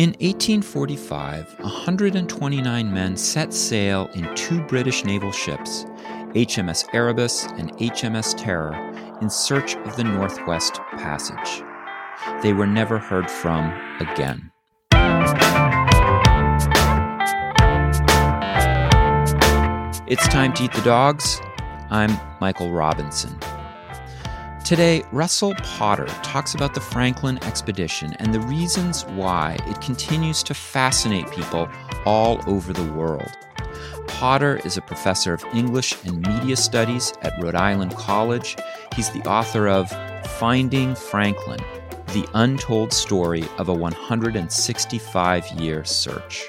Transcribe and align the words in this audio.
In 0.00 0.12
1845, 0.20 1.56
129 1.58 2.94
men 2.94 3.18
set 3.18 3.52
sail 3.52 4.08
in 4.14 4.34
two 4.34 4.62
British 4.62 5.04
naval 5.04 5.30
ships, 5.30 5.84
HMS 6.32 6.86
Erebus 6.94 7.44
and 7.58 7.70
HMS 7.72 8.34
Terror, 8.34 8.74
in 9.20 9.28
search 9.28 9.76
of 9.76 9.96
the 9.96 10.04
Northwest 10.04 10.76
Passage. 10.92 11.62
They 12.42 12.54
were 12.54 12.66
never 12.66 12.96
heard 12.96 13.30
from 13.30 13.78
again. 14.00 14.50
It's 20.06 20.26
time 20.28 20.54
to 20.54 20.64
eat 20.64 20.72
the 20.72 20.82
dogs. 20.82 21.42
I'm 21.90 22.18
Michael 22.40 22.72
Robinson. 22.72 23.38
Today, 24.70 25.02
Russell 25.10 25.56
Potter 25.56 26.06
talks 26.22 26.54
about 26.54 26.74
the 26.74 26.80
Franklin 26.80 27.42
expedition 27.42 28.12
and 28.20 28.32
the 28.32 28.38
reasons 28.38 29.04
why 29.06 29.58
it 29.66 29.80
continues 29.80 30.44
to 30.44 30.54
fascinate 30.54 31.28
people 31.32 31.68
all 32.06 32.40
over 32.46 32.72
the 32.72 32.92
world. 32.92 33.28
Potter 34.06 34.60
is 34.64 34.76
a 34.76 34.80
professor 34.82 35.34
of 35.34 35.44
English 35.52 35.96
and 36.04 36.24
Media 36.24 36.54
Studies 36.54 37.12
at 37.22 37.32
Rhode 37.42 37.56
Island 37.56 37.96
College. 37.96 38.56
He's 38.94 39.10
the 39.10 39.28
author 39.28 39.66
of 39.66 39.90
Finding 40.38 40.94
Franklin 40.94 41.58
The 42.12 42.28
Untold 42.34 42.92
Story 42.92 43.42
of 43.58 43.68
a 43.68 43.74
165 43.74 45.48
Year 45.48 45.84
Search. 45.84 46.48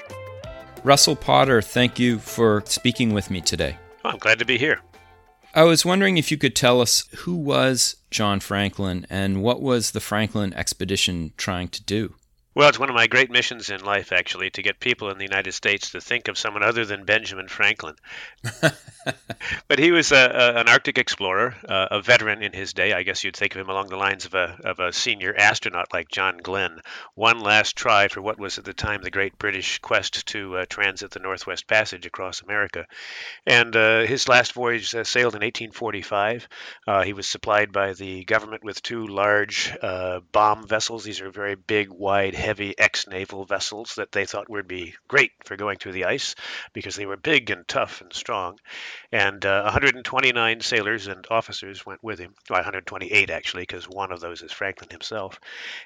Russell 0.84 1.16
Potter, 1.16 1.60
thank 1.60 1.98
you 1.98 2.20
for 2.20 2.62
speaking 2.66 3.14
with 3.14 3.32
me 3.32 3.40
today. 3.40 3.78
Oh, 4.04 4.10
I'm 4.10 4.18
glad 4.18 4.38
to 4.38 4.44
be 4.44 4.58
here. 4.58 4.78
I 5.54 5.64
was 5.64 5.84
wondering 5.84 6.16
if 6.16 6.30
you 6.30 6.38
could 6.38 6.56
tell 6.56 6.80
us 6.80 7.04
who 7.16 7.36
was 7.36 7.96
John 8.10 8.40
Franklin 8.40 9.06
and 9.10 9.42
what 9.42 9.60
was 9.60 9.90
the 9.90 10.00
Franklin 10.00 10.54
expedition 10.54 11.32
trying 11.36 11.68
to 11.68 11.82
do? 11.82 12.14
Well, 12.54 12.68
it's 12.68 12.78
one 12.78 12.90
of 12.90 12.94
my 12.94 13.06
great 13.06 13.30
missions 13.30 13.70
in 13.70 13.82
life, 13.82 14.12
actually, 14.12 14.50
to 14.50 14.62
get 14.62 14.80
people 14.80 15.10
in 15.10 15.16
the 15.16 15.24
United 15.24 15.52
States 15.52 15.90
to 15.90 16.00
think 16.00 16.28
of 16.28 16.36
someone 16.36 16.62
other 16.62 16.84
than 16.84 17.04
Benjamin 17.04 17.48
Franklin. 17.48 17.94
but 19.68 19.78
he 19.78 19.90
was 19.90 20.12
a, 20.12 20.16
a, 20.16 20.60
an 20.60 20.68
Arctic 20.68 20.98
explorer, 20.98 21.54
uh, 21.68 21.88
a 21.90 22.02
veteran 22.02 22.42
in 22.42 22.52
his 22.52 22.72
day. 22.72 22.92
I 22.92 23.02
guess 23.02 23.24
you'd 23.24 23.36
think 23.36 23.54
of 23.54 23.60
him 23.60 23.68
along 23.68 23.88
the 23.88 23.96
lines 23.96 24.24
of 24.24 24.34
a, 24.34 24.58
of 24.64 24.78
a 24.78 24.92
senior 24.92 25.34
astronaut 25.36 25.92
like 25.92 26.08
John 26.08 26.38
Glenn. 26.38 26.80
One 27.14 27.40
last 27.40 27.76
try 27.76 28.08
for 28.08 28.22
what 28.22 28.38
was 28.38 28.58
at 28.58 28.64
the 28.64 28.72
time 28.72 29.02
the 29.02 29.10
great 29.10 29.38
British 29.38 29.78
quest 29.80 30.26
to 30.28 30.58
uh, 30.58 30.66
transit 30.68 31.10
the 31.10 31.20
Northwest 31.20 31.66
Passage 31.66 32.06
across 32.06 32.42
America. 32.42 32.86
And 33.46 33.74
uh, 33.74 34.00
his 34.02 34.28
last 34.28 34.52
voyage 34.52 34.94
uh, 34.94 35.04
sailed 35.04 35.34
in 35.34 35.42
1845. 35.42 36.48
Uh, 36.86 37.02
he 37.02 37.12
was 37.12 37.28
supplied 37.28 37.72
by 37.72 37.92
the 37.94 38.24
government 38.24 38.64
with 38.64 38.82
two 38.82 39.06
large 39.06 39.72
uh, 39.82 40.20
bomb 40.32 40.66
vessels. 40.66 41.04
These 41.04 41.20
are 41.20 41.30
very 41.30 41.54
big, 41.54 41.90
wide, 41.90 42.34
heavy 42.34 42.78
ex-naval 42.78 43.44
vessels 43.44 43.94
that 43.96 44.12
they 44.12 44.26
thought 44.26 44.50
would 44.50 44.68
be 44.68 44.94
great 45.08 45.32
for 45.44 45.56
going 45.56 45.78
through 45.78 45.92
the 45.92 46.04
ice 46.04 46.34
because 46.72 46.96
they 46.96 47.06
were 47.06 47.16
big 47.16 47.50
and 47.50 47.66
tough 47.66 48.00
and 48.00 48.12
strong. 48.12 48.58
And 49.10 49.44
uh, 49.44 49.62
129 49.62 50.60
sailors 50.60 51.06
and 51.06 51.26
officers 51.30 51.84
went 51.84 52.02
with 52.02 52.18
him. 52.18 52.34
Well, 52.48 52.58
128 52.58 53.30
actually, 53.30 53.62
because 53.62 53.88
one 53.88 54.12
of 54.12 54.20
those 54.20 54.42
is 54.42 54.52
Franklin 54.52 54.90
himself. 54.90 55.38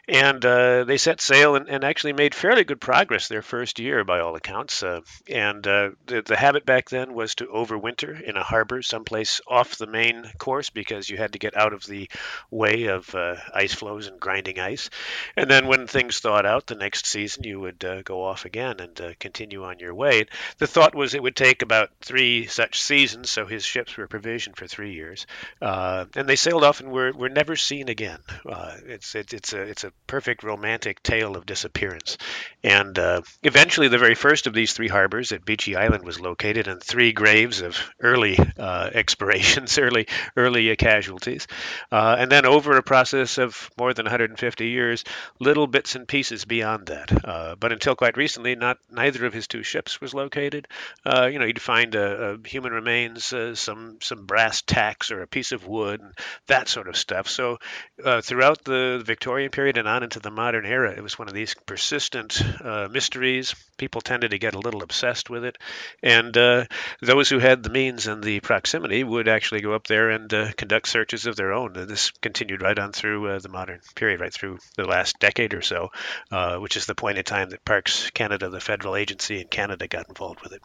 And 0.09 0.45
uh, 0.45 0.85
they 0.85 0.97
set 0.97 1.21
sail 1.21 1.57
and, 1.57 1.69
and, 1.69 1.85
actually 1.85 2.13
made 2.13 2.35
fairly 2.35 2.65
good 2.65 2.81
progress 2.81 3.29
their 3.29 3.43
first 3.43 3.79
year, 3.79 4.05
by 4.05 4.21
all 4.21 4.35
accounts. 4.35 4.83
Uh, 4.83 5.01
and 5.29 5.67
uh, 5.67 5.91
the, 6.07 6.23
the 6.23 6.37
habit 6.37 6.67
back 6.67 6.91
then 6.91 7.15
was 7.15 7.35
to 7.37 7.47
overwinter 7.47 8.21
in 8.21 8.37
a 8.37 8.43
harbor 8.43 8.83
someplace 8.83 9.41
off 9.47 9.79
the 9.79 9.87
main 9.87 10.25
course 10.39 10.71
because 10.71 11.09
you 11.09 11.17
had 11.17 11.33
to 11.33 11.39
get 11.39 11.57
out 11.57 11.73
of 11.73 11.85
the 11.87 12.09
way 12.51 12.87
of 12.87 13.15
uh, 13.15 13.37
ice 13.55 13.75
floes 13.75 14.07
and 14.07 14.21
grinding 14.21 14.59
ice. 14.59 14.91
And 15.37 15.51
then 15.51 15.67
when 15.67 15.87
things 15.87 16.21
thawed 16.21 16.47
out 16.47 16.67
the 16.67 16.75
next 16.75 17.07
season, 17.07 17.45
you 17.45 17.61
would 17.61 17.85
uh, 17.85 18.03
go 18.03 18.25
off 18.25 18.45
again 18.45 18.81
and 18.81 19.17
continue 19.19 19.65
on 19.65 19.79
your 19.79 19.95
way. 19.95 20.27
The 20.59 20.67
thought 20.67 20.95
was 20.95 21.15
it 21.15 21.23
would 21.23 21.37
take 21.37 21.63
about 21.63 21.91
three 22.01 22.47
such 22.47 22.81
seasons, 22.81 22.96
so 23.05 23.47
his 23.47 23.65
ships 23.65 23.97
were 23.97 24.07
provisioned 24.07 24.57
for 24.57 24.67
three 24.67 24.93
years, 24.93 25.27
uh, 25.61 26.07
and 26.15 26.29
they 26.29 26.37
sailed 26.37 26.65
off 26.65 26.81
and 26.81 26.91
were, 26.91 27.13
were 27.13 27.29
never 27.29 27.57
seen 27.57 27.89
again. 27.89 28.21
Uh, 28.49 28.77
it's 28.87 29.15
it, 29.15 29.33
it's 29.33 29.53
a 29.53 29.61
it's 29.63 29.85
a 29.85 29.93
perfect 30.07 30.43
romantic 30.43 31.03
tale 31.03 31.37
of 31.37 31.47
disappearance, 31.47 32.19
and 32.63 32.99
uh, 32.99 33.23
eventually 33.43 33.89
the 33.89 33.99
very 33.99 34.15
first 34.15 34.47
of 34.47 34.55
these 34.55 34.73
three 34.73 34.89
harbors 34.89 35.33
at 35.33 35.45
Beechey 35.45 35.77
Island 35.77 36.05
was 36.05 36.21
located, 36.21 36.69
and 36.69 36.83
three 36.83 37.13
graves 37.13 37.61
of 37.61 37.79
early 38.01 38.39
uh, 38.59 38.91
explorations, 38.93 39.79
early 39.87 40.07
early 40.37 40.75
casualties, 40.77 41.47
and 41.91 42.31
then 42.31 42.47
over 42.47 42.77
a 42.77 42.83
process 42.83 43.39
of 43.39 43.71
more 43.79 43.93
than 43.93 44.05
150 44.05 44.69
years, 44.69 45.05
little 45.41 45.67
bits 45.67 45.95
and 45.95 46.09
pieces 46.09 46.45
beyond 46.45 46.87
that. 46.87 47.25
Uh, 47.25 47.57
but 47.59 47.73
until 47.73 47.95
quite 47.95 48.17
recently, 48.17 48.55
not 48.55 48.79
neither 48.91 49.27
of 49.27 49.33
his 49.33 49.47
two 49.47 49.63
ships 49.63 50.01
was 50.01 50.15
located. 50.15 50.69
Uh, 51.05 51.29
you 51.31 51.39
know, 51.39 51.45
you'd 51.45 51.61
find 51.61 51.95
a, 51.95 52.35
a 52.35 52.49
human 52.49 52.73
remains, 52.87 53.33
uh, 53.33 53.55
some 53.55 53.99
some 54.01 54.27
brass 54.27 54.63
tacks 54.63 55.11
or 55.11 55.23
a 55.23 55.27
piece 55.27 55.53
of 55.53 55.67
wood, 55.67 56.01
and 56.01 56.13
that 56.47 56.69
sort 56.69 56.89
of 56.89 56.97
stuff. 56.97 57.29
So 57.29 57.59
uh, 58.05 58.21
throughout 58.21 58.65
the 58.65 59.03
Victorian 59.05 59.51
period 59.51 59.77
and 59.77 59.89
on 59.89 60.03
into 60.03 60.21
the 60.21 60.31
modern 60.31 60.65
era, 60.65 60.95
it 60.97 61.03
was 61.03 61.19
one 61.19 61.29
of 61.29 61.35
these 61.35 61.55
persistent 61.67 62.41
uh, 62.65 62.89
mysteries. 62.91 63.55
People 63.77 64.01
tended 64.01 64.31
to 64.31 64.39
get 64.39 64.55
a 64.55 64.61
little 64.61 64.83
obsessed 64.83 65.29
with 65.29 65.45
it, 65.45 65.59
and 66.03 66.37
uh, 66.37 66.65
those 67.03 67.29
who 67.29 67.39
had 67.39 67.63
the 67.63 67.71
means 67.71 68.07
and 68.07 68.23
the 68.23 68.41
proximity 68.41 69.03
would 69.03 69.29
actually 69.29 69.61
go 69.61 69.75
up 69.75 69.87
there 69.87 70.11
and 70.11 70.31
conduct 70.57 70.89
searches 70.89 71.27
of 71.27 71.37
their 71.37 71.53
own. 71.53 71.77
And 71.77 71.89
this 71.89 72.11
continued 72.23 72.63
right 72.63 72.79
on 72.79 72.93
through 72.93 73.41
the 73.41 73.49
modern 73.49 73.81
period, 73.95 74.21
right 74.21 74.33
through 74.33 74.59
the 74.77 74.85
last 74.85 75.19
decade 75.19 75.55
or 75.55 75.63
so. 75.63 75.91
Uh, 76.31 76.59
which 76.59 76.77
is 76.77 76.87
the 76.87 76.95
point 76.95 77.19
in 77.19 77.25
time 77.25 77.51
that 77.51 77.65
Parks 77.65 78.11
Canada, 78.11 78.49
the 78.49 78.61
federal 78.61 78.97
agency 78.97 79.41
in 79.41 79.49
Canada, 79.49 79.89
got 79.89 80.09
involved 80.09 80.41
with 80.43 80.53
it. 80.53 80.63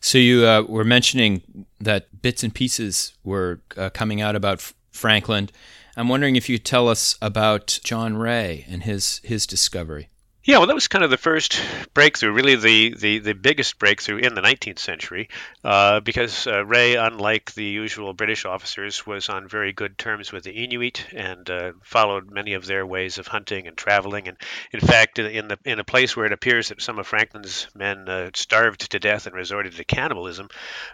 So 0.00 0.18
you 0.18 0.46
uh, 0.46 0.62
were 0.62 0.84
mentioning 0.84 1.66
that 1.80 2.22
bits 2.22 2.42
and 2.42 2.54
pieces 2.54 3.14
were 3.22 3.60
uh, 3.76 3.90
coming 3.90 4.20
out 4.20 4.36
about 4.36 4.58
F- 4.58 4.74
Franklin. 4.90 5.50
I'm 5.96 6.08
wondering 6.08 6.36
if 6.36 6.48
you 6.48 6.58
tell 6.58 6.88
us 6.88 7.16
about 7.20 7.78
John 7.84 8.16
Rae 8.16 8.64
and 8.68 8.82
his 8.82 9.20
his 9.22 9.46
discovery. 9.46 10.08
Yeah, 10.46 10.58
well, 10.58 10.66
that 10.66 10.74
was 10.74 10.88
kind 10.88 11.02
of 11.02 11.08
the 11.10 11.16
first 11.16 11.58
breakthrough, 11.94 12.30
really 12.30 12.56
the, 12.56 12.94
the, 12.98 13.18
the 13.20 13.32
biggest 13.32 13.78
breakthrough 13.78 14.18
in 14.18 14.34
the 14.34 14.42
19th 14.42 14.78
century, 14.78 15.30
uh, 15.64 16.00
because 16.00 16.46
uh, 16.46 16.66
Rae, 16.66 16.96
unlike 16.96 17.54
the 17.54 17.64
usual 17.64 18.12
British 18.12 18.44
officers, 18.44 19.06
was 19.06 19.30
on 19.30 19.48
very 19.48 19.72
good 19.72 19.96
terms 19.96 20.32
with 20.32 20.44
the 20.44 20.52
Inuit 20.52 21.06
and 21.14 21.48
uh, 21.48 21.72
followed 21.82 22.30
many 22.30 22.52
of 22.52 22.66
their 22.66 22.84
ways 22.84 23.16
of 23.16 23.26
hunting 23.26 23.66
and 23.66 23.74
traveling. 23.74 24.28
And 24.28 24.36
in 24.70 24.80
fact, 24.80 25.18
in 25.18 25.48
the 25.48 25.58
in 25.64 25.80
a 25.80 25.84
place 25.84 26.14
where 26.14 26.26
it 26.26 26.32
appears 26.34 26.68
that 26.68 26.82
some 26.82 26.98
of 26.98 27.06
Franklin's 27.06 27.66
men 27.74 28.06
uh, 28.06 28.28
starved 28.34 28.90
to 28.90 28.98
death 28.98 29.24
and 29.24 29.34
resorted 29.34 29.72
to 29.76 29.84
cannibalism, 29.84 30.48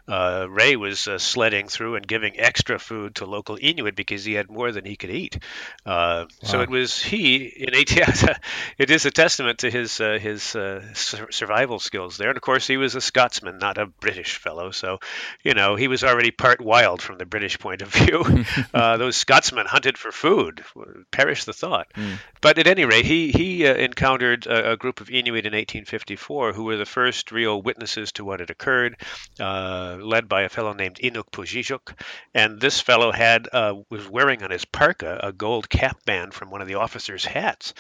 uh, 0.07 0.47
Rae 0.49 0.77
was 0.77 1.09
uh, 1.09 1.19
sledding 1.19 1.67
through 1.67 1.97
and 1.97 2.07
giving 2.07 2.39
extra 2.39 2.79
food 2.79 3.17
to 3.17 3.27
local 3.27 3.59
Inuit 3.61 3.97
because 3.97 4.25
he 4.25 4.35
had 4.35 4.49
more 4.49 4.71
than 4.71 4.85
he 4.85 4.95
could 4.95 5.11
eat. 5.11 5.43
Wow. 5.85 6.29
So 6.45 6.61
it 6.61 6.71
was 6.71 7.03
he 7.03 7.47
in 7.47 7.75
18. 7.75 8.05
it 8.79 8.91
is 8.91 9.07
a 9.07 9.11
testament 9.11 9.40
testament 9.41 9.59
to 9.61 9.71
his 9.71 10.01
uh, 10.01 10.19
his 10.21 10.55
uh, 10.55 10.83
survival 10.93 11.79
skills 11.79 12.19
there. 12.19 12.29
And 12.29 12.37
of 12.37 12.43
course, 12.43 12.67
he 12.67 12.77
was 12.77 12.95
a 12.95 13.01
Scotsman, 13.01 13.59
not 13.59 13.79
a 13.79 13.87
British 13.87 14.37
fellow. 14.37 14.71
So, 14.71 14.99
you 15.43 15.55
know, 15.55 15.77
he 15.77 15.89
was 15.89 16.05
already 16.05 16.31
part 16.31 16.61
wild 16.61 17.01
from 17.01 17.17
the 17.17 17.25
British 17.25 17.59
point 17.59 17.81
of 17.81 17.89
view. 17.89 18.45
uh, 18.75 18.99
those 18.99 19.17
Scotsmen 19.17 19.67
hunted 19.67 19.97
for 19.97 20.13
food. 20.13 20.63
Perish 21.11 21.45
the 21.45 21.55
thought. 21.55 21.89
Mm. 21.95 22.19
But 22.43 22.59
at 22.59 22.67
any 22.67 22.85
rate, 22.85 23.07
he 23.07 23.31
he 23.31 23.67
uh, 23.67 23.75
encountered 23.75 24.47
a, 24.47 24.73
a, 24.73 24.77
group 24.77 25.01
of 25.01 25.09
Inuit 25.09 25.47
in 25.47 25.53
1854 25.53 26.53
who 26.53 26.65
were 26.65 26.77
the 26.77 26.85
first 26.85 27.33
real 27.33 27.63
witnesses 27.63 28.13
to 28.13 28.25
what 28.25 28.41
had 28.41 28.51
occurred, 28.51 28.97
uh, 29.39 29.97
led 30.01 30.29
by 30.29 30.43
a 30.43 30.49
fellow 30.49 30.75
named 30.75 30.97
Inuk 31.03 31.31
Pujijuk. 31.33 31.99
And 32.35 32.61
this 32.61 32.81
fellow 32.81 33.11
had 33.11 33.49
uh, 33.53 33.75
was 33.89 34.09
wearing 34.09 34.43
on 34.43 34.51
his 34.51 34.65
parka 34.65 35.19
a 35.23 35.33
gold 35.33 35.71
cap 35.71 36.05
band 36.05 36.35
from 36.35 36.51
one 36.51 36.61
of 36.61 36.69
the 36.69 36.75
officers' 36.75 37.25
hats. 37.25 37.73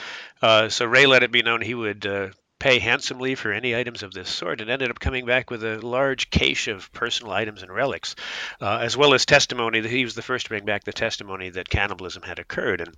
so 0.42 0.86
Rae 0.86 1.06
let 1.06 1.22
it 1.22 1.32
be 1.32 1.42
known 1.42 1.49
known 1.50 1.60
he 1.60 1.74
would 1.74 2.06
uh, 2.06 2.28
pay 2.60 2.78
handsomely 2.78 3.34
for 3.34 3.52
any 3.52 3.74
items 3.74 4.04
of 4.04 4.12
this 4.12 4.28
sort 4.28 4.60
and 4.60 4.70
ended 4.70 4.90
up 4.90 5.00
coming 5.00 5.26
back 5.26 5.50
with 5.50 5.64
a 5.64 5.84
large 5.84 6.30
cache 6.30 6.68
of 6.68 6.92
personal 6.92 7.32
items 7.32 7.62
and 7.62 7.74
relics, 7.74 8.14
uh, 8.60 8.78
as 8.80 8.96
well 8.96 9.14
as 9.14 9.26
testimony 9.26 9.80
that 9.80 9.90
he 9.90 10.04
was 10.04 10.14
the 10.14 10.22
first 10.22 10.46
to 10.46 10.50
bring 10.50 10.64
back 10.64 10.84
the 10.84 10.92
testimony 10.92 11.50
that 11.50 11.68
cannibalism 11.68 12.22
had 12.22 12.38
occurred. 12.38 12.80
And 12.80 12.96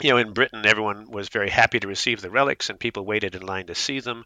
you 0.00 0.10
know, 0.10 0.16
in 0.16 0.32
Britain, 0.32 0.64
everyone 0.66 1.10
was 1.10 1.28
very 1.28 1.50
happy 1.50 1.80
to 1.80 1.88
receive 1.88 2.20
the 2.20 2.30
relics, 2.30 2.70
and 2.70 2.78
people 2.78 3.04
waited 3.04 3.34
in 3.34 3.42
line 3.42 3.66
to 3.66 3.74
see 3.74 4.00
them. 4.00 4.24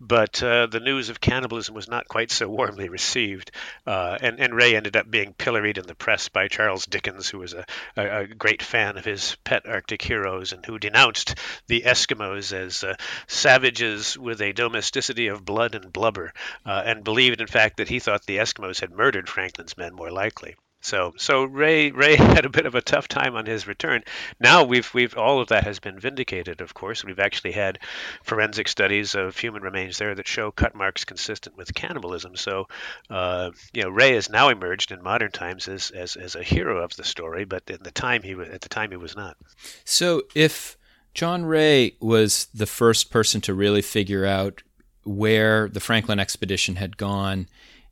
But 0.00 0.42
uh, 0.42 0.66
the 0.66 0.80
news 0.80 1.08
of 1.08 1.20
cannibalism 1.20 1.74
was 1.74 1.88
not 1.88 2.08
quite 2.08 2.30
so 2.30 2.48
warmly 2.48 2.88
received, 2.88 3.50
uh, 3.86 4.18
and, 4.20 4.38
and 4.38 4.54
Rae 4.54 4.76
ended 4.76 4.96
up 4.96 5.10
being 5.10 5.34
pilloried 5.34 5.78
in 5.78 5.86
the 5.86 5.94
press 5.94 6.28
by 6.28 6.48
Charles 6.48 6.86
Dickens, 6.86 7.28
who 7.28 7.38
was 7.38 7.54
a, 7.54 7.64
a, 7.96 8.20
a 8.20 8.26
great 8.26 8.62
fan 8.62 8.96
of 8.96 9.04
his 9.04 9.36
pet 9.44 9.66
Arctic 9.66 10.02
heroes, 10.02 10.52
and 10.52 10.64
who 10.64 10.78
denounced 10.78 11.34
the 11.66 11.82
Eskimos 11.82 12.52
as 12.52 12.84
uh, 12.84 12.94
savages 13.26 14.16
with 14.16 14.40
a 14.40 14.52
domesticity 14.52 15.28
of 15.28 15.44
blood 15.44 15.74
and 15.74 15.92
blubber, 15.92 16.32
uh, 16.64 16.82
and 16.84 17.04
believed, 17.04 17.40
in 17.40 17.46
fact, 17.46 17.78
that 17.78 17.88
he 17.88 17.98
thought 17.98 18.24
the 18.26 18.38
Eskimos 18.38 18.80
had 18.80 18.92
murdered 18.92 19.28
Franklin's 19.28 19.76
men 19.76 19.94
more 19.94 20.10
likely. 20.10 20.54
So 20.80 21.12
so 21.16 21.44
Rae 21.44 21.90
Rae 21.90 22.16
had 22.16 22.44
a 22.44 22.50
bit 22.50 22.66
of 22.66 22.74
a 22.74 22.80
tough 22.80 23.08
time 23.08 23.34
on 23.34 23.46
his 23.46 23.66
return. 23.66 24.04
Now 24.38 24.64
we've 24.64 24.92
we've 24.94 25.16
all 25.16 25.40
of 25.40 25.48
that 25.48 25.64
has 25.64 25.80
been 25.80 25.98
vindicated. 25.98 26.60
Of 26.60 26.74
course, 26.74 27.04
we've 27.04 27.18
actually 27.18 27.52
had 27.52 27.80
forensic 28.22 28.68
studies 28.68 29.14
of 29.14 29.36
human 29.36 29.62
remains 29.62 29.98
there 29.98 30.14
that 30.14 30.28
show 30.28 30.50
cut 30.50 30.74
marks 30.74 31.04
consistent 31.04 31.56
with 31.56 31.74
cannibalism. 31.74 32.36
So 32.36 32.68
uh, 33.10 33.50
you 33.72 33.82
know 33.82 33.90
Rae 33.90 34.14
has 34.14 34.30
now 34.30 34.48
emerged 34.48 34.92
in 34.92 35.02
modern 35.02 35.32
times 35.32 35.68
as, 35.68 35.90
as 35.90 36.16
as 36.16 36.36
a 36.36 36.42
hero 36.42 36.82
of 36.82 36.94
the 36.96 37.04
story, 37.04 37.44
but 37.44 37.64
in 37.68 37.82
the 37.82 37.90
time 37.90 38.22
he 38.22 38.34
was 38.34 38.48
at 38.48 38.60
the 38.60 38.68
time 38.68 38.90
he 38.90 38.96
was 38.96 39.16
not. 39.16 39.36
So 39.84 40.22
if 40.34 40.76
John 41.14 41.44
Rae 41.44 41.96
was 42.00 42.46
the 42.54 42.66
first 42.66 43.10
person 43.10 43.40
to 43.42 43.54
really 43.54 43.82
figure 43.82 44.24
out 44.24 44.62
where 45.02 45.68
the 45.68 45.80
Franklin 45.80 46.20
expedition 46.20 46.76
had 46.76 46.96
gone 46.96 47.48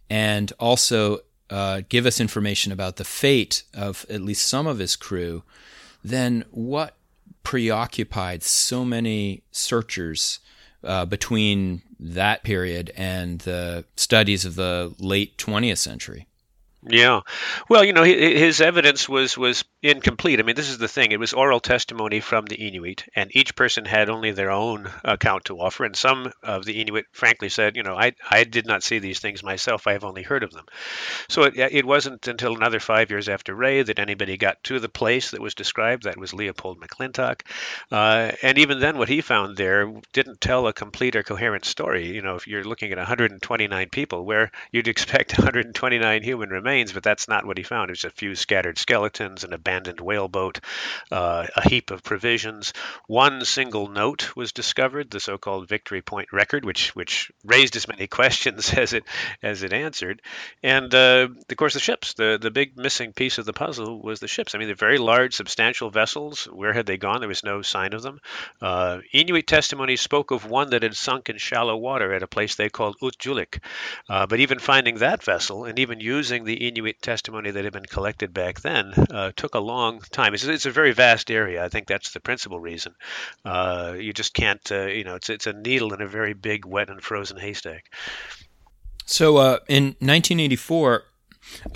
and 0.08 0.52
also 0.60 1.20
uh, 1.50 1.82
give 1.88 2.06
us 2.06 2.20
information 2.20 2.72
about 2.72 2.96
the 2.96 3.04
fate 3.04 3.62
of 3.74 4.04
at 4.10 4.22
least 4.22 4.46
some 4.46 4.66
of 4.66 4.78
his 4.78 4.96
crew, 4.96 5.42
then 6.02 6.44
what 6.50 6.96
preoccupied 7.42 8.42
so 8.42 8.84
many 8.84 9.42
searchers 9.52 10.40
uh, 10.82 11.04
between 11.04 11.82
that 11.98 12.42
period 12.42 12.92
and 12.96 13.40
the 13.40 13.84
studies 13.96 14.44
of 14.44 14.56
the 14.56 14.94
late 14.98 15.36
20th 15.38 15.78
century? 15.78 16.26
Yeah, 16.88 17.22
well, 17.68 17.82
you 17.82 17.92
know, 17.92 18.04
his 18.04 18.60
evidence 18.60 19.08
was 19.08 19.36
was 19.36 19.64
incomplete. 19.82 20.38
I 20.38 20.44
mean, 20.44 20.54
this 20.54 20.68
is 20.68 20.78
the 20.78 20.86
thing; 20.86 21.10
it 21.10 21.18
was 21.18 21.32
oral 21.32 21.58
testimony 21.58 22.20
from 22.20 22.46
the 22.46 22.54
Inuit, 22.54 23.02
and 23.16 23.28
each 23.34 23.56
person 23.56 23.84
had 23.84 24.08
only 24.08 24.30
their 24.30 24.52
own 24.52 24.88
account 25.02 25.46
to 25.46 25.58
offer. 25.58 25.84
And 25.84 25.96
some 25.96 26.30
of 26.44 26.64
the 26.64 26.80
Inuit, 26.80 27.06
frankly, 27.10 27.48
said, 27.48 27.76
you 27.76 27.82
know, 27.82 27.96
I 27.96 28.12
I 28.30 28.44
did 28.44 28.66
not 28.66 28.84
see 28.84 29.00
these 29.00 29.18
things 29.18 29.42
myself; 29.42 29.88
I 29.88 29.94
have 29.94 30.04
only 30.04 30.22
heard 30.22 30.44
of 30.44 30.52
them. 30.52 30.64
So 31.28 31.42
it 31.42 31.54
it 31.56 31.84
wasn't 31.84 32.28
until 32.28 32.54
another 32.54 32.78
five 32.78 33.10
years 33.10 33.28
after 33.28 33.52
Rae 33.52 33.82
that 33.82 33.98
anybody 33.98 34.36
got 34.36 34.62
to 34.64 34.78
the 34.78 34.88
place 34.88 35.32
that 35.32 35.40
was 35.40 35.56
described. 35.56 36.04
That 36.04 36.18
was 36.18 36.34
Leopold 36.34 36.80
McClintock, 36.80 37.40
uh, 37.90 38.30
and 38.42 38.58
even 38.58 38.78
then, 38.78 38.96
what 38.96 39.08
he 39.08 39.22
found 39.22 39.56
there 39.56 39.92
didn't 40.12 40.40
tell 40.40 40.68
a 40.68 40.72
complete 40.72 41.16
or 41.16 41.24
coherent 41.24 41.64
story. 41.64 42.06
You 42.14 42.22
know, 42.22 42.36
if 42.36 42.46
you're 42.46 42.62
looking 42.62 42.92
at 42.92 42.98
129 42.98 43.88
people, 43.90 44.24
where 44.24 44.52
you'd 44.70 44.86
expect 44.88 45.32
129 45.36 46.22
human 46.22 46.50
remains 46.50 46.75
remains, 46.76 46.92
but 46.92 47.02
that's 47.02 47.26
not 47.26 47.46
what 47.46 47.56
he 47.56 47.64
found. 47.64 47.88
It 47.88 47.92
was 47.92 48.04
a 48.04 48.10
few 48.10 48.34
scattered 48.34 48.76
skeletons, 48.76 49.44
an 49.44 49.54
abandoned 49.54 49.98
whaleboat, 49.98 50.60
uh, 51.10 51.46
a 51.56 51.66
heap 51.66 51.90
of 51.90 52.02
provisions. 52.02 52.74
One 53.06 53.46
single 53.46 53.88
note 53.88 54.36
was 54.36 54.52
discovered, 54.52 55.10
the 55.10 55.20
so-called 55.20 55.68
Victory 55.68 56.02
Point 56.02 56.28
record, 56.32 56.66
which 56.66 56.94
which 56.94 57.32
raised 57.44 57.76
as 57.76 57.88
many 57.88 58.06
questions 58.18 58.74
as 58.74 58.92
it 58.92 59.04
as 59.42 59.62
it 59.62 59.72
answered. 59.72 60.20
And 60.62 60.94
uh, 60.94 61.28
of 61.48 61.56
course, 61.56 61.72
the 61.72 61.80
ships. 61.80 62.12
The 62.12 62.38
the 62.40 62.50
big 62.50 62.76
missing 62.76 63.14
piece 63.14 63.38
of 63.38 63.46
the 63.46 63.54
puzzle 63.54 64.02
was 64.02 64.20
the 64.20 64.28
ships. 64.28 64.54
I 64.54 64.58
mean, 64.58 64.68
they're 64.68 64.76
very 64.76 64.98
large, 64.98 65.34
substantial 65.34 65.90
vessels. 65.90 66.44
Where 66.44 66.74
had 66.74 66.84
they 66.84 66.98
gone? 66.98 67.20
There 67.20 67.28
was 67.28 67.44
no 67.44 67.62
sign 67.62 67.94
of 67.94 68.02
them. 68.02 68.20
Uh, 68.60 68.98
Inuit 69.12 69.46
testimony 69.46 69.96
spoke 69.96 70.30
of 70.30 70.44
one 70.44 70.70
that 70.70 70.82
had 70.82 70.94
sunk 70.94 71.30
in 71.30 71.38
shallow 71.38 71.76
water 71.76 72.12
at 72.12 72.22
a 72.22 72.26
place 72.26 72.54
they 72.54 72.68
called 72.68 72.96
Utjulik. 73.00 73.60
Uh, 74.10 74.26
but 74.26 74.40
even 74.40 74.58
finding 74.58 74.96
that 74.96 75.22
vessel 75.22 75.64
and 75.64 75.78
even 75.78 76.00
using 76.00 76.44
the 76.44 76.65
Inuit 76.68 77.00
testimony 77.02 77.50
that 77.50 77.64
had 77.64 77.72
been 77.72 77.84
collected 77.84 78.32
back 78.32 78.60
then 78.60 78.92
uh, 79.10 79.32
took 79.36 79.54
a 79.54 79.60
long 79.60 80.00
time. 80.10 80.34
It's, 80.34 80.44
it's, 80.44 80.66
a 80.66 80.70
very 80.70 80.92
vast 80.92 81.30
area. 81.30 81.64
I 81.64 81.68
think 81.68 81.86
that's 81.86 82.12
the 82.12 82.20
principal 82.20 82.60
reason. 82.60 82.94
Uh, 83.44 83.94
you 83.98 84.12
just 84.12 84.34
can't, 84.34 84.60
uh, 84.70 84.86
you 84.86 85.04
know, 85.04 85.14
it's 85.14 85.30
it's 85.30 85.46
a 85.46 85.52
needle 85.52 85.94
in 85.94 86.00
a 86.00 86.06
very 86.06 86.34
big, 86.34 86.64
wet 86.64 86.90
and 86.90 87.02
frozen 87.02 87.38
haystack. 87.38 87.92
So 89.04 89.36
uh, 89.36 89.58
in 89.68 89.84
1984. 90.00 91.04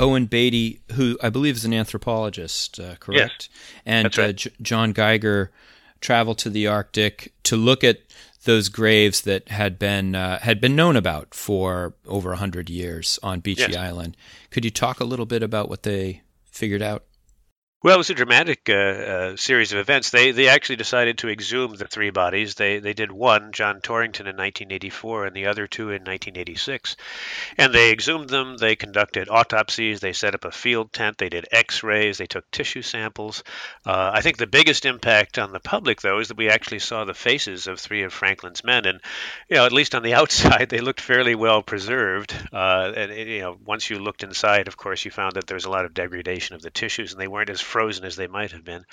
Owen 0.00 0.26
Beattie, 0.26 0.81
who 0.94 1.16
I 1.22 1.31
believe 1.31 1.54
is 1.54 1.64
an 1.64 1.72
anthropologist, 1.72 2.81
uh, 2.81 2.96
correct? 2.96 3.48
Yes, 3.52 3.82
and 3.87 4.19
uh, 4.19 4.22
right. 4.22 4.37
J- 4.37 4.50
John 4.60 4.90
Geiger 4.90 5.52
traveled 6.00 6.38
to 6.38 6.50
the 6.50 6.66
Arctic 6.66 7.32
to 7.44 7.56
look 7.56 7.84
at 7.84 8.00
those 8.44 8.69
graves 8.69 9.22
that 9.22 9.48
had 9.48 9.78
been 9.78 10.14
uh, 10.14 10.38
had 10.40 10.60
been 10.60 10.75
known 10.75 10.96
about 10.96 11.34
for 11.34 11.94
over 12.06 12.34
hundred 12.34 12.70
years 12.70 13.19
on 13.22 13.42
Beechey 13.42 13.69
yes. 13.69 13.76
Island. 13.76 14.16
Could 14.50 14.64
you 14.64 14.70
talk 14.70 15.00
a 15.00 15.04
little 15.04 15.26
bit 15.26 15.42
about 15.42 15.69
what 15.69 15.82
they 15.82 16.22
figured 16.50 16.82
out? 16.82 17.04
Well, 17.82 17.94
it 17.94 17.99
was 17.99 18.11
a 18.11 18.15
dramatic 18.15 18.69
uh, 18.69 18.75
uh, 18.75 19.37
series 19.37 19.73
of 19.73 19.79
events. 19.79 20.11
They 20.11 20.32
they 20.32 20.49
actually 20.49 20.77
decided 20.77 21.17
to 21.19 21.31
exhume 21.31 21.75
the 21.77 21.87
three 21.87 22.11
bodies. 22.11 22.55
They 22.55 22.79
they 22.79 22.93
did 22.93 23.11
one, 23.11 23.53
John 23.53 23.81
Torrington, 23.81 24.27
in 24.27 24.37
1984, 24.37 25.25
and 25.25 25.35
the 25.35 25.47
other 25.47 25.67
two 25.67 25.85
in 25.85 26.03
1986. 26.03 26.97
And 27.56 27.73
they 27.73 27.91
exhumed 27.91 28.29
them. 28.29 28.59
They 28.59 28.77
conducted 28.77 29.31
autopsies. 29.31 30.00
They 30.00 30.12
set 30.12 30.35
up 30.35 30.44
a 30.44 30.50
field 30.50 30.93
tent. 30.93 31.17
They 31.17 31.31
did 31.31 31.49
X-rays. 31.50 32.19
They 32.19 32.27
took 32.27 32.50
tissue 32.50 32.82
samples. 32.82 33.44
Uh, 33.87 34.11
I 34.12 34.21
think 34.21 34.37
the 34.37 34.47
biggest 34.47 34.85
impact 34.85 35.38
on 35.38 35.50
the 35.50 35.59
public, 35.59 36.03
though, 36.03 36.19
is 36.19 36.29
that 36.29 36.37
we 36.37 36.50
actually 36.50 36.81
saw 36.81 37.06
the 37.06 37.15
faces 37.15 37.67
of 37.67 37.81
three 37.81 38.03
of 38.03 38.12
Franklin's 38.12 38.62
men, 38.62 38.85
and 38.85 39.00
you 39.49 39.56
know, 39.56 39.65
at 39.65 39.73
least 39.73 39.94
on 39.94 40.03
the 40.03 40.12
outside, 40.21 40.69
they 40.69 40.81
looked 40.81 41.00
fairly 41.00 41.35
well 41.35 41.62
preserved. 41.62 42.35
Uh, 42.53 42.93
and 42.94 43.11
you 43.11 43.41
know, 43.41 43.56
once 43.65 43.88
you 43.88 43.99
looked 43.99 44.23
inside, 44.23 44.69
of 44.69 44.76
course, 44.76 45.06
you 45.06 45.11
found 45.11 45.37
that 45.37 45.47
there 45.47 45.55
was 45.55 45.65
a 45.65 45.71
lot 45.71 45.87
of 45.87 45.94
degradation 45.94 46.56
of 46.56 46.61
the 46.61 46.71
tissues, 46.71 47.12
and 47.12 47.21
they 47.23 47.26
weren't 47.26 47.49
as 47.49 47.69
frozen 47.70 48.05
as 48.05 48.17
they 48.17 48.26
might 48.26 48.52
have 48.52 48.64
been. 48.64 48.84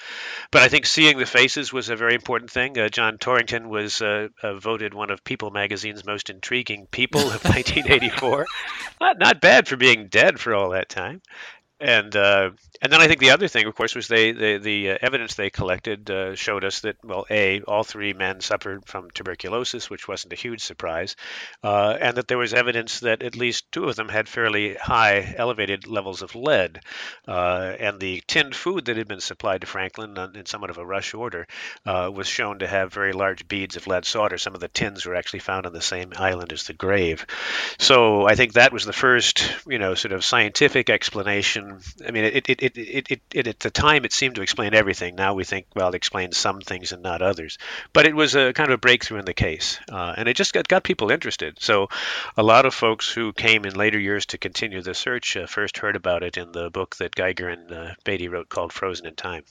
But 0.51 0.62
I 0.62 0.69
think 0.69 0.85
seeing 0.85 1.18
the 1.18 1.25
faces 1.25 1.74
was 1.74 1.89
a 1.89 1.95
very 1.95 2.13
important 2.13 2.51
thing. 2.51 2.77
Uh, 2.77 2.89
John 2.89 3.18
Torrington 3.18 3.68
was 3.69 4.01
uh, 4.01 4.29
uh, 4.41 4.56
voted 4.56 4.94
one 4.94 5.09
of 5.09 5.24
People 5.24 5.51
magazine's 5.51 6.06
most 6.06 6.29
intriguing 6.29 6.88
people 6.91 7.21
of 7.21 7.44
1984. 7.44 8.45
not 9.01 9.19
not 9.19 9.41
bad 9.41 9.68
for 9.68 9.75
being 9.75 10.07
dead 10.07 10.39
for 10.39 10.53
all 10.53 10.69
that 10.69 10.89
time 10.89 11.21
and 11.79 12.15
uh, 12.15 12.50
and 12.81 12.91
then 12.91 13.01
I 13.01 13.07
think 13.07 13.19
the 13.19 13.31
other 13.31 13.47
thing, 13.47 13.65
of 13.65 13.75
course, 13.75 13.94
was 13.94 14.07
they, 14.07 14.31
they 14.31 14.57
the 14.57 14.91
uh, 14.91 14.97
evidence 15.01 15.35
they 15.35 15.50
collected 15.50 16.09
uh, 16.09 16.35
showed 16.35 16.63
us 16.63 16.81
that 16.81 16.97
well, 17.03 17.25
a 17.29 17.62
all 17.62 17.83
three 17.83 18.13
men 18.13 18.41
suffered 18.41 18.85
from 18.85 19.12
tuberculosis, 19.12 19.89
which 19.89 20.07
wasn't 20.07 20.33
a 20.33 20.38
huge 20.38 20.62
surprise, 20.62 21.15
uh, 21.63 21.95
and 22.00 22.18
that 22.18 22.27
there 22.27 22.38
was 22.38 22.53
evidence 22.53 23.01
that 23.01 23.21
at 23.21 23.35
least 23.35 23.71
two 23.71 23.85
of 23.85 23.95
them 23.95 24.09
had 24.09 24.27
fairly 24.27 24.74
high, 24.74 25.33
elevated 25.38 25.88
levels 25.88 26.24
of 26.24 26.35
lead, 26.35 26.79
uh, 27.27 27.74
and 27.80 28.00
the 28.00 28.23
tinned 28.27 28.56
food 28.56 28.85
that 28.85 28.97
had 28.97 29.07
been 29.07 29.21
supplied 29.21 29.62
to 29.62 29.68
Franklin 29.68 30.18
in 30.33 30.45
somewhat 30.45 30.71
of 30.71 30.80
a 30.80 30.85
rush 30.85 31.13
order 31.13 31.47
uh, 31.85 32.09
was 32.13 32.27
shown 32.27 32.59
to 32.59 32.68
have 32.68 32.91
very 32.91 33.13
large 33.13 33.47
beads 33.47 33.75
of 33.75 33.85
lead 33.85 34.06
solder. 34.06 34.38
Some 34.38 34.56
of 34.56 34.62
the 34.62 34.68
tins 34.68 35.06
were 35.06 35.15
actually 35.15 35.39
found 35.39 35.68
on 35.68 35.73
the 35.73 35.81
same 35.81 36.13
island 36.15 36.53
as 36.53 36.63
the 36.63 36.73
grave, 36.73 37.27
so 37.77 38.27
I 38.27 38.33
think 38.33 38.53
that 38.53 38.73
was 38.73 38.85
the 38.85 38.94
first, 38.94 39.47
you 39.68 39.77
know, 39.77 39.94
sort 39.94 40.12
of 40.12 40.25
scientific 40.25 40.89
explanation 40.89 41.67
I 42.06 42.12
mean, 42.12 42.25
it, 42.25 42.50
it, 42.50 42.64
it, 42.64 42.78
it, 42.78 43.12
it, 43.12 43.22
it, 43.34 43.48
at 43.48 43.60
the 43.60 43.69
time 43.72 44.06
it 44.06 44.14
seemed 44.14 44.36
to 44.36 44.42
explain 44.42 44.74
everything. 44.74 45.16
Now 45.16 45.33
we 45.33 45.44
think, 45.44 45.68
well, 45.76 45.90
it 45.90 45.95
explains 45.95 46.38
some 46.38 46.62
things 46.62 46.92
and 46.92 47.04
not 47.04 47.21
others. 47.21 47.57
But 47.94 48.06
it 48.06 48.16
was 48.16 48.36
a 48.36 48.54
kind 48.54 48.69
of 48.69 48.76
a 48.76 48.78
breakthrough 48.78 49.19
in 49.19 49.26
the 49.26 49.33
case, 49.33 49.80
uh, 49.92 50.14
and 50.18 50.28
it 50.28 50.36
just 50.36 50.54
got, 50.54 50.68
got 50.68 50.83
people 50.83 51.12
interested. 51.12 51.57
So 51.62 51.90
a 52.36 52.44
lot 52.44 52.66
of 52.66 52.74
folks 52.74 53.09
who 53.09 53.33
came 53.33 53.66
in 53.66 53.76
later 53.76 54.00
years 54.00 54.26
to 54.28 54.38
continue 54.38 54.81
the 54.81 54.94
search 54.94 55.38
uh, 55.38 55.47
first 55.47 55.78
heard 55.78 55.95
about 55.95 56.24
it 56.24 56.38
in 56.38 56.52
the 56.52 56.69
book 56.69 56.95
that 56.97 57.16
Geiger 57.16 57.50
and 57.50 57.71
uh, 57.71 57.94
Beattie 58.04 58.28
wrote 58.28 58.50
called 58.50 58.74
Frozen 58.74 59.07
in 59.07 59.16
Time 59.16 59.44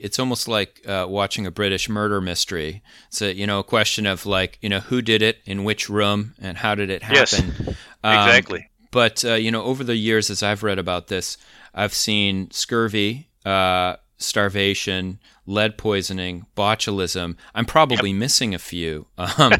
it's 0.00 0.18
almost 0.18 0.48
like 0.48 0.80
uh, 0.86 1.06
watching 1.08 1.46
a 1.46 1.50
British 1.50 1.88
murder 1.88 2.20
mystery. 2.20 2.82
It's 3.08 3.20
a 3.22 3.34
you 3.34 3.46
know 3.46 3.60
a 3.60 3.64
question 3.64 4.06
of 4.06 4.26
like 4.26 4.58
you 4.62 4.68
know 4.68 4.80
who 4.80 5.02
did 5.02 5.22
it 5.22 5.38
in 5.44 5.62
which 5.62 5.88
room 5.88 6.34
and 6.40 6.56
how 6.56 6.74
did 6.74 6.90
it 6.90 7.02
happen. 7.02 7.54
Yes, 7.58 7.68
um, 8.02 8.14
exactly. 8.14 8.69
But 8.90 9.24
uh, 9.24 9.34
you 9.34 9.50
know, 9.50 9.62
over 9.62 9.84
the 9.84 9.96
years, 9.96 10.30
as 10.30 10.42
I've 10.42 10.62
read 10.62 10.78
about 10.78 11.08
this, 11.08 11.36
I've 11.74 11.94
seen 11.94 12.50
scurvy, 12.50 13.28
uh, 13.44 13.96
starvation, 14.18 15.18
lead 15.46 15.78
poisoning, 15.78 16.46
botulism. 16.56 17.36
I'm 17.54 17.66
probably 17.66 18.10
yep. 18.10 18.18
missing 18.18 18.54
a 18.54 18.58
few. 18.58 19.06
Um, 19.38 19.52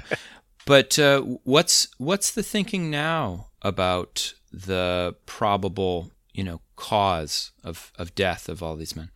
but 0.67 0.99
uh, 0.99 1.23
what's 1.45 1.89
what's 1.99 2.31
the 2.33 2.43
thinking 2.43 2.91
now 2.91 3.49
about 3.63 4.35
the 4.53 5.17
probable 5.27 6.11
you 6.33 6.45
know 6.45 6.61
cause 6.77 7.53
of, 7.65 7.93
of 7.99 8.15
death 8.15 8.49
of 8.49 8.63
all 8.63 8.77
these 8.77 8.95
men? 8.95 9.11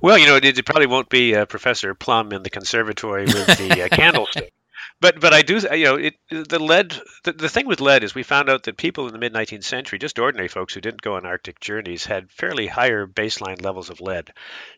Well, 0.00 0.18
you 0.18 0.26
know, 0.26 0.36
it, 0.36 0.44
it 0.44 0.66
probably 0.66 0.86
won't 0.86 1.08
be 1.08 1.34
uh, 1.34 1.46
Professor 1.46 1.94
Plum 1.94 2.32
in 2.32 2.42
the 2.42 2.50
conservatory 2.50 3.24
with 3.24 3.46
the 3.58 3.84
uh, 3.84 3.88
candlestick 3.92 4.52
but 5.00 5.20
but 5.20 5.32
I 5.32 5.42
do 5.42 5.58
you 5.72 5.84
know 5.84 5.96
it 5.96 6.14
the 6.30 6.58
lead 6.58 6.96
the, 7.24 7.32
the 7.32 7.48
thing 7.48 7.66
with 7.66 7.80
lead 7.80 8.04
is 8.04 8.14
we 8.14 8.22
found 8.22 8.48
out 8.48 8.64
that 8.64 8.76
people 8.76 9.06
in 9.06 9.12
the 9.12 9.18
mid 9.18 9.32
19th 9.32 9.64
century 9.64 9.98
just 9.98 10.18
ordinary 10.18 10.48
folks 10.48 10.74
who 10.74 10.80
didn't 10.80 11.02
go 11.02 11.16
on 11.16 11.26
Arctic 11.26 11.60
journeys 11.60 12.04
had 12.04 12.30
fairly 12.30 12.66
higher 12.66 13.06
baseline 13.06 13.62
levels 13.62 13.90
of 13.90 14.00
lead. 14.00 14.32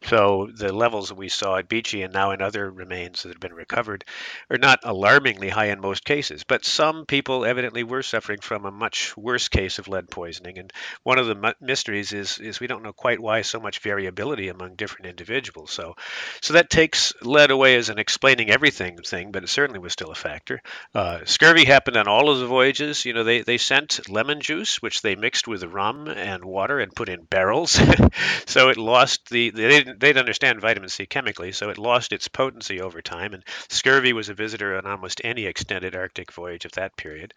So 0.05 0.51
the 0.55 0.73
levels 0.73 1.09
that 1.09 1.17
we 1.17 1.29
saw 1.29 1.57
at 1.57 1.69
Beechey 1.69 2.05
and 2.05 2.13
now 2.13 2.33
in 2.33 2.43
other 2.43 2.71
remains 2.71 3.23
that 3.23 3.31
have 3.31 3.41
been 3.41 3.55
recovered 3.55 4.05
are 4.51 4.59
not 4.59 4.81
alarmingly 4.85 5.49
high 5.49 5.67
in 5.67 5.81
most 5.81 6.05
cases, 6.05 6.45
but 6.45 6.65
some 6.65 7.07
people 7.07 7.45
evidently 7.45 7.83
were 7.83 8.03
suffering 8.03 8.41
from 8.41 8.65
a 8.65 8.71
much 8.71 9.17
worse 9.17 9.49
case 9.49 9.79
of 9.79 9.89
lead 9.89 10.11
poisoning. 10.11 10.59
And 10.59 10.73
one 11.03 11.19
of 11.19 11.27
the 11.27 11.55
mysteries 11.61 12.13
is 12.13 12.39
is 12.39 12.61
we 12.61 12.67
don't 12.67 12.83
know 12.83 12.93
quite 12.93 13.21
why 13.21 13.43
so 13.43 13.61
much 13.61 13.81
variability 13.81 14.49
among 14.49 14.75
different 14.75 15.07
individuals. 15.07 15.71
So 15.71 15.95
so 16.41 16.55
that 16.55 16.71
takes 16.71 17.13
lead 17.23 17.51
away 17.51 17.77
as 17.77 17.89
an 17.89 17.99
explaining 17.99 18.51
everything 18.51 18.99
thing, 18.99 19.33
but 19.33 19.45
it 19.45 19.49
certainly 19.49 19.81
was 19.81 19.97
still 20.01 20.11
a 20.11 20.15
factor. 20.15 20.63
Uh, 20.95 21.19
scurvy 21.27 21.67
happened 21.67 21.99
on 21.99 22.09
all 22.09 22.31
of 22.31 22.39
the 22.39 22.47
voyages. 22.47 23.05
You 23.05 23.13
know, 23.13 23.23
they, 23.23 23.43
they 23.43 23.59
sent 23.59 24.09
lemon 24.09 24.41
juice, 24.41 24.81
which 24.81 25.03
they 25.03 25.15
mixed 25.15 25.47
with 25.47 25.63
rum 25.63 26.09
and 26.09 26.43
water 26.43 26.81
and 26.81 26.97
put 26.97 27.11
in 27.11 27.25
barrels. 27.25 27.73
so 28.47 28.71
it 28.71 28.79
lost 28.79 29.29
the, 29.29 29.51
they 29.51 29.69
didn't, 29.69 30.01
they 30.01 30.09
didn't 30.09 30.21
understand 30.21 30.63
vitamin 30.63 30.89
C 30.89 31.05
chemically, 31.05 31.53
so 31.53 31.69
it 31.69 31.77
lost 31.77 32.15
its 32.15 32.29
potency 32.29 32.81
over 32.81 33.03
time. 33.03 33.35
And 33.35 33.45
scurvy 33.69 34.15
was 34.15 34.31
a 34.31 34.35
visitor 34.35 34.75
on 34.79 34.87
almost 34.87 35.21
any 35.23 35.45
extended 35.45 35.95
Arctic 35.95 36.33
voyage 36.33 36.65
of 36.65 36.73
that 36.73 36.97
period. 36.97 37.35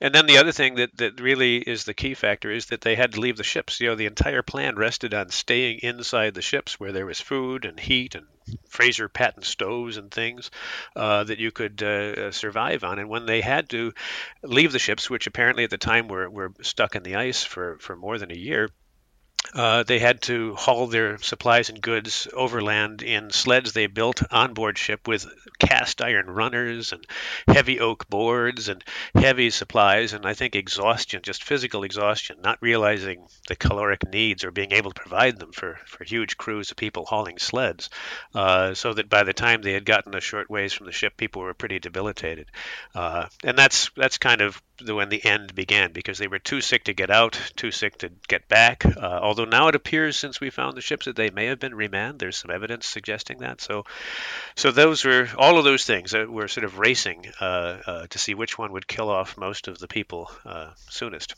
And 0.00 0.14
then 0.14 0.26
the 0.26 0.38
other 0.38 0.52
thing 0.52 0.76
that, 0.76 0.96
that 0.98 1.20
really 1.20 1.56
is 1.56 1.82
the 1.82 1.94
key 1.94 2.14
factor 2.14 2.52
is 2.52 2.66
that 2.66 2.82
they 2.82 2.94
had 2.94 3.14
to 3.14 3.20
leave 3.20 3.36
the 3.36 3.42
ships. 3.42 3.80
You 3.80 3.88
know, 3.88 3.94
the 3.96 4.06
entire 4.06 4.42
plan 4.42 4.76
rested 4.76 5.12
on 5.12 5.30
staying 5.30 5.80
inside 5.82 6.34
the 6.34 6.42
ships 6.42 6.78
where 6.78 6.92
there 6.92 7.06
was 7.06 7.20
food 7.20 7.64
and 7.64 7.80
heat 7.80 8.14
and 8.14 8.26
Fraser 8.68 9.08
patent 9.08 9.44
stoves 9.44 9.96
and 9.96 10.10
things 10.10 10.50
uh, 10.94 11.24
that 11.24 11.38
you 11.38 11.50
could 11.50 11.82
uh, 11.82 12.30
survive 12.30 12.84
on. 12.84 12.98
And 12.98 13.08
when 13.08 13.26
they 13.26 13.40
had 13.40 13.68
to 13.70 13.92
leave 14.42 14.72
the 14.72 14.78
ships, 14.78 15.10
which 15.10 15.26
apparently 15.26 15.64
at 15.64 15.70
the 15.70 15.78
time 15.78 16.08
were, 16.08 16.28
were 16.28 16.52
stuck 16.62 16.94
in 16.96 17.02
the 17.02 17.16
ice 17.16 17.42
for, 17.42 17.78
for 17.78 17.96
more 17.96 18.18
than 18.18 18.30
a 18.30 18.36
year, 18.36 18.70
uh, 19.54 19.82
they 19.82 19.98
had 19.98 20.22
to 20.22 20.54
haul 20.54 20.86
their 20.86 21.18
supplies 21.18 21.68
and 21.68 21.80
goods 21.80 22.28
overland 22.32 23.02
in 23.02 23.30
sleds 23.30 23.72
they 23.72 23.86
built 23.86 24.22
on 24.32 24.54
board 24.54 24.78
ship 24.78 25.06
with 25.06 25.26
cast 25.58 26.02
iron 26.02 26.28
runners 26.28 26.92
and 26.92 27.06
heavy 27.48 27.80
oak 27.80 28.08
boards 28.08 28.68
and 28.68 28.84
heavy 29.14 29.50
supplies 29.50 30.12
and 30.12 30.26
I 30.26 30.34
think 30.34 30.56
exhaustion, 30.56 31.22
just 31.22 31.44
physical 31.44 31.84
exhaustion, 31.84 32.38
not 32.42 32.58
realizing 32.60 33.26
the 33.48 33.56
caloric 33.56 34.06
needs 34.08 34.44
or 34.44 34.50
being 34.50 34.72
able 34.72 34.90
to 34.90 35.00
provide 35.00 35.38
them 35.38 35.52
for, 35.52 35.78
for 35.86 36.04
huge 36.04 36.36
crews 36.36 36.70
of 36.70 36.76
people 36.76 37.06
hauling 37.06 37.38
sleds. 37.38 37.90
Uh, 38.34 38.74
so 38.74 38.92
that 38.94 39.08
by 39.08 39.22
the 39.22 39.32
time 39.32 39.62
they 39.62 39.72
had 39.72 39.84
gotten 39.84 40.14
a 40.14 40.20
short 40.20 40.50
ways 40.50 40.72
from 40.72 40.86
the 40.86 40.92
ship, 40.92 41.16
people 41.16 41.42
were 41.42 41.54
pretty 41.54 41.78
debilitated. 41.78 42.50
Uh, 42.94 43.26
and 43.44 43.56
that's 43.56 43.90
that's 43.96 44.18
kind 44.18 44.40
of 44.40 44.60
when 44.84 45.08
the 45.08 45.24
end 45.24 45.54
began 45.54 45.92
because 45.92 46.18
they 46.18 46.26
were 46.26 46.38
too 46.38 46.60
sick 46.60 46.84
to 46.84 46.94
get 46.94 47.10
out, 47.10 47.40
too 47.56 47.70
sick 47.70 47.98
to 47.98 48.10
get 48.28 48.48
back. 48.48 48.84
Uh, 48.84 49.18
although 49.22 49.44
now 49.44 49.68
it 49.68 49.74
appears, 49.74 50.18
since 50.18 50.40
we 50.40 50.50
found 50.50 50.76
the 50.76 50.80
ships, 50.80 51.06
that 51.06 51.16
they 51.16 51.30
may 51.30 51.46
have 51.46 51.58
been 51.58 51.74
remanned. 51.74 52.18
There's 52.18 52.36
some 52.36 52.50
evidence 52.50 52.86
suggesting 52.86 53.38
that. 53.38 53.60
So, 53.60 53.84
so 54.54 54.70
those 54.70 55.04
were 55.04 55.28
all 55.36 55.58
of 55.58 55.64
those 55.64 55.84
things 55.84 56.12
that 56.12 56.30
were 56.30 56.48
sort 56.48 56.64
of 56.64 56.78
racing 56.78 57.26
uh, 57.40 57.78
uh, 57.86 58.06
to 58.08 58.18
see 58.18 58.34
which 58.34 58.58
one 58.58 58.72
would 58.72 58.86
kill 58.86 59.10
off 59.10 59.38
most 59.38 59.68
of 59.68 59.78
the 59.78 59.88
people 59.88 60.30
uh, 60.44 60.70
soonest. 60.88 61.34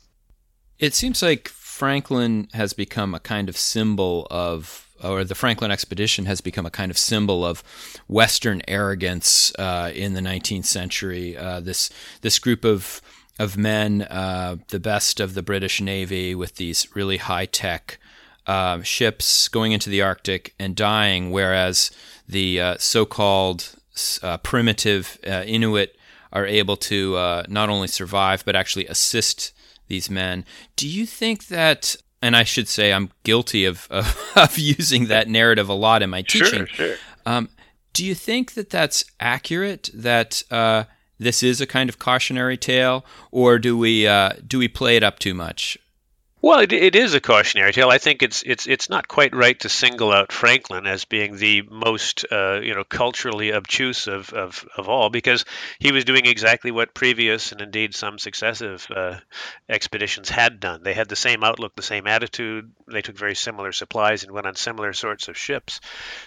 It 0.78 0.94
seems 0.94 1.22
like 1.22 1.48
Franklin 1.48 2.48
has 2.54 2.72
become 2.72 3.14
a 3.14 3.20
kind 3.20 3.48
of 3.48 3.56
symbol 3.56 4.26
of 4.30 4.84
or 5.02 5.22
the 5.22 5.34
Franklin 5.34 5.70
expedition 5.70 6.26
has 6.26 6.40
become 6.40 6.66
a 6.66 6.70
kind 6.70 6.90
of 6.90 6.98
symbol 6.98 7.44
of 7.44 7.62
Western 8.08 8.62
arrogance 8.66 9.54
uh, 9.56 9.92
in 9.94 10.14
the 10.14 10.20
19th 10.20 10.64
century. 10.64 11.36
Uh, 11.36 11.60
this 11.60 11.90
this 12.22 12.38
group 12.38 12.64
of 12.64 13.00
of 13.38 13.56
men, 13.56 14.02
uh, 14.02 14.56
the 14.68 14.80
best 14.80 15.20
of 15.20 15.34
the 15.34 15.42
British 15.42 15.80
Navy, 15.80 16.34
with 16.34 16.56
these 16.56 16.88
really 16.94 17.18
high 17.18 17.46
tech 17.46 17.98
uh, 18.46 18.82
ships 18.82 19.48
going 19.48 19.72
into 19.72 19.90
the 19.90 20.02
Arctic 20.02 20.54
and 20.58 20.74
dying, 20.74 21.30
whereas 21.30 21.90
the 22.26 22.60
uh, 22.60 22.76
so 22.78 23.04
called 23.04 23.74
uh, 24.22 24.38
primitive 24.38 25.18
uh, 25.26 25.44
Inuit 25.46 25.96
are 26.32 26.46
able 26.46 26.76
to 26.76 27.16
uh, 27.16 27.42
not 27.48 27.68
only 27.68 27.88
survive 27.88 28.44
but 28.44 28.56
actually 28.56 28.86
assist 28.86 29.52
these 29.88 30.10
men. 30.10 30.44
Do 30.76 30.88
you 30.88 31.06
think 31.06 31.48
that? 31.48 31.96
And 32.20 32.34
I 32.34 32.42
should 32.42 32.68
say 32.68 32.92
I'm 32.92 33.10
guilty 33.22 33.64
of, 33.64 33.86
of, 33.90 34.32
of 34.34 34.58
using 34.58 35.06
that 35.06 35.28
narrative 35.28 35.68
a 35.68 35.74
lot 35.74 36.02
in 36.02 36.10
my 36.10 36.22
teaching. 36.22 36.66
Sure, 36.66 36.88
sure. 36.88 36.96
Um, 37.24 37.48
do 37.92 38.04
you 38.04 38.14
think 38.14 38.54
that 38.54 38.70
that's 38.70 39.04
accurate? 39.20 39.90
That 39.92 40.42
this 41.18 41.42
is 41.42 41.60
a 41.60 41.66
kind 41.66 41.88
of 41.88 41.98
cautionary 41.98 42.56
tale, 42.56 43.04
or 43.30 43.58
do 43.58 43.76
we 43.76 44.06
uh, 44.06 44.32
do 44.46 44.58
we 44.58 44.68
play 44.68 44.96
it 44.96 45.02
up 45.02 45.18
too 45.18 45.34
much? 45.34 45.78
Well, 46.40 46.60
it, 46.60 46.72
it 46.72 46.94
is 46.94 47.14
a 47.14 47.20
cautionary 47.20 47.72
tale. 47.72 47.90
I 47.90 47.98
think 47.98 48.22
it's 48.22 48.44
it's 48.44 48.68
it's 48.68 48.88
not 48.88 49.08
quite 49.08 49.34
right 49.34 49.58
to 49.58 49.68
single 49.68 50.12
out 50.12 50.30
Franklin 50.30 50.86
as 50.86 51.04
being 51.04 51.36
the 51.36 51.62
most 51.62 52.24
uh, 52.30 52.60
you 52.60 52.74
know 52.74 52.84
culturally 52.84 53.52
obtuse 53.52 54.06
of, 54.06 54.32
of, 54.32 54.64
of 54.76 54.88
all 54.88 55.10
because 55.10 55.44
he 55.80 55.90
was 55.90 56.04
doing 56.04 56.26
exactly 56.26 56.70
what 56.70 56.94
previous 56.94 57.50
and 57.50 57.60
indeed 57.60 57.92
some 57.92 58.20
successive 58.20 58.86
uh, 58.94 59.16
expeditions 59.68 60.28
had 60.28 60.60
done. 60.60 60.84
They 60.84 60.94
had 60.94 61.08
the 61.08 61.16
same 61.16 61.42
outlook, 61.42 61.74
the 61.74 61.82
same 61.82 62.06
attitude. 62.06 62.70
They 62.86 63.02
took 63.02 63.18
very 63.18 63.34
similar 63.34 63.72
supplies 63.72 64.22
and 64.22 64.30
went 64.30 64.46
on 64.46 64.54
similar 64.54 64.92
sorts 64.92 65.26
of 65.26 65.36
ships. 65.36 65.80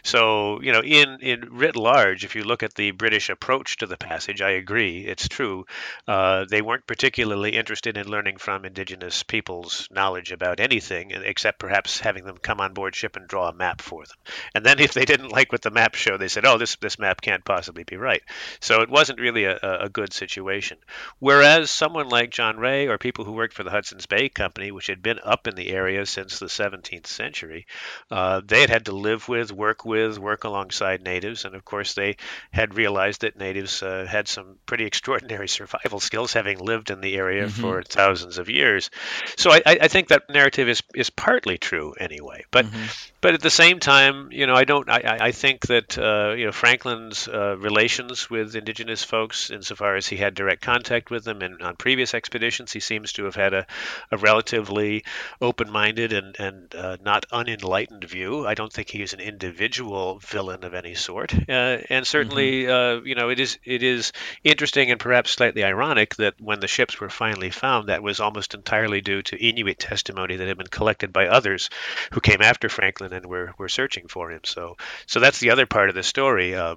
So 0.03 0.59
you 0.61 0.73
know, 0.73 0.81
in 0.81 1.19
in 1.21 1.47
writ 1.51 1.77
large, 1.77 2.25
if 2.25 2.35
you 2.35 2.43
look 2.43 2.63
at 2.63 2.73
the 2.75 2.91
British 2.91 3.29
approach 3.29 3.77
to 3.77 3.87
the 3.87 3.97
passage, 3.97 4.41
I 4.41 4.51
agree, 4.51 5.05
it's 5.05 5.29
true. 5.29 5.65
Uh, 6.05 6.43
they 6.49 6.61
weren't 6.61 6.85
particularly 6.85 7.51
interested 7.51 7.95
in 7.95 8.07
learning 8.09 8.37
from 8.39 8.65
indigenous 8.65 9.23
peoples 9.23 9.87
knowledge 10.01 10.31
about 10.31 10.59
anything 10.59 11.11
except 11.11 11.59
perhaps 11.59 11.99
having 11.99 12.25
them 12.25 12.37
come 12.37 12.59
on 12.59 12.73
board 12.73 12.95
ship 12.95 13.15
and 13.15 13.27
draw 13.27 13.47
a 13.49 13.53
map 13.53 13.81
for 13.81 14.03
them. 14.03 14.17
And 14.55 14.65
then 14.65 14.79
if 14.87 14.93
they 14.93 15.05
didn't 15.05 15.31
like 15.31 15.51
what 15.51 15.61
the 15.61 15.69
map 15.69 15.93
showed, 15.93 16.17
they 16.17 16.27
said, 16.27 16.45
"Oh, 16.45 16.57
this 16.57 16.75
this 16.77 16.97
map 16.97 17.21
can't 17.21 17.45
possibly 17.45 17.83
be 17.83 17.97
right." 17.97 18.23
So 18.59 18.81
it 18.81 18.89
wasn't 18.89 19.19
really 19.19 19.43
a, 19.45 19.59
a 19.61 19.89
good 19.89 20.11
situation. 20.11 20.77
Whereas 21.19 21.69
someone 21.69 22.09
like 22.09 22.31
John 22.31 22.57
Rae 22.57 22.87
or 22.87 22.97
people 22.97 23.25
who 23.25 23.33
worked 23.33 23.53
for 23.53 23.63
the 23.63 23.69
Hudson's 23.69 24.07
Bay 24.07 24.29
Company, 24.29 24.71
which 24.71 24.87
had 24.87 25.03
been 25.03 25.19
up 25.23 25.47
in 25.47 25.55
the 25.55 25.69
area 25.69 26.05
since 26.07 26.39
the 26.39 26.47
17th 26.47 27.07
century, 27.07 27.67
uh, 28.09 28.41
they 28.43 28.61
had 28.61 28.71
had 28.71 28.85
to 28.85 28.91
live 28.91 29.29
with, 29.29 29.51
work 29.51 29.85
with, 29.85 30.17
work 30.17 30.45
alongside 30.45 31.03
natives, 31.03 31.45
and 31.45 31.53
of 31.53 31.63
course 31.63 31.93
they 31.93 32.17
had 32.51 32.75
realized 32.75 33.21
that 33.21 33.37
natives 33.37 33.83
uh, 33.83 34.07
had 34.09 34.27
some 34.27 34.57
pretty 34.65 34.85
extraordinary 34.91 35.47
survival 35.47 35.99
skills, 35.99 36.33
having 36.33 36.57
lived 36.57 36.89
in 36.89 37.01
the 37.01 37.15
area 37.15 37.45
mm-hmm. 37.45 37.61
for 37.61 37.83
thousands 37.83 38.39
of 38.39 38.49
years. 38.49 38.89
So 39.37 39.51
I, 39.51 39.61
I 39.65 39.87
think 39.91 40.07
that 40.07 40.29
narrative 40.29 40.69
is 40.69 40.81
is 40.95 41.09
partly 41.09 41.57
true 41.57 41.93
anyway. 41.99 42.45
But 42.49 42.65
mm-hmm. 42.65 42.85
but 43.19 43.33
at 43.33 43.41
the 43.41 43.49
same 43.49 43.79
time, 43.79 44.29
you 44.31 44.47
know, 44.47 44.55
I 44.55 44.63
don't. 44.63 44.89
I, 44.89 45.17
I 45.21 45.31
think 45.31 45.67
that 45.67 45.97
uh, 45.97 46.33
you 46.37 46.45
know 46.45 46.51
Franklin's 46.51 47.27
uh, 47.27 47.57
relations 47.57 48.29
with 48.29 48.55
indigenous 48.55 49.03
folks, 49.03 49.51
insofar 49.51 49.95
as 49.95 50.07
he 50.07 50.15
had 50.15 50.33
direct 50.33 50.61
contact 50.61 51.11
with 51.11 51.25
them, 51.25 51.41
and 51.41 51.61
on 51.61 51.75
previous 51.75 52.13
expeditions, 52.13 52.71
he 52.71 52.79
seems 52.79 53.13
to 53.13 53.25
have 53.25 53.35
had 53.35 53.53
a, 53.53 53.67
a 54.11 54.17
relatively 54.17 55.03
open-minded 55.41 56.13
and 56.13 56.35
and 56.39 56.73
uh, 56.73 56.97
not 57.03 57.25
unenlightened 57.31 58.05
view. 58.05 58.47
I 58.47 58.53
don't 58.53 58.71
think 58.71 58.89
he 58.89 59.01
is 59.01 59.13
an 59.13 59.19
individual 59.19 60.19
villain 60.19 60.63
of 60.63 60.73
any 60.73 60.95
sort, 60.95 61.33
uh, 61.49 61.77
and 61.89 62.07
certainly, 62.07 62.63
mm-hmm. 62.63 62.71
Uh, 62.71 63.03
you 63.03 63.15
know, 63.15 63.29
it 63.29 63.39
is 63.39 63.57
it 63.65 63.83
is 63.83 64.13
interesting 64.43 64.89
and 64.89 64.99
perhaps 64.99 65.31
slightly 65.31 65.63
ironic 65.63 66.15
that 66.15 66.35
when 66.39 66.61
the 66.61 66.67
ships 66.67 66.99
were 66.99 67.09
finally 67.09 67.49
found, 67.49 67.89
that 67.89 68.01
was 68.01 68.21
almost 68.21 68.53
entirely 68.53 69.01
due 69.01 69.21
to 69.21 69.35
Inuit 69.35 69.80
testimony 69.81 70.37
that 70.37 70.47
had 70.47 70.57
been 70.57 70.67
collected 70.67 71.11
by 71.11 71.27
others 71.27 71.69
who 72.13 72.21
came 72.21 72.41
after 72.41 72.69
Franklin 72.69 73.11
and 73.11 73.25
were, 73.25 73.53
were 73.57 73.67
searching 73.67 74.07
for 74.07 74.31
him. 74.31 74.41
So, 74.45 74.77
so 75.07 75.19
that's 75.19 75.39
the 75.39 75.49
other 75.49 75.65
part 75.65 75.89
of 75.89 75.95
the 75.95 76.03
story 76.03 76.55
uh, 76.55 76.75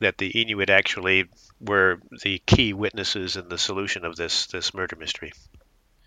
that 0.00 0.18
the 0.18 0.28
Inuit 0.28 0.70
actually 0.70 1.26
were 1.60 2.00
the 2.22 2.40
key 2.46 2.72
witnesses 2.72 3.36
in 3.36 3.48
the 3.48 3.58
solution 3.58 4.04
of 4.04 4.16
this 4.16 4.46
this 4.46 4.74
murder 4.74 4.96
mystery. 4.96 5.32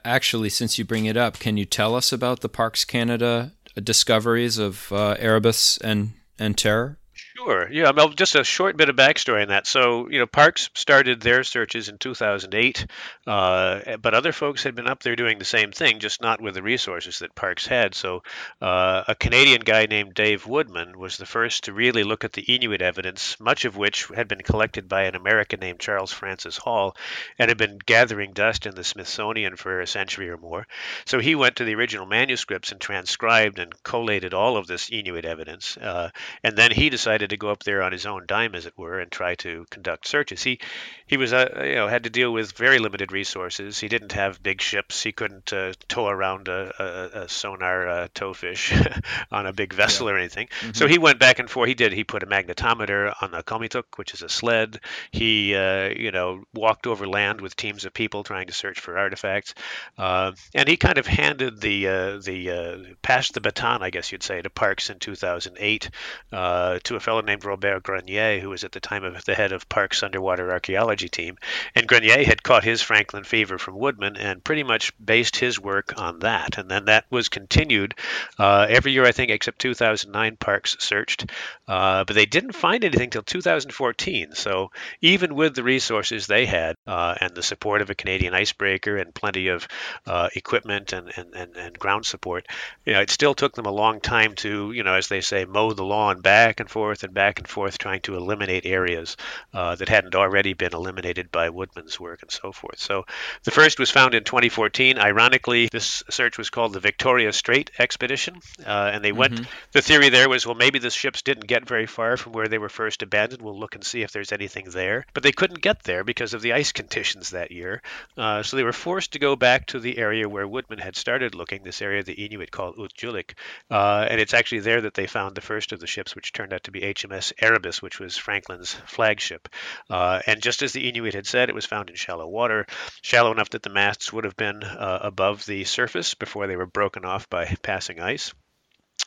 Actually, 0.04 0.50
since 0.50 0.78
you 0.78 0.86
bring 0.86 1.06
it 1.06 1.18
up, 1.18 1.40
can 1.40 1.58
you 1.58 1.66
tell 1.66 1.96
us 1.96 2.12
about 2.12 2.40
the 2.40 2.50
Parks 2.50 2.86
Canada 2.86 3.52
discoveries 3.84 4.58
of 4.58 4.92
uh, 4.92 5.16
Erebus 5.20 5.78
and 5.80 6.14
and 6.40 6.58
Terror? 6.58 6.98
Sure. 7.38 7.70
Yeah. 7.72 7.92
Well, 7.92 8.10
just 8.10 8.34
a 8.34 8.44
short 8.44 8.78
bit 8.78 8.90
of 8.90 8.96
backstory 8.96 9.44
on 9.44 9.50
that. 9.50 9.68
So, 9.68 10.10
you 10.10 10.18
know, 10.18 10.26
Parks 10.26 10.72
started 10.74 11.22
their 11.22 11.44
searches 11.44 11.88
in 11.88 12.00
2008, 12.00 12.88
uh, 13.28 13.98
but 13.98 14.16
other 14.16 14.32
folks 14.32 14.64
had 14.64 14.74
been 14.74 14.88
up 14.88 15.04
there 15.04 15.16
doing 15.16 15.38
the 15.38 15.46
same 15.46 15.72
thing, 15.72 16.00
just 16.00 16.20
not 16.20 16.42
with 16.42 16.56
the 16.56 16.64
resources 16.64 17.20
that 17.20 17.36
Parks 17.36 17.68
had. 17.68 17.94
So, 17.94 18.24
uh, 18.60 19.04
a 19.08 19.14
Canadian 19.14 19.62
guy 19.62 19.86
named 19.86 20.16
Dave 20.16 20.48
Woodman 20.48 20.98
was 20.98 21.18
the 21.18 21.28
first 21.28 21.66
to 21.66 21.74
really 21.74 22.04
look 22.04 22.24
at 22.24 22.34
the 22.34 22.42
Inuit 22.42 22.82
evidence, 22.82 23.40
much 23.40 23.66
of 23.66 23.78
which 23.78 24.08
had 24.16 24.28
been 24.28 24.42
collected 24.42 24.90
by 24.90 25.04
an 25.04 25.16
American 25.16 25.60
named 25.60 25.80
Charles 25.80 26.12
Francis 26.12 26.58
Hall 26.58 26.98
and 27.38 27.50
had 27.50 27.58
been 27.60 27.78
gathering 27.86 28.34
dust 28.34 28.66
in 28.66 28.74
the 28.74 28.84
Smithsonian 28.84 29.58
for 29.58 29.80
a 29.80 29.86
century 29.86 30.32
or 30.32 30.38
more. 30.38 30.66
So, 31.06 31.20
he 31.20 31.36
went 31.36 31.58
to 31.58 31.66
the 31.66 31.76
original 31.76 32.08
manuscripts 32.08 32.72
and 32.72 32.82
transcribed 32.82 33.60
and 33.60 33.76
collated 33.84 34.34
all 34.34 34.58
of 34.58 34.66
this 34.66 34.90
Inuit 34.92 35.26
evidence. 35.26 35.78
Uh, 35.78 36.10
and 36.44 36.58
then 36.58 36.72
he 36.72 36.90
decided 36.90 37.27
to 37.30 37.38
go 37.38 37.50
up 37.50 37.64
there 37.64 37.82
on 37.84 37.92
his 37.92 38.06
own 38.06 38.26
dime, 38.28 38.56
as 38.56 38.66
it 38.66 38.78
were, 38.78 39.00
and 39.00 39.12
try 39.12 39.36
to 39.36 39.66
conduct 39.70 40.08
searches. 40.08 40.44
He 40.44 40.60
he 41.08 41.18
was 41.18 41.34
uh, 41.34 41.64
you 41.66 41.76
know 41.76 41.88
had 41.88 42.04
to 42.04 42.10
deal 42.10 42.32
with 42.32 42.52
very 42.52 42.80
limited 42.80 43.12
resources. 43.12 43.80
He 43.80 43.88
didn't 43.88 44.12
have 44.12 44.44
big 44.44 44.62
ships. 44.62 45.02
He 45.02 45.14
couldn't 45.14 45.54
uh, 45.54 45.74
tow 45.88 46.08
around 46.08 46.50
a, 46.50 46.74
a, 46.78 47.22
a 47.24 47.30
sonar 47.30 47.88
uh, 47.88 48.08
towfish 48.14 49.04
on 49.32 49.46
a 49.46 49.54
big 49.54 49.74
vessel 49.74 50.08
yeah. 50.08 50.14
or 50.14 50.18
anything. 50.18 50.48
Mm-hmm. 50.48 50.74
So 50.74 50.88
he 50.88 50.98
went 50.98 51.20
back 51.20 51.40
and 51.40 51.50
forth. 51.50 51.68
He 51.68 51.74
did. 51.74 51.94
He 51.94 52.04
put 52.04 52.24
a 52.24 52.28
magnetometer 52.28 53.14
on 53.22 53.32
the 53.32 53.42
qamutik, 53.42 53.98
which 53.98 54.14
is 54.14 54.22
a 54.22 54.30
sled. 54.30 54.80
He 55.12 55.56
uh, 55.56 55.90
you 55.90 56.12
know 56.12 56.44
walked 56.54 56.88
over 56.88 57.08
land 57.08 57.42
with 57.42 57.56
teams 57.56 57.86
of 57.86 57.94
people 57.94 58.24
trying 58.24 58.48
to 58.48 58.54
search 58.54 58.80
for 58.80 58.98
artifacts, 58.98 59.54
uh, 59.98 60.34
and 60.54 60.68
he 60.68 60.76
kind 60.76 60.98
of 60.98 61.08
handed 61.08 61.62
the 61.62 61.88
uh, 61.88 62.18
the 62.18 62.96
passed 63.02 63.34
the 63.34 63.42
baton, 63.42 63.82
I 63.82 63.90
guess 63.92 64.12
you'd 64.12 64.24
say, 64.24 64.42
to 64.42 64.50
Parks 64.50 64.90
in 64.90 65.00
2008 65.00 65.90
to 66.32 66.96
a 66.96 67.00
fellow 67.00 67.17
fellow 67.18 67.26
named 67.26 67.46
Robert 67.46 67.82
Grenier, 67.82 68.40
who 68.40 68.50
was 68.50 68.64
at 68.64 68.74
the 68.74 68.80
time 68.80 69.04
of 69.04 69.26
the 69.26 69.34
head 69.34 69.52
of 69.52 69.68
Park's 69.68 70.04
underwater 70.04 70.52
archaeology 70.52 71.10
team. 71.10 71.36
And 71.74 71.88
Grenier 71.88 72.24
had 72.24 72.44
caught 72.44 72.64
his 72.64 72.84
Franklin 72.84 73.24
fever 73.24 73.58
from 73.58 73.80
Woodman 73.80 74.18
and 74.18 74.44
pretty 74.44 74.62
much 74.62 74.94
based 75.04 75.36
his 75.36 75.60
work 75.60 75.94
on 75.98 76.20
that. 76.20 76.60
And 76.60 76.70
then 76.70 76.86
that 76.86 77.06
was 77.10 77.30
continued 77.30 77.96
uh, 78.38 78.68
every 78.70 78.92
year, 78.92 79.04
I 79.04 79.12
think, 79.14 79.32
except 79.32 79.58
2009. 79.60 80.38
Parks 80.38 80.78
searched, 80.80 81.32
uh, 81.68 82.04
but 82.04 82.16
they 82.16 82.28
didn't 82.28 82.52
find 82.52 82.84
anything 82.84 83.10
till 83.10 83.24
2014. 83.24 84.34
So 84.34 84.72
even 85.02 85.34
with 85.34 85.56
the 85.56 85.64
resources 85.64 86.28
they 86.28 86.46
had 86.46 86.76
uh, 86.86 87.16
and 87.20 87.34
the 87.34 87.42
support 87.42 87.82
of 87.82 87.90
a 87.90 87.96
Canadian 87.96 88.36
icebreaker 88.36 88.98
and 88.98 89.16
plenty 89.16 89.48
of 89.48 89.68
uh, 90.06 90.30
equipment 90.36 90.94
and, 90.94 91.12
and, 91.18 91.34
and, 91.34 91.56
and 91.56 91.80
ground 91.80 92.06
support, 92.06 92.46
you 92.86 92.94
know, 92.94 93.02
it 93.02 93.10
still 93.10 93.34
took 93.34 93.56
them 93.56 93.66
a 93.66 93.72
long 93.72 94.02
time 94.02 94.36
to, 94.36 94.72
you 94.72 94.84
know, 94.84 94.94
as 94.94 95.08
they 95.08 95.22
say, 95.22 95.46
mow 95.46 95.74
the 95.74 95.84
lawn 95.84 96.22
back 96.22 96.60
and 96.60 96.70
forth 96.70 97.04
and 97.08 97.14
back 97.14 97.40
and 97.40 97.48
forth, 97.48 97.78
trying 97.78 98.02
to 98.02 98.16
eliminate 98.16 98.66
areas 98.66 99.18
uh, 99.54 99.76
that 99.76 99.90
hadn't 99.90 100.16
already 100.16 100.54
been 100.54 100.74
eliminated 100.74 101.32
by 101.32 101.50
Woodman's 101.50 102.00
work 102.00 102.22
and 102.22 102.32
so 102.32 102.52
forth. 102.52 102.80
So 102.80 103.06
the 103.44 103.52
first 103.52 103.80
was 103.80 103.90
found 103.90 104.14
in 104.14 104.24
2014. 104.24 105.00
Ironically, 105.00 105.70
this 105.72 106.04
search 106.10 106.38
was 106.38 106.50
called 106.50 106.74
the 106.74 106.80
Victoria 106.80 107.34
Strait 107.34 107.72
Expedition, 107.80 108.40
uh, 108.66 108.92
and 108.94 109.04
they 109.04 109.12
went. 109.12 109.34
Mm-hmm. 109.34 109.44
The 109.72 109.82
theory 109.82 110.10
there 110.10 110.30
was, 110.30 110.46
well, 110.46 110.56
maybe 110.56 110.80
the 110.80 110.90
ships 110.90 111.22
didn't 111.22 111.48
get 111.48 111.68
very 111.68 111.88
far 111.88 112.18
from 112.18 112.34
where 112.34 112.48
they 112.48 112.58
were 112.58 112.70
first 112.70 113.02
abandoned. 113.02 113.42
We'll 113.42 113.60
look 113.60 113.76
and 113.76 113.84
see 113.84 114.02
if 114.02 114.12
there's 114.12 114.32
anything 114.32 114.70
there, 114.70 115.06
but 115.14 115.24
they 115.24 115.32
couldn't 115.32 115.62
get 115.62 115.84
there 115.84 116.04
because 116.04 116.34
of 116.34 116.42
the 116.42 116.54
ice 116.54 116.72
conditions 116.72 117.32
that 117.32 117.52
year. 117.52 117.82
Uh, 118.18 118.44
so 118.44 118.58
they 118.58 118.64
were 118.64 118.74
forced 118.74 119.14
to 119.14 119.20
go 119.20 119.36
back 119.36 119.68
to 119.68 119.80
the 119.80 119.98
area 119.98 120.28
where 120.28 120.48
Woodman 120.48 120.80
had 120.80 120.96
started 120.96 121.36
looking. 121.36 121.64
This 121.64 121.82
area 121.82 122.04
the 122.04 122.14
Inuit 122.14 122.52
called 122.52 122.78
Utjulik, 122.78 123.34
uh, 123.72 124.06
and 124.10 124.20
it's 124.20 124.34
actually 124.34 124.60
there 124.60 124.82
that 124.82 124.94
they 124.94 125.08
found 125.08 125.36
the 125.36 125.42
first 125.42 125.72
of 125.72 125.80
the 125.80 125.88
ships, 125.88 126.16
which 126.16 126.34
turned 126.34 126.54
out 126.54 126.64
to 126.64 126.72
be 126.72 126.84
HMS 126.98 127.32
Erebus, 127.40 127.82
which 127.82 128.00
was 128.00 128.18
Franklin's 128.18 128.74
flagship. 128.86 129.50
Uh, 129.90 130.20
and 130.26 130.42
just 130.42 130.64
as 130.64 130.74
the 130.74 130.90
Inuit 130.90 131.14
had 131.14 131.28
said, 131.28 131.50
it 131.50 131.56
was 131.56 131.66
found 131.66 131.90
in 131.90 131.96
shallow 131.96 132.28
water, 132.28 132.66
shallow 133.02 133.32
enough 133.32 133.52
that 133.52 133.64
the 133.64 133.70
masts 133.70 134.12
would 134.12 134.24
have 134.24 134.36
been 134.36 134.64
uh, 134.64 135.00
above 135.02 135.46
the 135.46 135.64
surface 135.64 136.16
before 136.16 136.48
they 136.48 136.56
were 136.56 136.66
broken 136.66 137.06
off 137.06 137.30
by 137.30 137.46
passing 137.62 138.00
ice. 138.00 138.34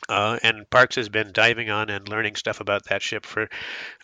Uh, 0.09 0.37
and 0.43 0.69
Parks 0.69 0.95
has 0.95 1.09
been 1.09 1.31
diving 1.31 1.69
on 1.69 1.89
and 1.89 2.09
learning 2.09 2.35
stuff 2.35 2.59
about 2.59 2.85
that 2.85 3.01
ship 3.01 3.25
for 3.25 3.49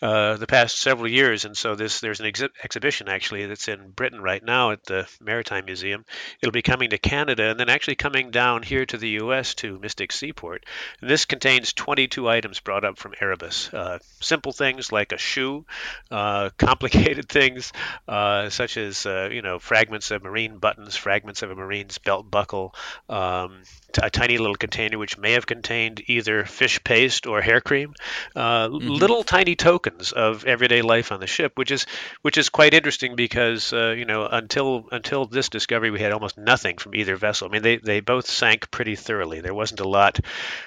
uh, 0.00 0.36
the 0.36 0.46
past 0.46 0.80
several 0.80 1.08
years. 1.08 1.44
And 1.44 1.56
so 1.56 1.74
this 1.74 2.00
there's 2.00 2.20
an 2.20 2.26
exhi- 2.26 2.50
exhibition 2.62 3.08
actually 3.08 3.46
that's 3.46 3.68
in 3.68 3.90
Britain 3.90 4.20
right 4.20 4.42
now 4.42 4.70
at 4.70 4.84
the 4.84 5.08
Maritime 5.20 5.64
Museum. 5.64 6.04
It'll 6.40 6.52
be 6.52 6.62
coming 6.62 6.90
to 6.90 6.98
Canada 6.98 7.50
and 7.50 7.58
then 7.58 7.68
actually 7.68 7.96
coming 7.96 8.30
down 8.30 8.62
here 8.62 8.86
to 8.86 8.96
the 8.96 9.08
U.S. 9.20 9.54
to 9.56 9.78
Mystic 9.80 10.12
Seaport. 10.12 10.64
And 11.00 11.10
this 11.10 11.24
contains 11.24 11.72
22 11.72 12.28
items 12.28 12.60
brought 12.60 12.84
up 12.84 12.98
from 12.98 13.14
Erebus. 13.20 13.72
Uh, 13.74 13.98
simple 14.20 14.52
things 14.52 14.92
like 14.92 15.12
a 15.12 15.18
shoe, 15.18 15.66
uh, 16.10 16.50
complicated 16.58 17.28
things 17.28 17.72
uh, 18.06 18.50
such 18.50 18.76
as 18.76 19.04
uh, 19.04 19.28
you 19.32 19.42
know 19.42 19.58
fragments 19.58 20.10
of 20.10 20.22
marine 20.22 20.58
buttons, 20.58 20.96
fragments 20.96 21.42
of 21.42 21.50
a 21.50 21.54
marine's 21.56 21.98
belt 21.98 22.30
buckle, 22.30 22.74
um, 23.08 23.62
a 24.00 24.10
tiny 24.10 24.38
little 24.38 24.56
container 24.56 24.96
which 24.96 25.18
may 25.18 25.32
have 25.32 25.46
contained 25.46 25.77
either 26.06 26.44
fish 26.44 26.82
paste 26.84 27.26
or 27.26 27.40
hair 27.40 27.60
cream, 27.60 27.94
uh, 28.34 28.68
mm-hmm. 28.68 28.88
little 28.88 29.22
tiny 29.22 29.56
tokens 29.56 30.12
of 30.12 30.44
everyday 30.44 30.82
life 30.82 31.12
on 31.12 31.20
the 31.20 31.26
ship, 31.26 31.52
which 31.56 31.70
is 31.70 31.86
which 32.22 32.38
is 32.38 32.48
quite 32.48 32.74
interesting 32.74 33.16
because 33.16 33.72
uh, 33.72 33.94
you 33.96 34.04
know 34.04 34.26
until 34.26 34.88
until 34.92 35.26
this 35.26 35.48
discovery 35.48 35.90
we 35.90 36.00
had 36.00 36.12
almost 36.12 36.38
nothing 36.38 36.76
from 36.78 36.94
either 36.94 37.16
vessel. 37.16 37.48
I 37.48 37.52
mean 37.52 37.62
they 37.62 37.76
they 37.76 38.00
both 38.00 38.28
sank 38.28 38.70
pretty 38.70 38.96
thoroughly. 38.96 39.40
There 39.40 39.54
wasn't 39.54 39.80
a 39.80 39.88
lot 39.88 40.20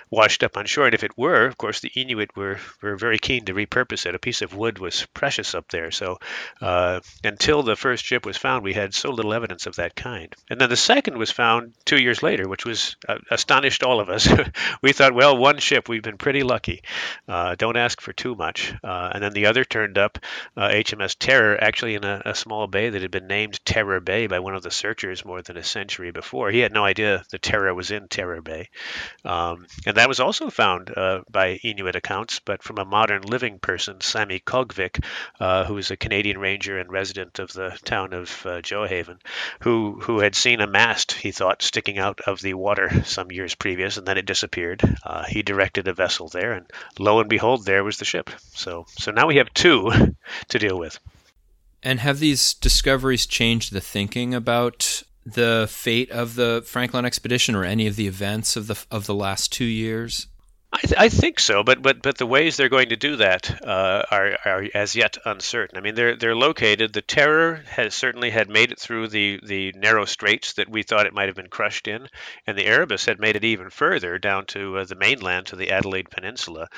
washed 0.09 0.43
up 0.43 0.57
on 0.57 0.65
shore, 0.65 0.85
and 0.85 0.93
if 0.93 1.03
it 1.03 1.17
were, 1.17 1.45
of 1.45 1.57
course, 1.57 1.79
the 1.79 1.91
Inuit 1.95 2.35
were 2.35 2.59
were 2.81 2.95
very 2.95 3.19
keen 3.19 3.45
to 3.45 3.53
repurpose 3.53 4.05
it. 4.05 4.15
A 4.15 4.19
piece 4.19 4.41
of 4.41 4.55
wood 4.55 4.79
was 4.79 5.05
precious 5.13 5.55
up 5.55 5.69
there, 5.69 5.91
so 5.91 6.19
uh, 6.61 6.99
until 7.23 7.63
the 7.63 7.75
first 7.75 8.05
ship 8.05 8.25
was 8.25 8.37
found, 8.37 8.63
we 8.63 8.73
had 8.73 8.93
so 8.93 9.11
little 9.11 9.33
evidence 9.33 9.67
of 9.67 9.75
that 9.75 9.95
kind. 9.95 10.33
And 10.49 10.59
then 10.59 10.69
the 10.69 10.77
second 10.77 11.17
was 11.17 11.31
found 11.31 11.73
two 11.85 12.01
years 12.01 12.21
later, 12.23 12.47
which 12.47 12.65
was 12.65 12.95
uh, 13.07 13.17
astonished 13.29 13.83
all 13.83 13.99
of 13.99 14.09
us. 14.09 14.27
we 14.81 14.93
thought, 15.01 15.13
well, 15.13 15.35
one 15.35 15.57
ship, 15.57 15.89
we've 15.89 16.03
been 16.03 16.17
pretty 16.17 16.43
lucky. 16.43 16.83
Uh, 17.27 17.55
don't 17.55 17.77
ask 17.77 17.99
for 18.01 18.13
too 18.13 18.35
much. 18.35 18.73
Uh, 18.83 19.11
and 19.13 19.23
then 19.23 19.33
the 19.33 19.47
other 19.47 19.63
turned 19.63 19.97
up, 19.97 20.19
HMS 20.55 21.11
uh, 21.11 21.17
Terror, 21.19 21.63
actually 21.63 21.95
in 21.95 22.03
a, 22.03 22.21
a, 22.25 22.35
small 22.35 22.67
bay 22.67 22.89
that 22.89 23.01
had 23.01 23.11
been 23.11 23.27
named 23.27 23.63
Terror 23.65 23.99
Bay 23.99 24.27
by 24.27 24.39
one 24.39 24.55
of 24.55 24.63
the 24.63 24.71
searchers 24.71 25.25
more 25.25 25.41
than 25.41 25.57
a 25.57 25.63
century 25.63 26.11
before. 26.11 26.51
He 26.51 26.59
had 26.59 26.71
no 26.71 26.85
idea 26.85 27.23
the 27.31 27.39
Terror 27.39 27.73
was 27.73 27.91
in 27.91 28.07
Terror 28.07 28.41
Bay. 28.41 28.69
Um, 29.25 29.65
and 29.85 29.97
that 29.97 30.07
was 30.07 30.19
also 30.19 30.49
found 30.49 30.95
uh, 30.95 31.21
by 31.29 31.59
Inuit 31.63 31.95
accounts, 31.95 32.39
but 32.39 32.61
from 32.61 32.77
a 32.77 32.85
modern 32.85 33.23
living 33.23 33.57
person, 33.57 34.01
Sammy 34.01 34.39
Kogvik, 34.39 35.03
uh, 35.39 35.65
who 35.65 35.81
a 35.89 35.97
Canadian 35.97 36.37
ranger 36.37 36.77
and 36.77 36.91
resident 36.91 37.39
of 37.39 37.51
the 37.53 37.75
town 37.83 38.13
of 38.13 38.29
Gjoa 38.29 38.87
Haven, 38.87 39.17
who, 39.61 39.99
who 40.01 40.19
had 40.19 40.35
seen 40.35 40.61
a 40.61 40.67
mast, 40.67 41.13
he 41.13 41.31
thought, 41.31 41.63
sticking 41.63 41.97
out 41.97 42.21
of 42.21 42.39
the 42.41 42.53
water 42.53 43.03
some 43.03 43.31
years 43.31 43.55
previous, 43.55 43.97
and 43.97 44.05
then 44.05 44.19
it 44.19 44.27
disappeared. 44.27 44.90
Uh, 45.03 45.23
he 45.25 45.41
directed 45.41 45.87
a 45.87 45.93
vessel 45.93 46.27
there, 46.29 46.53
and 46.53 46.65
lo 46.99 47.19
and 47.19 47.29
behold, 47.29 47.65
there 47.65 47.83
was 47.83 47.97
the 47.97 48.05
ship. 48.05 48.29
So, 48.53 48.85
so 48.97 49.11
now 49.11 49.27
we 49.27 49.37
have 49.37 49.53
two 49.53 49.91
to 50.49 50.59
deal 50.59 50.77
with. 50.77 50.99
And 51.83 51.99
have 51.99 52.19
these 52.19 52.53
discoveries 52.53 53.25
changed 53.25 53.73
the 53.73 53.81
thinking 53.81 54.33
about 54.33 55.03
the 55.25 55.67
fate 55.69 56.11
of 56.11 56.35
the 56.35 56.63
Franklin 56.65 57.05
expedition 57.05 57.55
or 57.55 57.63
any 57.63 57.87
of 57.87 57.95
the 57.95 58.07
events 58.07 58.55
of 58.55 58.67
the 58.67 58.83
of 58.91 59.05
the 59.05 59.15
last 59.15 59.51
two 59.51 59.65
years? 59.65 60.27
I, 60.73 60.79
th- 60.79 60.99
I, 60.99 61.09
think 61.09 61.41
so, 61.41 61.63
but 61.63 61.81
but 61.81 62.01
but 62.01 62.17
the 62.17 62.25
ways 62.25 62.55
they're 62.55 62.69
going 62.69 62.89
to 62.89 62.95
do 62.95 63.17
that 63.17 63.61
uh, 63.61 64.03
are 64.09 64.37
are 64.45 64.65
as 64.73 64.95
yet 64.95 65.17
uncertain. 65.25 65.77
I 65.77 65.81
mean, 65.81 65.95
they're 65.95 66.15
they're 66.15 66.35
located. 66.35 66.93
The 66.93 67.01
Terror 67.01 67.61
has 67.67 67.93
certainly 67.93 68.29
had 68.29 68.49
made 68.49 68.71
it 68.71 68.79
through 68.79 69.09
the 69.09 69.41
the 69.43 69.73
narrow 69.73 70.05
straits 70.05 70.53
that 70.53 70.69
we 70.69 70.83
thought 70.83 71.05
it 71.05 71.13
might 71.13 71.27
have 71.27 71.35
been 71.35 71.49
crushed 71.49 71.89
in, 71.89 72.07
and 72.47 72.57
the 72.57 72.65
Erebus 72.65 73.05
had 73.05 73.19
made 73.19 73.35
it 73.35 73.43
even 73.43 73.69
further 73.69 74.17
down 74.17 74.45
to 74.47 74.77
uh, 74.77 74.85
the 74.85 74.95
mainland 74.95 75.47
to 75.47 75.57
the 75.57 75.71
Adelaide 75.71 76.09
Peninsula. 76.09 76.69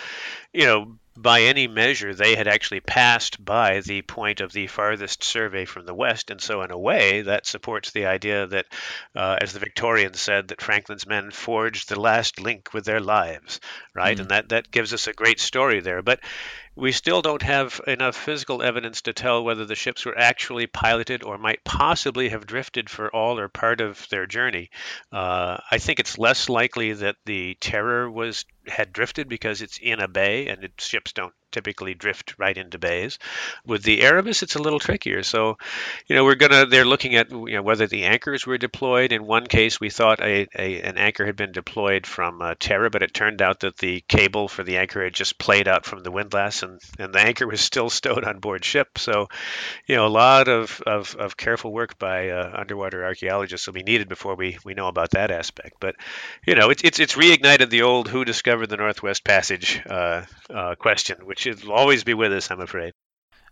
You 0.53 0.65
know, 0.65 0.97
by 1.15 1.41
any 1.43 1.67
measure, 1.67 2.13
they 2.13 2.36
had 2.36 2.47
actually 2.47 2.80
passed 2.80 3.43
by 3.43 3.82
the 3.82 4.02
point 4.02 4.41
of 4.41 4.52
the 4.52 4.67
farthest 4.67 5.23
survey 5.23 5.65
from 5.65 5.86
the 5.86 5.93
west, 5.93 6.32
and 6.32 6.41
so 6.41 6.62
in 6.63 6.71
a 6.71 6.78
way 6.78 7.21
that 7.21 7.45
supports 7.45 7.91
the 7.91 8.06
idea 8.08 8.47
that, 8.47 8.65
uh, 9.15 9.38
as 9.39 9.54
the 9.54 9.60
Victorians 9.60 10.19
said, 10.21 10.47
that 10.47 10.62
Franklin's 10.62 11.06
men 11.06 11.32
forged 11.32 11.89
the 11.89 11.99
last 11.99 12.39
link 12.39 12.73
with 12.73 12.86
their 12.86 12.99
lives, 12.99 13.60
right? 13.93 14.17
Mm. 14.17 14.21
And 14.21 14.30
that 14.30 14.49
that 14.49 14.71
gives 14.71 14.93
us 14.93 15.08
a 15.08 15.13
great 15.13 15.39
story 15.39 15.82
there. 15.82 16.02
But 16.02 16.19
we 16.75 16.91
still 16.91 17.21
don't 17.21 17.41
have 17.41 17.79
enough 17.88 18.15
physical 18.15 18.62
evidence 18.62 19.01
to 19.03 19.13
tell 19.13 19.43
whether 19.43 19.65
the 19.65 19.75
ships 19.75 20.05
were 20.05 20.17
actually 20.17 20.67
piloted 20.67 21.23
or 21.23 21.38
might 21.38 21.63
possibly 21.63 22.29
have 22.29 22.47
drifted 22.47 22.89
for 22.89 23.13
all 23.13 23.39
or 23.39 23.47
part 23.47 23.81
of 23.81 24.07
their 24.09 24.25
journey. 24.25 24.69
Uh, 25.12 25.57
I 25.69 25.77
think 25.77 25.99
it's 25.99 26.17
less 26.17 26.49
likely 26.49 26.93
that 26.93 27.17
the 27.25 27.55
Terror 27.59 28.09
was 28.09 28.45
had 28.67 28.93
drifted 28.93 29.29
because 29.29 29.62
it's 29.62 29.77
in 29.77 29.99
a 29.99 30.07
bay 30.07 30.47
and 30.47 30.69
ships 30.77 31.13
don't 31.13 31.33
typically 31.54 31.94
drift 31.94 32.36
right 32.38 32.58
into 32.58 32.78
bays. 32.78 33.20
With 33.66 33.84
the 33.84 34.02
Erebus, 34.02 34.44
it's 34.44 34.56
a 34.56 34.62
little 34.62 34.80
trickier. 34.80 35.24
So, 35.24 35.58
you 36.08 36.16
know, 36.16 36.26
we're 36.26 36.36
gonna 36.36 36.66
they're 36.66 36.86
looking 36.86 37.16
at 37.16 37.32
you 37.32 37.56
know 37.56 37.62
whether 37.62 37.88
the 37.88 38.04
anchors 38.04 38.46
were 38.46 38.58
deployed. 38.58 39.13
In 39.13 39.26
one 39.26 39.48
case, 39.48 39.80
we 39.80 39.89
thought 39.89 40.22
a, 40.22 40.48
a 40.58 40.82
an 40.82 40.98
anchor 40.98 41.26
had 41.26 41.36
been 41.36 41.52
deployed 41.52 42.06
from 42.06 42.42
uh, 42.42 42.56
Terror, 42.60 42.89
but 42.89 43.04
it 43.04 43.13
turned 43.13 43.42
out 43.42 43.62
that 43.62 43.78
the 43.78 44.04
cable 44.08 44.48
for 44.48 44.63
the 44.63 44.78
anchor 44.78 45.04
had 45.04 45.13
just 45.13 45.38
played 45.38 45.68
out 45.68 45.86
from 45.86 46.04
the 46.04 46.12
windlass, 46.12 46.63
and 46.63 46.82
and 47.00 47.13
the 47.13 47.20
anchor 47.20 47.48
was 47.48 47.62
still 47.62 47.89
stowed 47.89 48.24
on 48.24 48.39
board 48.39 48.66
ship. 48.66 48.98
So, 48.98 49.30
you 49.88 49.96
know, 49.96 50.08
a 50.08 50.10
lot 50.10 50.48
of 50.48 50.82
of, 50.86 51.16
of 51.16 51.38
careful 51.38 51.72
work 51.72 51.98
by 52.00 52.30
uh, 52.30 52.52
underwater 52.54 53.06
archaeologists 53.06 53.68
will 53.68 53.74
be 53.74 53.84
needed 53.84 54.10
before 54.10 54.36
we 54.36 54.58
we 54.66 54.74
know 54.74 54.88
about 54.88 55.12
that 55.12 55.32
aspect. 55.32 55.76
But, 55.80 55.96
you 56.46 56.56
know, 56.56 56.70
it's 56.70 56.84
it's 56.84 57.00
it's 57.00 57.16
reignited 57.16 57.70
the 57.70 57.84
old 57.84 58.08
who 58.08 58.26
discovered 58.26 58.68
the 58.68 58.78
Northwest 58.78 59.24
Passage 59.24 59.82
uh, 59.86 60.24
uh 60.50 60.76
question, 60.76 61.26
which 61.26 61.42
should 61.43 61.69
always 61.69 62.03
be 62.03 62.13
with 62.13 62.34
us, 62.34 62.49
I'm 62.49 62.62
afraid. 62.62 62.93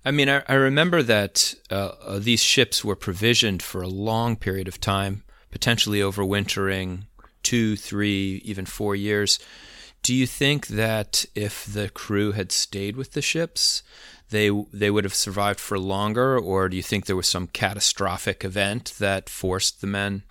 I 0.03 0.11
mean, 0.11 0.29
I, 0.29 0.43
I 0.47 0.55
remember 0.55 1.03
that 1.03 1.53
uh, 1.69 1.91
uh, 2.03 2.19
these 2.19 2.41
ships 2.41 2.83
were 2.83 2.95
provisioned 2.95 3.61
for 3.61 3.81
a 3.81 3.87
long 3.87 4.35
period 4.35 4.67
of 4.67 4.79
time, 4.79 5.23
potentially 5.51 5.99
overwintering 5.99 7.03
two, 7.43 7.75
three, 7.75 8.41
even 8.43 8.65
four 8.65 8.95
years. 8.95 9.39
Do 10.01 10.15
you 10.15 10.25
think 10.25 10.67
that 10.67 11.25
if 11.35 11.65
the 11.65 11.89
crew 11.89 12.31
had 12.31 12.51
stayed 12.51 12.95
with 12.95 13.11
the 13.11 13.21
ships, 13.21 13.83
they 14.31 14.49
they 14.73 14.89
would 14.89 15.03
have 15.03 15.13
survived 15.13 15.59
for 15.59 15.77
longer, 15.77 16.39
or 16.39 16.69
do 16.69 16.75
you 16.75 16.81
think 16.81 17.05
there 17.05 17.15
was 17.15 17.27
some 17.27 17.47
catastrophic 17.47 18.43
event 18.43 18.93
that 18.97 19.29
forced 19.29 19.81
the 19.81 19.87
men 19.87 20.23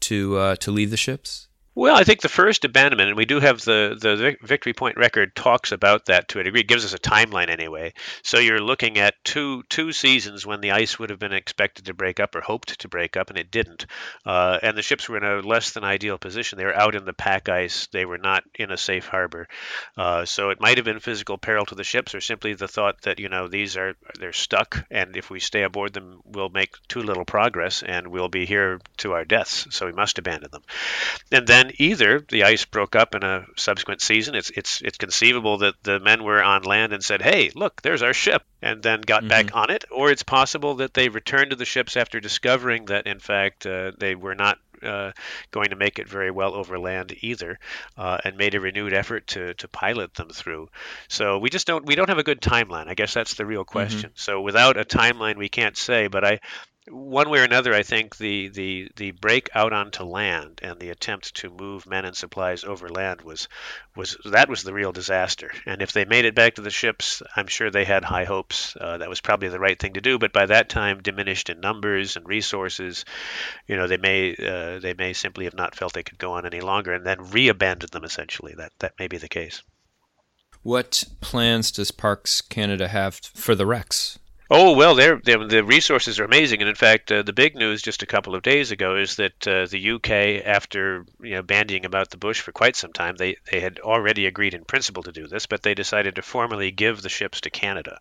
to 0.00 0.36
uh, 0.38 0.56
to 0.56 0.72
leave 0.72 0.90
the 0.90 0.96
ships? 0.96 1.46
Well, 1.74 1.96
I 1.96 2.04
think 2.04 2.20
the 2.20 2.28
first 2.28 2.66
abandonment, 2.66 3.08
and 3.08 3.16
we 3.16 3.24
do 3.24 3.40
have 3.40 3.62
the, 3.62 3.96
the 3.98 4.36
Victory 4.42 4.74
Point 4.74 4.98
record 4.98 5.34
talks 5.34 5.72
about 5.72 6.04
that 6.06 6.28
to 6.28 6.38
a 6.38 6.42
degree. 6.42 6.60
It 6.60 6.68
gives 6.68 6.84
us 6.84 6.92
a 6.92 6.98
timeline 6.98 7.48
anyway. 7.48 7.94
So 8.22 8.38
you're 8.38 8.60
looking 8.60 8.98
at 8.98 9.14
two 9.24 9.62
two 9.70 9.92
seasons 9.92 10.44
when 10.44 10.60
the 10.60 10.72
ice 10.72 10.98
would 10.98 11.08
have 11.08 11.18
been 11.18 11.32
expected 11.32 11.86
to 11.86 11.94
break 11.94 12.20
up 12.20 12.34
or 12.34 12.42
hoped 12.42 12.80
to 12.80 12.88
break 12.88 13.16
up, 13.16 13.30
and 13.30 13.38
it 13.38 13.50
didn't. 13.50 13.86
Uh, 14.26 14.58
and 14.62 14.76
the 14.76 14.82
ships 14.82 15.08
were 15.08 15.16
in 15.16 15.24
a 15.24 15.40
less 15.40 15.70
than 15.70 15.82
ideal 15.82 16.18
position. 16.18 16.58
They 16.58 16.66
were 16.66 16.78
out 16.78 16.94
in 16.94 17.06
the 17.06 17.14
pack 17.14 17.48
ice. 17.48 17.86
They 17.90 18.04
were 18.04 18.18
not 18.18 18.44
in 18.54 18.70
a 18.70 18.76
safe 18.76 19.06
harbor. 19.06 19.48
Uh, 19.96 20.26
so 20.26 20.50
it 20.50 20.60
might 20.60 20.76
have 20.76 20.84
been 20.84 21.00
physical 21.00 21.38
peril 21.38 21.64
to 21.66 21.74
the 21.74 21.84
ships, 21.84 22.14
or 22.14 22.20
simply 22.20 22.52
the 22.52 22.68
thought 22.68 23.00
that 23.02 23.18
you 23.18 23.30
know 23.30 23.48
these 23.48 23.78
are 23.78 23.94
they're 24.18 24.34
stuck, 24.34 24.84
and 24.90 25.16
if 25.16 25.30
we 25.30 25.40
stay 25.40 25.62
aboard 25.62 25.94
them, 25.94 26.20
we'll 26.26 26.50
make 26.50 26.74
too 26.88 27.00
little 27.00 27.24
progress, 27.24 27.82
and 27.82 28.08
we'll 28.08 28.28
be 28.28 28.44
here 28.44 28.78
to 28.98 29.12
our 29.12 29.24
deaths. 29.24 29.68
So 29.70 29.86
we 29.86 29.92
must 29.92 30.18
abandon 30.18 30.50
them. 30.52 30.62
And 31.30 31.46
then 31.46 31.61
either 31.76 32.20
the 32.20 32.44
ice 32.44 32.64
broke 32.64 32.96
up 32.96 33.14
in 33.14 33.22
a 33.22 33.46
subsequent 33.56 34.00
season. 34.00 34.34
It's 34.34 34.50
it's 34.50 34.80
it's 34.82 34.98
conceivable 34.98 35.58
that 35.58 35.74
the 35.82 36.00
men 36.00 36.24
were 36.24 36.42
on 36.42 36.62
land 36.62 36.92
and 36.92 37.02
said, 37.02 37.22
"Hey, 37.22 37.50
look, 37.54 37.82
there's 37.82 38.02
our 38.02 38.14
ship," 38.14 38.42
and 38.60 38.82
then 38.82 39.02
got 39.02 39.20
mm-hmm. 39.20 39.28
back 39.28 39.56
on 39.56 39.70
it. 39.70 39.84
Or 39.90 40.10
it's 40.10 40.22
possible 40.22 40.76
that 40.76 40.94
they 40.94 41.08
returned 41.08 41.50
to 41.50 41.56
the 41.56 41.64
ships 41.64 41.96
after 41.96 42.20
discovering 42.20 42.86
that, 42.86 43.06
in 43.06 43.18
fact, 43.18 43.66
uh, 43.66 43.92
they 43.98 44.14
were 44.14 44.34
not 44.34 44.58
uh, 44.82 45.12
going 45.50 45.70
to 45.70 45.76
make 45.76 45.98
it 45.98 46.08
very 46.08 46.30
well 46.30 46.54
over 46.54 46.78
land 46.78 47.14
either, 47.20 47.58
uh, 47.96 48.18
and 48.24 48.36
made 48.36 48.54
a 48.54 48.60
renewed 48.60 48.92
effort 48.92 49.26
to 49.28 49.54
to 49.54 49.68
pilot 49.68 50.14
them 50.14 50.28
through. 50.28 50.68
So 51.08 51.38
we 51.38 51.50
just 51.50 51.66
don't 51.66 51.86
we 51.86 51.94
don't 51.94 52.08
have 52.08 52.18
a 52.18 52.24
good 52.24 52.40
timeline. 52.40 52.88
I 52.88 52.94
guess 52.94 53.14
that's 53.14 53.34
the 53.34 53.46
real 53.46 53.62
mm-hmm. 53.62 53.72
question. 53.72 54.10
Mm-hmm. 54.10 54.16
So 54.16 54.40
without 54.40 54.76
a 54.76 54.84
timeline, 54.84 55.36
we 55.36 55.48
can't 55.48 55.76
say. 55.76 56.08
But 56.08 56.24
I 56.24 56.40
one 56.88 57.30
way 57.30 57.38
or 57.38 57.44
another, 57.44 57.72
I 57.72 57.84
think 57.84 58.16
the, 58.16 58.48
the, 58.48 58.90
the 58.96 59.12
break 59.12 59.48
out 59.54 59.72
onto 59.72 60.02
land 60.02 60.60
and 60.62 60.80
the 60.80 60.90
attempt 60.90 61.36
to 61.36 61.50
move 61.50 61.86
men 61.86 62.04
and 62.04 62.16
supplies 62.16 62.64
over 62.64 62.88
land 62.88 63.22
was 63.22 63.48
was 63.94 64.16
that 64.24 64.48
was 64.48 64.62
the 64.62 64.72
real 64.72 64.90
disaster. 64.90 65.52
And 65.64 65.80
if 65.80 65.92
they 65.92 66.04
made 66.04 66.24
it 66.24 66.34
back 66.34 66.54
to 66.54 66.62
the 66.62 66.70
ships, 66.70 67.22
I'm 67.36 67.46
sure 67.46 67.70
they 67.70 67.84
had 67.84 68.02
high 68.02 68.24
hopes. 68.24 68.76
Uh, 68.80 68.98
that 68.98 69.08
was 69.08 69.20
probably 69.20 69.48
the 69.48 69.60
right 69.60 69.78
thing 69.78 69.92
to 69.92 70.00
do. 70.00 70.18
But 70.18 70.32
by 70.32 70.46
that 70.46 70.68
time, 70.68 71.02
diminished 71.02 71.50
in 71.50 71.60
numbers 71.60 72.16
and 72.16 72.26
resources, 72.26 73.04
you 73.68 73.76
know, 73.76 73.86
they 73.86 73.98
may 73.98 74.34
uh, 74.34 74.80
they 74.80 74.94
may 74.94 75.12
simply 75.12 75.44
have 75.44 75.54
not 75.54 75.76
felt 75.76 75.92
they 75.92 76.02
could 76.02 76.18
go 76.18 76.32
on 76.32 76.46
any 76.46 76.60
longer, 76.60 76.94
and 76.94 77.06
then 77.06 77.30
re-abandon 77.30 77.90
them. 77.92 78.04
Essentially, 78.04 78.54
that 78.56 78.72
that 78.80 78.94
may 78.98 79.06
be 79.06 79.18
the 79.18 79.28
case. 79.28 79.62
What 80.62 81.04
plans 81.20 81.70
does 81.70 81.90
Parks 81.90 82.40
Canada 82.40 82.88
have 82.88 83.20
for 83.34 83.54
the 83.54 83.66
wrecks? 83.66 84.18
Oh 84.54 84.76
well, 84.76 84.94
they're, 84.94 85.18
they're, 85.24 85.48
the 85.48 85.64
resources 85.64 86.20
are 86.20 86.26
amazing, 86.26 86.60
and 86.60 86.68
in 86.68 86.74
fact, 86.74 87.10
uh, 87.10 87.22
the 87.22 87.32
big 87.32 87.54
news 87.54 87.80
just 87.80 88.02
a 88.02 88.06
couple 88.06 88.34
of 88.34 88.42
days 88.42 88.70
ago 88.70 88.96
is 88.96 89.16
that 89.16 89.48
uh, 89.48 89.64
the 89.64 89.92
UK, 89.92 90.44
after 90.46 91.06
you 91.22 91.36
know 91.36 91.42
bandying 91.42 91.86
about 91.86 92.10
the 92.10 92.18
bush 92.18 92.42
for 92.42 92.52
quite 92.52 92.76
some 92.76 92.92
time, 92.92 93.16
they 93.16 93.38
they 93.50 93.60
had 93.60 93.78
already 93.78 94.26
agreed 94.26 94.52
in 94.52 94.66
principle 94.66 95.04
to 95.04 95.10
do 95.10 95.26
this, 95.26 95.46
but 95.46 95.62
they 95.62 95.72
decided 95.72 96.16
to 96.16 96.22
formally 96.22 96.70
give 96.70 97.00
the 97.00 97.08
ships 97.08 97.40
to 97.40 97.48
Canada. 97.48 97.98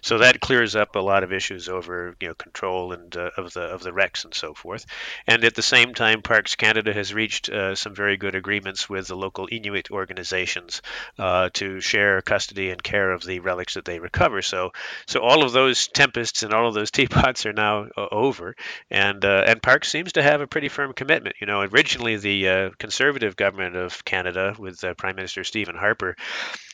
So 0.00 0.16
that 0.16 0.40
clears 0.40 0.74
up 0.74 0.96
a 0.96 1.00
lot 1.00 1.22
of 1.22 1.34
issues 1.34 1.68
over 1.68 2.16
you 2.18 2.28
know 2.28 2.34
control 2.34 2.94
and 2.94 3.14
uh, 3.14 3.32
of 3.36 3.52
the 3.52 3.64
of 3.64 3.82
the 3.82 3.92
wrecks 3.92 4.24
and 4.24 4.32
so 4.32 4.54
forth. 4.54 4.86
And 5.26 5.44
at 5.44 5.54
the 5.54 5.60
same 5.60 5.92
time, 5.92 6.22
Parks 6.22 6.56
Canada 6.56 6.94
has 6.94 7.12
reached 7.12 7.50
uh, 7.50 7.74
some 7.74 7.94
very 7.94 8.16
good 8.16 8.34
agreements 8.34 8.88
with 8.88 9.08
the 9.08 9.16
local 9.16 9.48
Inuit 9.52 9.90
organizations 9.90 10.80
uh, 11.18 11.50
to 11.52 11.78
share 11.82 12.22
custody 12.22 12.70
and 12.70 12.82
care 12.82 13.12
of 13.12 13.22
the 13.22 13.40
relics 13.40 13.74
that 13.74 13.84
they 13.84 13.98
recover. 13.98 14.40
So 14.40 14.72
so 15.04 15.20
all 15.20 15.44
of 15.44 15.52
those 15.52 15.89
tempests 15.92 16.42
and 16.42 16.52
all 16.52 16.68
of 16.68 16.74
those 16.74 16.90
teapots 16.90 17.46
are 17.46 17.52
now 17.52 17.86
uh, 17.96 18.06
over, 18.10 18.56
and 18.90 19.24
uh, 19.24 19.44
and 19.46 19.62
Parks 19.62 19.90
seems 19.90 20.12
to 20.12 20.22
have 20.22 20.40
a 20.40 20.46
pretty 20.46 20.68
firm 20.68 20.92
commitment. 20.92 21.36
You 21.40 21.46
know, 21.46 21.60
originally 21.62 22.16
the 22.16 22.48
uh, 22.48 22.70
conservative 22.78 23.36
government 23.36 23.76
of 23.76 24.04
Canada 24.04 24.54
with 24.58 24.82
uh, 24.84 24.94
Prime 24.94 25.16
Minister 25.16 25.44
Stephen 25.44 25.76
Harper 25.76 26.16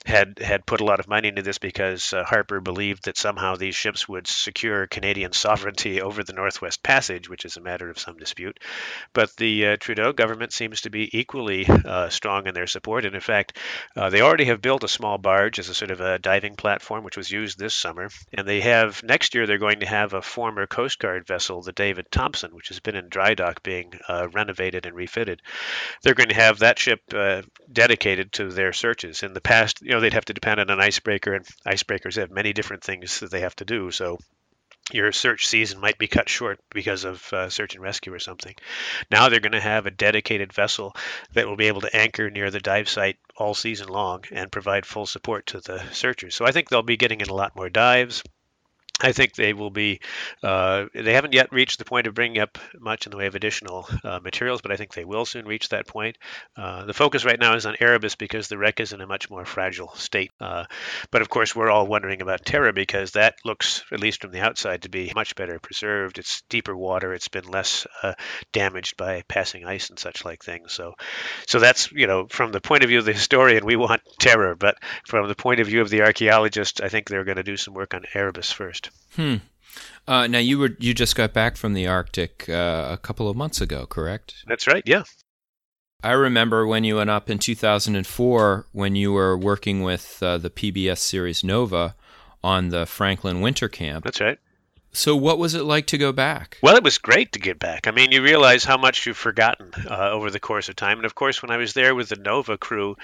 had 0.06 0.38
had 0.38 0.64
put 0.66 0.80
a 0.80 0.84
lot 0.84 1.00
of 1.00 1.08
money 1.08 1.28
into 1.28 1.42
this 1.42 1.58
because 1.58 2.12
uh, 2.12 2.24
Harper 2.24 2.60
believed 2.60 3.04
that 3.04 3.16
somehow 3.16 3.56
these 3.56 3.74
ships 3.74 4.08
would 4.08 4.26
secure 4.26 4.86
Canadian 4.86 5.32
sovereignty 5.46 6.00
over 6.00 6.22
the 6.22 6.32
Northwest 6.32 6.82
Passage, 6.82 7.28
which 7.28 7.44
is 7.44 7.56
a 7.56 7.60
matter 7.60 7.90
of 7.90 7.98
some 7.98 8.16
dispute. 8.16 8.60
But 9.12 9.34
the 9.36 9.66
uh, 9.66 9.76
Trudeau 9.78 10.12
government 10.12 10.52
seems 10.52 10.82
to 10.82 10.90
be 10.90 11.18
equally 11.18 11.66
uh, 11.66 12.08
strong 12.08 12.46
in 12.46 12.54
their 12.54 12.66
support, 12.66 13.04
and 13.04 13.14
in 13.14 13.20
fact, 13.20 13.58
uh, 13.96 14.10
they 14.10 14.20
already 14.20 14.44
have 14.44 14.62
built 14.62 14.84
a 14.84 14.88
small 14.88 15.18
barge 15.18 15.58
as 15.58 15.68
a 15.68 15.74
sort 15.74 15.90
of 15.90 16.00
a 16.00 16.18
diving 16.18 16.54
platform, 16.54 17.02
which 17.02 17.16
was 17.16 17.30
used 17.30 17.58
this 17.58 17.74
summer, 17.74 18.08
and 18.32 18.46
they 18.46 18.60
have 18.60 19.02
next 19.02 19.34
year 19.34 19.46
they're 19.46 19.58
going 19.58 19.80
to 19.80 19.86
have 19.86 20.14
a 20.14 20.22
former 20.22 20.66
Coast 20.66 20.98
Guard 20.98 21.26
vessel, 21.26 21.62
the 21.62 21.72
David 21.72 22.10
Thompson, 22.10 22.54
which 22.54 22.68
has 22.68 22.80
been 22.80 22.96
in 22.96 23.08
dry 23.08 23.34
dock 23.34 23.62
being 23.62 23.92
uh, 24.08 24.28
renovated 24.32 24.86
and 24.86 24.94
refitted. 24.94 25.42
They're 26.02 26.14
going 26.14 26.28
to 26.28 26.34
have 26.34 26.60
that 26.60 26.78
ship 26.78 27.00
uh, 27.12 27.42
dedicated 27.72 28.32
to 28.34 28.50
their 28.50 28.72
searches. 28.72 29.22
In 29.22 29.34
the 29.34 29.40
past, 29.40 29.82
you 29.82 29.90
know 29.90 29.95
know 29.96 30.00
they'd 30.00 30.12
have 30.12 30.26
to 30.26 30.34
depend 30.34 30.60
on 30.60 30.70
an 30.70 30.80
icebreaker, 30.80 31.34
and 31.34 31.46
icebreakers 31.66 32.16
have 32.16 32.30
many 32.30 32.52
different 32.52 32.84
things 32.84 33.20
that 33.20 33.30
they 33.30 33.40
have 33.40 33.56
to 33.56 33.64
do. 33.64 33.90
So 33.90 34.18
your 34.92 35.10
search 35.10 35.46
season 35.46 35.80
might 35.80 35.98
be 35.98 36.06
cut 36.06 36.28
short 36.28 36.60
because 36.70 37.04
of 37.04 37.32
uh, 37.32 37.48
search 37.48 37.74
and 37.74 37.82
rescue 37.82 38.12
or 38.12 38.20
something. 38.20 38.54
Now 39.10 39.28
they're 39.28 39.40
going 39.40 39.52
to 39.52 39.60
have 39.60 39.86
a 39.86 39.90
dedicated 39.90 40.52
vessel 40.52 40.94
that 41.32 41.48
will 41.48 41.56
be 41.56 41.66
able 41.66 41.80
to 41.80 41.96
anchor 41.96 42.30
near 42.30 42.50
the 42.50 42.60
dive 42.60 42.88
site 42.88 43.16
all 43.36 43.54
season 43.54 43.88
long 43.88 44.24
and 44.30 44.52
provide 44.52 44.86
full 44.86 45.06
support 45.06 45.46
to 45.46 45.60
the 45.60 45.82
searchers. 45.92 46.36
So 46.36 46.44
I 46.44 46.52
think 46.52 46.68
they'll 46.68 46.82
be 46.82 46.96
getting 46.96 47.20
in 47.20 47.28
a 47.28 47.34
lot 47.34 47.56
more 47.56 47.68
dives. 47.68 48.22
I 48.98 49.12
think 49.12 49.34
they 49.34 49.52
will 49.52 49.70
be. 49.70 50.00
Uh, 50.42 50.86
they 50.94 51.12
haven't 51.12 51.34
yet 51.34 51.52
reached 51.52 51.78
the 51.78 51.84
point 51.84 52.06
of 52.06 52.14
bringing 52.14 52.40
up 52.40 52.56
much 52.80 53.04
in 53.04 53.10
the 53.10 53.18
way 53.18 53.26
of 53.26 53.34
additional 53.34 53.86
uh, 54.02 54.20
materials, 54.20 54.62
but 54.62 54.72
I 54.72 54.76
think 54.76 54.94
they 54.94 55.04
will 55.04 55.26
soon 55.26 55.44
reach 55.44 55.68
that 55.68 55.86
point. 55.86 56.16
Uh, 56.56 56.86
the 56.86 56.94
focus 56.94 57.22
right 57.22 57.38
now 57.38 57.56
is 57.56 57.66
on 57.66 57.76
Erebus 57.78 58.14
because 58.14 58.48
the 58.48 58.56
wreck 58.56 58.80
is 58.80 58.94
in 58.94 59.02
a 59.02 59.06
much 59.06 59.28
more 59.28 59.44
fragile 59.44 59.94
state. 59.96 60.30
Uh, 60.40 60.64
but 61.10 61.20
of 61.20 61.28
course, 61.28 61.54
we're 61.54 61.68
all 61.68 61.86
wondering 61.86 62.22
about 62.22 62.46
Terror 62.46 62.72
because 62.72 63.10
that 63.12 63.34
looks, 63.44 63.84
at 63.92 64.00
least 64.00 64.22
from 64.22 64.30
the 64.32 64.40
outside, 64.40 64.82
to 64.82 64.88
be 64.88 65.12
much 65.14 65.34
better 65.36 65.58
preserved. 65.58 66.18
It's 66.18 66.40
deeper 66.48 66.74
water. 66.74 67.12
It's 67.12 67.28
been 67.28 67.48
less 67.48 67.86
uh, 68.02 68.14
damaged 68.52 68.96
by 68.96 69.24
passing 69.28 69.66
ice 69.66 69.90
and 69.90 69.98
such 69.98 70.24
like 70.24 70.42
things. 70.42 70.72
So, 70.72 70.94
so 71.46 71.58
that's 71.58 71.92
you 71.92 72.06
know 72.06 72.28
from 72.28 72.50
the 72.50 72.62
point 72.62 72.82
of 72.82 72.88
view 72.88 72.98
of 72.98 73.04
the 73.04 73.12
historian, 73.12 73.66
we 73.66 73.76
want 73.76 74.00
Terror, 74.18 74.54
but 74.54 74.78
from 75.06 75.28
the 75.28 75.34
point 75.34 75.60
of 75.60 75.66
view 75.66 75.82
of 75.82 75.90
the 75.90 76.00
archaeologist, 76.00 76.80
I 76.80 76.88
think 76.88 77.10
they're 77.10 77.24
going 77.24 77.36
to 77.36 77.42
do 77.42 77.58
some 77.58 77.74
work 77.74 77.92
on 77.92 78.04
Erebus 78.14 78.50
first. 78.52 78.85
Hmm. 79.14 79.36
Uh, 80.08 80.26
now 80.26 80.38
you 80.38 80.58
were 80.58 80.76
you 80.78 80.94
just 80.94 81.16
got 81.16 81.32
back 81.32 81.56
from 81.56 81.74
the 81.74 81.86
Arctic 81.86 82.48
uh, 82.48 82.88
a 82.90 82.96
couple 82.96 83.28
of 83.28 83.36
months 83.36 83.60
ago, 83.60 83.86
correct? 83.86 84.44
That's 84.46 84.66
right. 84.66 84.82
Yeah. 84.86 85.02
I 86.02 86.12
remember 86.12 86.66
when 86.66 86.84
you 86.84 86.96
went 86.96 87.10
up 87.10 87.28
in 87.30 87.38
2004 87.38 88.66
when 88.72 88.94
you 88.94 89.12
were 89.12 89.36
working 89.36 89.82
with 89.82 90.22
uh, 90.22 90.38
the 90.38 90.50
PBS 90.50 90.98
series 90.98 91.42
Nova 91.42 91.96
on 92.44 92.68
the 92.68 92.86
Franklin 92.86 93.40
Winter 93.40 93.68
Camp. 93.68 94.04
That's 94.04 94.20
right. 94.20 94.38
So, 94.92 95.14
what 95.14 95.38
was 95.38 95.54
it 95.54 95.64
like 95.64 95.86
to 95.88 95.98
go 95.98 96.10
back? 96.12 96.56
Well, 96.62 96.76
it 96.76 96.82
was 96.82 96.96
great 96.96 97.32
to 97.32 97.38
get 97.38 97.58
back. 97.58 97.86
I 97.86 97.90
mean, 97.90 98.12
you 98.12 98.22
realize 98.22 98.64
how 98.64 98.78
much 98.78 99.04
you've 99.04 99.16
forgotten 99.16 99.72
uh, 99.90 100.10
over 100.10 100.30
the 100.30 100.40
course 100.40 100.70
of 100.70 100.76
time. 100.76 100.96
And 100.98 101.04
of 101.04 101.14
course, 101.14 101.42
when 101.42 101.50
I 101.50 101.58
was 101.58 101.74
there 101.74 101.94
with 101.94 102.08
the 102.08 102.16
Nova 102.16 102.56
crew, 102.56 102.96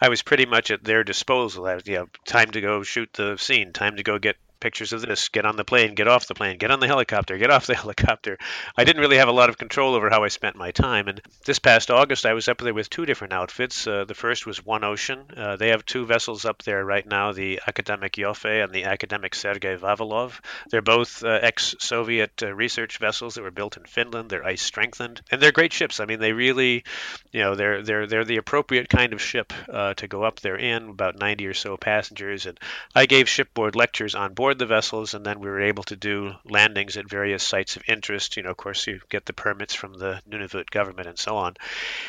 I 0.00 0.10
was 0.10 0.22
pretty 0.22 0.46
much 0.46 0.70
at 0.70 0.84
their 0.84 1.02
disposal. 1.02 1.66
I, 1.66 1.80
you 1.84 1.94
know, 1.94 2.08
time 2.24 2.52
to 2.52 2.60
go 2.60 2.84
shoot 2.84 3.12
the 3.14 3.36
scene, 3.36 3.72
time 3.72 3.96
to 3.96 4.04
go 4.04 4.20
get 4.20 4.36
pictures 4.60 4.92
of 4.92 5.02
this, 5.02 5.28
get 5.28 5.44
on 5.44 5.56
the 5.56 5.64
plane, 5.64 5.94
get 5.94 6.08
off 6.08 6.26
the 6.26 6.34
plane, 6.34 6.58
get 6.58 6.70
on 6.70 6.80
the 6.80 6.86
helicopter, 6.86 7.38
get 7.38 7.50
off 7.50 7.66
the 7.66 7.74
helicopter. 7.82 8.38
I 8.76 8.84
didn't 8.84 9.00
really 9.00 9.16
have 9.16 9.28
a 9.28 9.32
lot 9.32 9.48
of 9.48 9.58
control 9.58 9.94
over 9.94 10.10
how 10.10 10.22
I 10.24 10.28
spent 10.28 10.56
my 10.56 10.70
time. 10.70 11.08
And 11.08 11.20
this 11.44 11.58
past 11.58 11.90
August, 11.90 12.26
I 12.26 12.34
was 12.34 12.48
up 12.48 12.58
there 12.58 12.74
with 12.74 12.90
two 12.90 13.06
different 13.06 13.32
outfits. 13.32 13.86
Uh, 13.86 14.04
the 14.04 14.14
first 14.14 14.46
was 14.46 14.64
One 14.64 14.84
Ocean. 14.84 15.24
Uh, 15.36 15.56
they 15.56 15.68
have 15.68 15.84
two 15.84 16.06
vessels 16.06 16.44
up 16.44 16.62
there 16.62 16.84
right 16.84 17.06
now, 17.06 17.32
the 17.32 17.60
Akademik 17.66 18.16
Ioffe 18.16 18.62
and 18.64 18.72
the 18.72 18.82
Akademik 18.82 19.34
Sergei 19.34 19.76
Vavilov. 19.76 20.40
They're 20.70 20.82
both 20.82 21.24
uh, 21.24 21.38
ex-Soviet 21.42 22.42
uh, 22.42 22.52
research 22.54 22.98
vessels 22.98 23.34
that 23.34 23.42
were 23.42 23.50
built 23.50 23.76
in 23.76 23.84
Finland. 23.84 24.30
They're 24.30 24.44
ice 24.44 24.62
strengthened, 24.62 25.22
and 25.30 25.40
they're 25.40 25.52
great 25.52 25.72
ships. 25.72 26.00
I 26.00 26.04
mean, 26.04 26.20
they 26.20 26.32
really, 26.32 26.84
you 27.32 27.40
know, 27.40 27.54
they're 27.54 27.82
they're 27.82 28.06
they're 28.06 28.24
the 28.24 28.36
appropriate 28.36 28.88
kind 28.88 29.12
of 29.12 29.20
ship 29.20 29.52
uh, 29.68 29.94
to 29.94 30.08
go 30.08 30.22
up 30.22 30.40
there 30.40 30.56
in. 30.56 30.90
About 30.90 31.18
90 31.18 31.46
or 31.46 31.54
so 31.54 31.76
passengers, 31.76 32.46
and 32.46 32.58
I 32.94 33.06
gave 33.06 33.28
shipboard 33.28 33.76
lectures 33.76 34.14
on 34.14 34.34
board 34.34 34.49
the 34.58 34.66
vessels, 34.66 35.14
and 35.14 35.24
then 35.24 35.40
we 35.40 35.48
were 35.48 35.60
able 35.60 35.82
to 35.84 35.96
do 35.96 36.32
landings 36.44 36.96
at 36.96 37.08
various 37.08 37.42
sites 37.42 37.76
of 37.76 37.82
interest. 37.88 38.36
You 38.36 38.42
know, 38.42 38.50
of 38.50 38.56
course, 38.56 38.86
you 38.86 39.00
get 39.08 39.26
the 39.26 39.32
permits 39.32 39.74
from 39.74 39.94
the 39.94 40.20
Nunavut 40.28 40.70
government 40.70 41.08
and 41.08 41.18
so 41.18 41.36
on, 41.36 41.54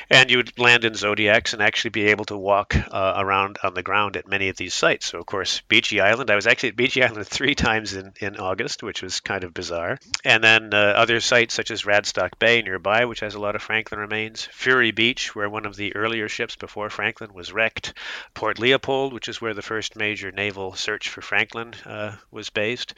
and 0.10 0.30
you 0.32 0.38
would 0.38 0.58
land 0.60 0.86
in 0.86 0.96
zodiacs 0.96 1.54
and 1.54 1.62
actually 1.62 1.92
be 1.92 2.08
able 2.08 2.26
to 2.26 2.38
walk 2.38 2.76
uh, 2.76 3.14
around 3.18 3.58
on 3.64 3.74
the 3.74 3.84
ground 3.84 4.18
at 4.18 4.28
many 4.28 4.50
of 4.50 4.58
these 4.58 4.74
sites. 4.74 5.08
So, 5.08 5.20
of 5.20 5.26
course, 5.26 5.62
Beechey 5.70 6.02
Island. 6.02 6.30
I 6.32 6.36
was 6.36 6.48
actually 6.48 6.70
at 6.70 6.76
Beechey 6.76 7.08
Island 7.08 7.28
three 7.42 7.56
times 7.56 7.94
in 7.94 8.14
in 8.20 8.38
August, 8.38 8.84
which 8.84 9.02
was 9.02 9.20
kind 9.20 9.44
of 9.44 9.54
bizarre, 9.54 10.00
and 10.26 10.44
then 10.44 10.74
uh, 10.74 10.78
other 10.78 11.20
sites 11.20 11.54
such 11.54 11.72
as 11.72 11.86
Radstock 11.86 12.40
Bay 12.40 12.62
nearby, 12.62 13.06
which 13.06 13.20
has 13.20 13.36
a 13.36 13.40
lot 13.40 13.56
of 13.56 13.62
Franklin 13.62 14.00
remains. 14.00 14.46
Fury 14.52 14.92
Beach, 14.92 15.36
where 15.36 15.50
one 15.50 15.66
of 15.66 15.76
the 15.76 15.96
earlier 15.96 16.30
ships 16.30 16.56
before 16.56 16.90
Franklin 16.90 17.34
was 17.34 17.52
wrecked. 17.52 17.94
Port 18.34 18.60
Leopold, 18.60 19.14
which 19.14 19.28
is 19.28 19.42
where 19.42 19.54
the 19.54 19.62
first 19.62 19.96
major 19.96 20.32
naval 20.32 20.74
search 20.74 21.10
for 21.10 21.22
Franklin 21.22 21.74
uh, 21.86 22.16
was 22.32 22.50
based. 22.50 22.94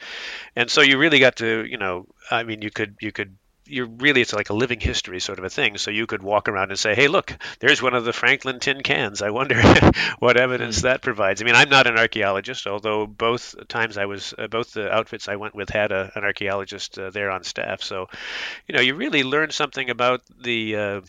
And 0.56 0.70
so 0.70 0.80
you 0.80 0.98
really 0.98 1.18
got 1.18 1.36
to, 1.36 1.64
you 1.64 1.78
know, 1.78 2.06
I 2.30 2.42
mean, 2.42 2.62
you 2.62 2.70
could 2.70 2.96
you 3.00 3.12
could 3.12 3.36
you're 3.66 3.86
really 3.86 4.20
it's 4.20 4.32
like 4.32 4.50
a 4.50 4.54
living 4.54 4.80
history 4.80 5.20
sort 5.20 5.38
of 5.38 5.44
a 5.44 5.50
thing. 5.50 5.78
So 5.78 5.90
you 5.90 6.06
could 6.06 6.22
walk 6.22 6.48
around 6.48 6.70
and 6.70 6.78
say, 6.78 6.94
"Hey, 6.94 7.08
look, 7.08 7.36
there's 7.60 7.82
one 7.82 7.94
of 7.94 8.04
the 8.04 8.12
Franklin 8.12 8.60
tin 8.60 8.82
cans. 8.82 9.22
I 9.22 9.30
wonder 9.30 9.60
what 10.18 10.36
evidence 10.36 10.82
that 10.82 11.02
provides." 11.02 11.40
I 11.40 11.44
mean, 11.44 11.54
I'm 11.54 11.70
not 11.70 11.86
an 11.86 11.98
archaeologist, 11.98 12.66
although 12.66 13.06
both 13.06 13.54
times 13.68 13.96
I 13.96 14.06
was 14.06 14.34
uh, 14.36 14.48
both 14.48 14.72
the 14.72 14.92
outfits 14.92 15.28
I 15.28 15.36
went 15.36 15.54
with 15.54 15.70
had 15.70 15.92
a, 15.92 16.12
an 16.14 16.24
archaeologist 16.24 16.98
uh, 16.98 17.10
there 17.10 17.30
on 17.30 17.44
staff. 17.44 17.82
So, 17.82 18.08
you 18.68 18.74
know, 18.74 18.82
you 18.82 18.94
really 18.94 19.24
learn 19.24 19.50
something 19.50 19.88
about 19.90 20.22
the 20.38 20.76
uh, 20.76 21.00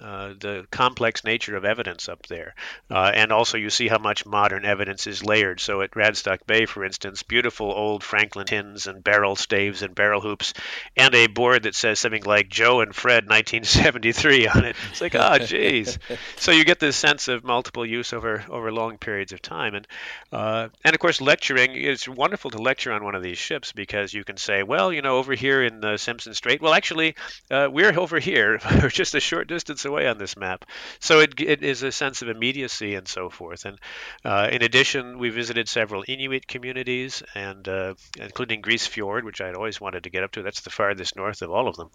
uh, 0.00 0.34
the 0.38 0.66
complex 0.70 1.24
nature 1.24 1.56
of 1.56 1.64
evidence 1.64 2.08
up 2.08 2.26
there. 2.26 2.54
Uh, 2.90 3.10
and 3.14 3.32
also, 3.32 3.56
you 3.56 3.70
see 3.70 3.88
how 3.88 3.98
much 3.98 4.26
modern 4.26 4.64
evidence 4.66 5.06
is 5.06 5.24
layered. 5.24 5.58
So, 5.58 5.80
at 5.80 5.96
Radstock 5.96 6.46
Bay, 6.46 6.66
for 6.66 6.84
instance, 6.84 7.22
beautiful 7.22 7.72
old 7.72 8.04
Franklin 8.04 8.46
tins 8.46 8.86
and 8.86 9.02
barrel 9.02 9.36
staves 9.36 9.82
and 9.82 9.94
barrel 9.94 10.20
hoops, 10.20 10.52
and 10.96 11.14
a 11.14 11.28
board 11.28 11.62
that 11.62 11.74
says 11.74 11.98
something 11.98 12.24
like 12.24 12.48
Joe 12.48 12.80
and 12.80 12.94
Fred 12.94 13.24
1973 13.28 14.48
on 14.48 14.64
it. 14.64 14.76
It's 14.90 15.00
like, 15.00 15.14
oh, 15.14 15.38
geez. 15.38 15.98
so, 16.36 16.52
you 16.52 16.64
get 16.64 16.78
this 16.78 16.96
sense 16.96 17.28
of 17.28 17.42
multiple 17.42 17.86
use 17.86 18.12
over, 18.12 18.44
over 18.50 18.70
long 18.70 18.98
periods 18.98 19.32
of 19.32 19.40
time. 19.40 19.74
And, 19.74 19.88
uh, 20.30 20.68
and 20.84 20.94
of 20.94 21.00
course, 21.00 21.22
lecturing, 21.22 21.74
it's 21.74 22.06
wonderful 22.06 22.50
to 22.50 22.58
lecture 22.58 22.92
on 22.92 23.02
one 23.02 23.14
of 23.14 23.22
these 23.22 23.38
ships 23.38 23.72
because 23.72 24.12
you 24.12 24.24
can 24.24 24.36
say, 24.36 24.62
well, 24.62 24.92
you 24.92 25.00
know, 25.00 25.16
over 25.16 25.32
here 25.34 25.62
in 25.62 25.80
the 25.80 25.96
Simpson 25.96 26.34
Strait, 26.34 26.60
well, 26.60 26.74
actually, 26.74 27.14
uh, 27.50 27.68
we're 27.70 27.98
over 27.98 28.18
here, 28.18 28.58
just 28.88 29.14
a 29.14 29.20
short 29.20 29.48
distance 29.48 29.85
away 29.86 30.06
on 30.06 30.18
this 30.18 30.36
map. 30.36 30.64
So 31.00 31.20
it, 31.20 31.40
it 31.40 31.62
is 31.62 31.82
a 31.82 31.92
sense 31.92 32.22
of 32.22 32.28
immediacy 32.28 32.94
and 32.94 33.06
so 33.06 33.30
forth. 33.30 33.64
And 33.64 33.78
uh, 34.24 34.48
in 34.50 34.62
addition, 34.62 35.18
we 35.18 35.30
visited 35.30 35.68
several 35.68 36.04
Inuit 36.06 36.46
communities, 36.46 37.22
and 37.34 37.66
uh, 37.68 37.94
including 38.18 38.60
Grise 38.60 38.86
Fiord, 38.86 39.24
which 39.24 39.40
I'd 39.40 39.54
always 39.54 39.80
wanted 39.80 40.04
to 40.04 40.10
get 40.10 40.24
up 40.24 40.32
to. 40.32 40.42
That's 40.42 40.60
the 40.60 40.70
farthest 40.70 41.16
north 41.16 41.42
of 41.42 41.50
all 41.50 41.68
of 41.68 41.76
them. 41.76 41.90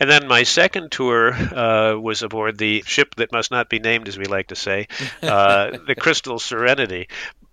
And 0.00 0.10
then 0.10 0.28
my 0.28 0.42
second 0.42 0.90
tour 0.90 1.32
uh, 1.32 1.98
was 1.98 2.22
aboard 2.22 2.58
the 2.58 2.82
ship 2.86 3.14
that 3.16 3.32
must 3.32 3.50
not 3.50 3.68
be 3.68 3.78
named, 3.78 4.08
as 4.08 4.18
we 4.18 4.24
like 4.24 4.48
to 4.48 4.56
say, 4.56 4.88
uh, 5.22 5.78
the 5.86 5.94
Crystal 5.94 6.38
Serenity. 6.38 7.08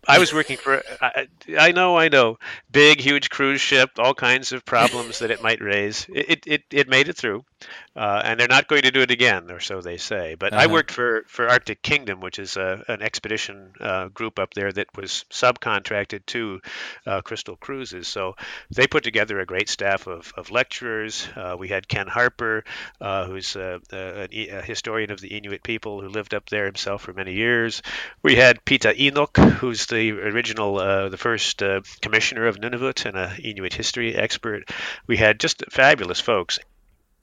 I 0.08 0.19
was 0.19 0.34
working 0.34 0.58
for. 0.58 0.84
I, 1.02 1.28
I, 1.58 1.72
know, 1.72 1.98
I 1.98 2.10
know. 2.10 2.38
Big, 2.72 3.00
huge 3.00 3.30
cruise 3.30 3.62
ship, 3.62 3.91
all 3.98 4.13
kinds 4.13 4.52
of 4.52 4.65
problems 4.65 5.19
that 5.19 5.32
it 5.32 5.41
might 5.41 5.62
raise. 5.62 6.06
It 6.10 6.43
it, 6.46 6.63
it 6.72 6.89
made 6.89 7.08
it 7.08 7.15
through, 7.15 7.46
uh, 7.95 8.21
and 8.23 8.39
they're 8.39 8.47
not 8.47 8.67
going 8.67 8.84
to 8.84 8.91
do 8.91 9.02
it 9.02 9.12
again, 9.12 9.52
or 9.52 9.60
so 9.60 9.82
they 9.82 9.97
say. 9.97 10.36
But 10.36 10.54
uh-huh. 10.54 10.63
I 10.63 10.67
worked 10.67 10.91
for 10.91 11.23
for 11.28 11.49
Arctic 11.49 11.82
Kingdom, 11.82 12.21
which 12.21 12.39
is 12.39 12.58
a, 12.58 12.84
an 12.88 13.02
expedition 13.02 13.73
uh, 13.80 14.08
group 14.08 14.39
up 14.39 14.54
there 14.54 14.71
that 14.71 14.88
was 14.95 15.26
subcontracted 15.30 16.26
to 16.28 16.62
uh, 17.06 17.21
Crystal 17.21 17.56
Cruises. 17.56 18.08
So 18.08 18.36
they 18.71 18.88
put 18.88 19.04
together 19.04 19.39
a 19.39 19.45
great 19.45 19.69
staff 19.69 20.08
of, 20.08 20.34
of 20.36 20.52
lecturers. 20.52 21.28
Uh, 21.36 21.56
we 21.58 21.67
had 21.67 21.88
Kenn 21.88 22.08
Harper, 22.08 22.63
uh, 22.99 23.26
who's 23.26 23.56
a, 23.56 23.80
a, 23.91 24.28
a, 24.49 24.62
historian 24.62 25.12
of 25.12 25.19
the 25.19 25.36
Inuit 25.36 25.63
people 25.63 26.02
who 26.02 26.10
lived 26.10 26.34
up 26.34 26.49
there 26.49 26.65
himself 26.65 27.04
for 27.04 27.13
many 27.13 27.34
years. 27.34 27.82
We 28.21 28.36
had 28.36 28.63
Piita 28.65 28.97
Irniq, 28.97 29.54
who's 29.54 29.86
the 29.86 30.12
original, 30.12 30.78
uh, 30.78 31.10
the 31.10 31.17
first 31.17 31.62
uh, 31.62 31.82
commissioner 32.02 32.47
of 32.47 32.58
Nunavut 32.58 33.06
and 33.06 33.17
an 33.17 33.39
Inuit 33.41 33.73
history 33.73 34.15
expert. 34.15 34.69
We 35.08 35.17
had 35.17 35.39
just 35.39 35.63
fabulous 35.71 36.19
folks. 36.19 36.60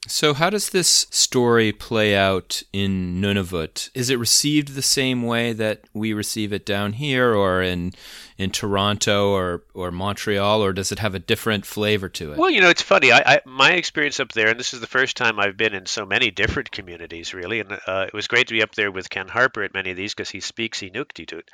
So, 0.07 0.33
how 0.33 0.49
does 0.49 0.71
this 0.71 1.07
story 1.11 1.73
play 1.73 2.17
out 2.17 2.63
in 2.73 3.21
Nunavut? 3.21 3.91
Is 3.95 4.09
it 4.09 4.19
received 4.19 4.75
the 4.75 4.83
same 4.83 5.23
way 5.23 5.53
that 5.53 5.83
we 5.93 6.15
receive 6.15 6.55
it 6.55 6.65
down 6.65 6.95
here, 6.95 7.35
or 7.35 7.63
in 7.63 7.93
in 8.41 8.51
Toronto 8.51 9.33
or 9.33 9.63
or 9.75 9.91
Montreal, 9.91 10.65
or 10.65 10.73
does 10.73 10.93
it 10.93 10.99
have 10.99 11.15
a 11.15 11.19
different 11.19 11.67
flavor 11.67 12.09
to 12.09 12.33
it? 12.33 12.39
Well, 12.39 12.49
you 12.49 12.63
know, 12.63 12.71
it's 12.71 12.81
funny. 12.81 13.13
I, 13.13 13.19
I 13.19 13.41
my 13.45 13.73
experience 13.73 14.19
up 14.19 14.33
there, 14.33 14.49
and 14.49 14.59
this 14.59 14.73
is 14.73 14.81
the 14.81 14.87
first 14.87 15.19
time 15.19 15.39
I've 15.39 15.59
been 15.59 15.75
in 15.75 15.85
so 15.85 16.07
many 16.07 16.31
different 16.31 16.71
communities, 16.71 17.35
really, 17.35 17.61
and 17.61 17.79
uh, 17.87 18.07
it 18.09 18.15
was 18.15 18.29
great 18.29 18.49
to 18.49 18.55
be 18.55 18.63
up 18.63 18.75
there 18.75 18.91
with 18.91 19.11
Kenn 19.11 19.29
Harper 19.29 19.63
at 19.63 19.75
many 19.75 19.91
of 19.91 19.99
these 19.99 20.15
because 20.15 20.31
he 20.31 20.41
speaks 20.41 20.81
Inuktitut, 20.81 21.49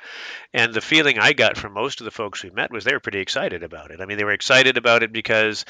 and 0.53 0.73
the 0.73 0.79
feeling 0.79 1.19
I 1.19 1.33
got 1.33 1.57
from 1.57 1.73
most 1.73 1.99
of 1.99 2.05
the 2.05 2.11
folks 2.11 2.41
we 2.41 2.51
met 2.51 2.71
was 2.71 2.85
they 2.85 2.93
were 2.93 3.01
pretty 3.01 3.19
excited 3.19 3.63
about 3.63 3.91
it. 3.91 3.99
I 3.99 4.05
mean, 4.05 4.17
they 4.17 4.23
were 4.23 4.31
excited 4.31 4.77
about 4.77 5.03
it 5.03 5.11
because 5.11 5.65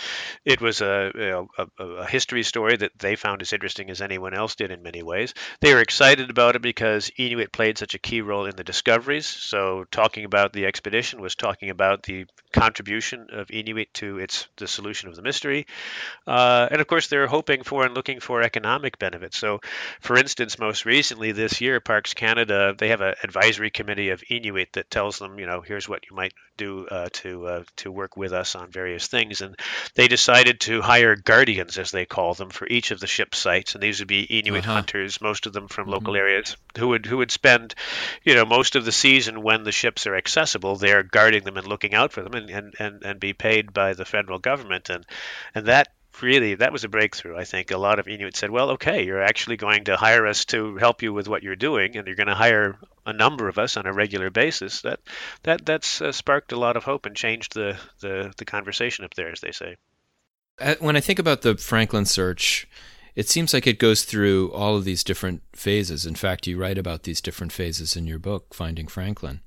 it 0.46 0.62
was 0.62 0.82
a 0.82 1.12
you 1.16 1.30
know, 1.32 1.48
a, 1.58 1.84
a 1.84 2.06
history 2.06 2.44
story 2.44 2.78
that 2.78 2.92
they 3.00 3.16
found 3.16 3.42
as 3.42 3.54
interesting 3.54 3.90
as 3.90 4.04
anyone 4.04 4.36
else 4.36 4.54
did 4.54 4.70
in 4.70 4.84
many 4.84 5.02
ways. 5.02 5.34
They 5.62 5.74
were 5.74 5.82
excited 5.82 6.30
about 6.30 6.56
it 6.56 6.62
because 6.62 7.10
Inuit 7.18 7.52
played 7.52 7.80
such 7.80 7.96
a 7.96 8.00
key 8.00 8.22
role 8.22 8.46
in 8.46 8.56
the 8.56 8.64
discoveries. 8.64 9.26
So 9.26 9.86
talking 9.90 10.24
about 10.24 10.54
the 10.54 10.68
expedition 10.68 11.07
was 11.14 11.36
talking 11.36 11.70
about 11.70 12.04
the 12.04 12.26
contribution 12.60 13.28
of 13.32 13.52
Inuit 13.52 13.94
to 13.96 14.20
its 14.20 14.48
the 14.58 14.68
solution 14.68 15.10
of 15.10 15.16
the 15.16 15.22
mystery, 15.22 15.68
uh, 16.26 16.68
and 16.70 16.82
of 16.82 16.88
course 16.88 17.08
they're 17.08 17.28
hoping 17.28 17.64
for 17.64 17.86
and 17.86 17.94
looking 17.94 18.20
for 18.20 18.42
economic 18.42 19.00
benefits. 19.00 19.38
So, 19.38 19.62
for 20.02 20.18
instance, 20.18 20.60
most 20.60 20.86
recently 20.86 21.32
this 21.32 21.62
year, 21.62 21.80
Parks 21.80 22.14
Canada 22.14 22.76
they 22.78 22.90
have 22.90 23.02
an 23.02 23.16
advisory 23.24 23.70
committee 23.70 24.10
of 24.10 24.24
Inuit 24.30 24.74
that 24.74 24.90
tells 24.90 25.20
them, 25.20 25.40
you 25.40 25.46
know, 25.46 25.62
here's 25.62 25.88
what 25.88 26.10
you 26.10 26.16
might 26.16 26.34
do 26.58 26.88
uh, 26.88 27.10
to 27.14 27.48
uh, 27.48 27.64
to 27.78 27.92
work 27.92 28.18
with 28.18 28.34
us 28.34 28.56
on 28.56 28.72
various 28.72 29.08
things, 29.08 29.42
and 29.42 29.56
they 29.96 30.08
decided 30.08 30.60
to 30.62 30.82
hire 30.82 31.16
guardians, 31.16 31.78
as 31.78 31.92
they 31.92 32.06
call 32.06 32.34
them, 32.34 32.50
for 32.50 32.68
each 32.68 32.92
of 32.92 33.00
the 33.00 33.08
ship 33.08 33.36
sites, 33.36 33.76
and 33.76 33.84
these 33.84 34.00
would 34.00 34.08
be 34.08 34.24
Inuit 34.24 34.64
uh-huh. 34.64 34.74
hunters, 34.74 35.22
most 35.22 35.46
of 35.46 35.54
them 35.54 35.68
from 35.68 35.86
mm-hmm. 35.86 35.94
local 35.94 36.16
areas, 36.16 36.58
who 36.78 36.90
would 36.90 37.06
who 37.06 37.18
would 37.18 37.32
spend, 37.32 37.76
you 38.24 38.36
know, 38.36 38.46
most 38.46 38.76
of 38.76 38.84
the 38.84 38.92
season 38.92 39.44
when 39.44 39.64
the 39.64 39.72
ships 39.72 40.08
are 40.08 40.16
accessible 40.16 40.76
there 40.76 40.88
there 40.88 41.04
guarding 41.04 41.44
them 41.44 41.58
and 41.58 41.68
looking 41.68 41.94
out 41.94 42.12
for 42.12 42.22
them 42.22 42.34
and, 42.34 42.47
and, 42.50 42.74
and, 42.80 43.04
and 43.04 43.20
be 43.20 43.34
paid 43.34 43.74
by 43.74 43.94
the 43.94 44.06
federal 44.06 44.40
government. 44.40 44.90
And, 44.90 45.06
and 45.54 45.68
that 45.68 45.90
really 46.22 46.56
that 46.56 46.72
was 46.72 46.84
a 46.84 46.90
breakthrough 46.90 47.38
i 47.38 47.44
think. 47.44 47.72
A 47.72 47.78
lot 47.78 48.00
of 48.00 48.08
inuit 48.08 48.36
said 48.36 48.50
well 48.50 48.72
okay 48.72 49.06
you're 49.06 49.22
actually 49.22 49.58
going 49.58 49.86
to 49.86 49.98
hire 49.98 50.26
us 50.26 50.46
to 50.46 50.76
help 50.78 51.02
you 51.02 51.14
with 51.14 51.28
what 51.28 51.44
you're 51.44 51.56
doing 51.56 51.96
and 51.96 52.08
you're 52.08 52.16
going 52.16 52.28
to 52.28 52.36
hire 52.36 52.78
a 53.06 53.14
number 53.14 53.48
of 53.48 53.58
us 53.58 53.78
on 53.78 53.86
a 53.86 53.94
regular 53.94 54.30
basis. 54.30 54.82
That 54.82 55.00
that 55.44 55.66
that's 55.66 56.02
uh, 56.02 56.12
sparked 56.12 56.52
a 56.52 56.60
lot 56.60 56.78
of 56.78 56.84
hope 56.84 57.06
and 57.06 57.16
changed 57.16 57.54
the, 57.54 57.78
the 58.02 58.34
the 58.38 58.46
conversation 58.46 59.06
up 59.06 59.14
there 59.16 59.32
as 59.32 59.40
they 59.40 59.52
say. 59.52 59.78
Uh, 60.60 60.76
when 60.80 60.96
i 60.96 61.00
think 61.00 61.20
about 61.20 61.44
the 61.44 61.56
franklin 61.56 62.06
search 62.06 62.68
it 63.16 63.30
seems 63.30 63.54
like 63.54 63.66
it 63.66 63.80
goes 63.80 64.04
through 64.04 64.52
all 64.52 64.76
of 64.76 64.86
these 64.86 65.04
different 65.04 65.42
phases. 65.56 66.06
In 66.06 66.14
fact 66.14 66.46
you 66.46 66.56
write 66.56 66.78
about 66.78 67.02
these 67.02 67.20
different 67.20 67.52
phases 67.52 67.96
in 67.96 68.06
your 68.06 68.20
book 68.20 68.54
finding 68.54 68.88
franklin 68.88 69.42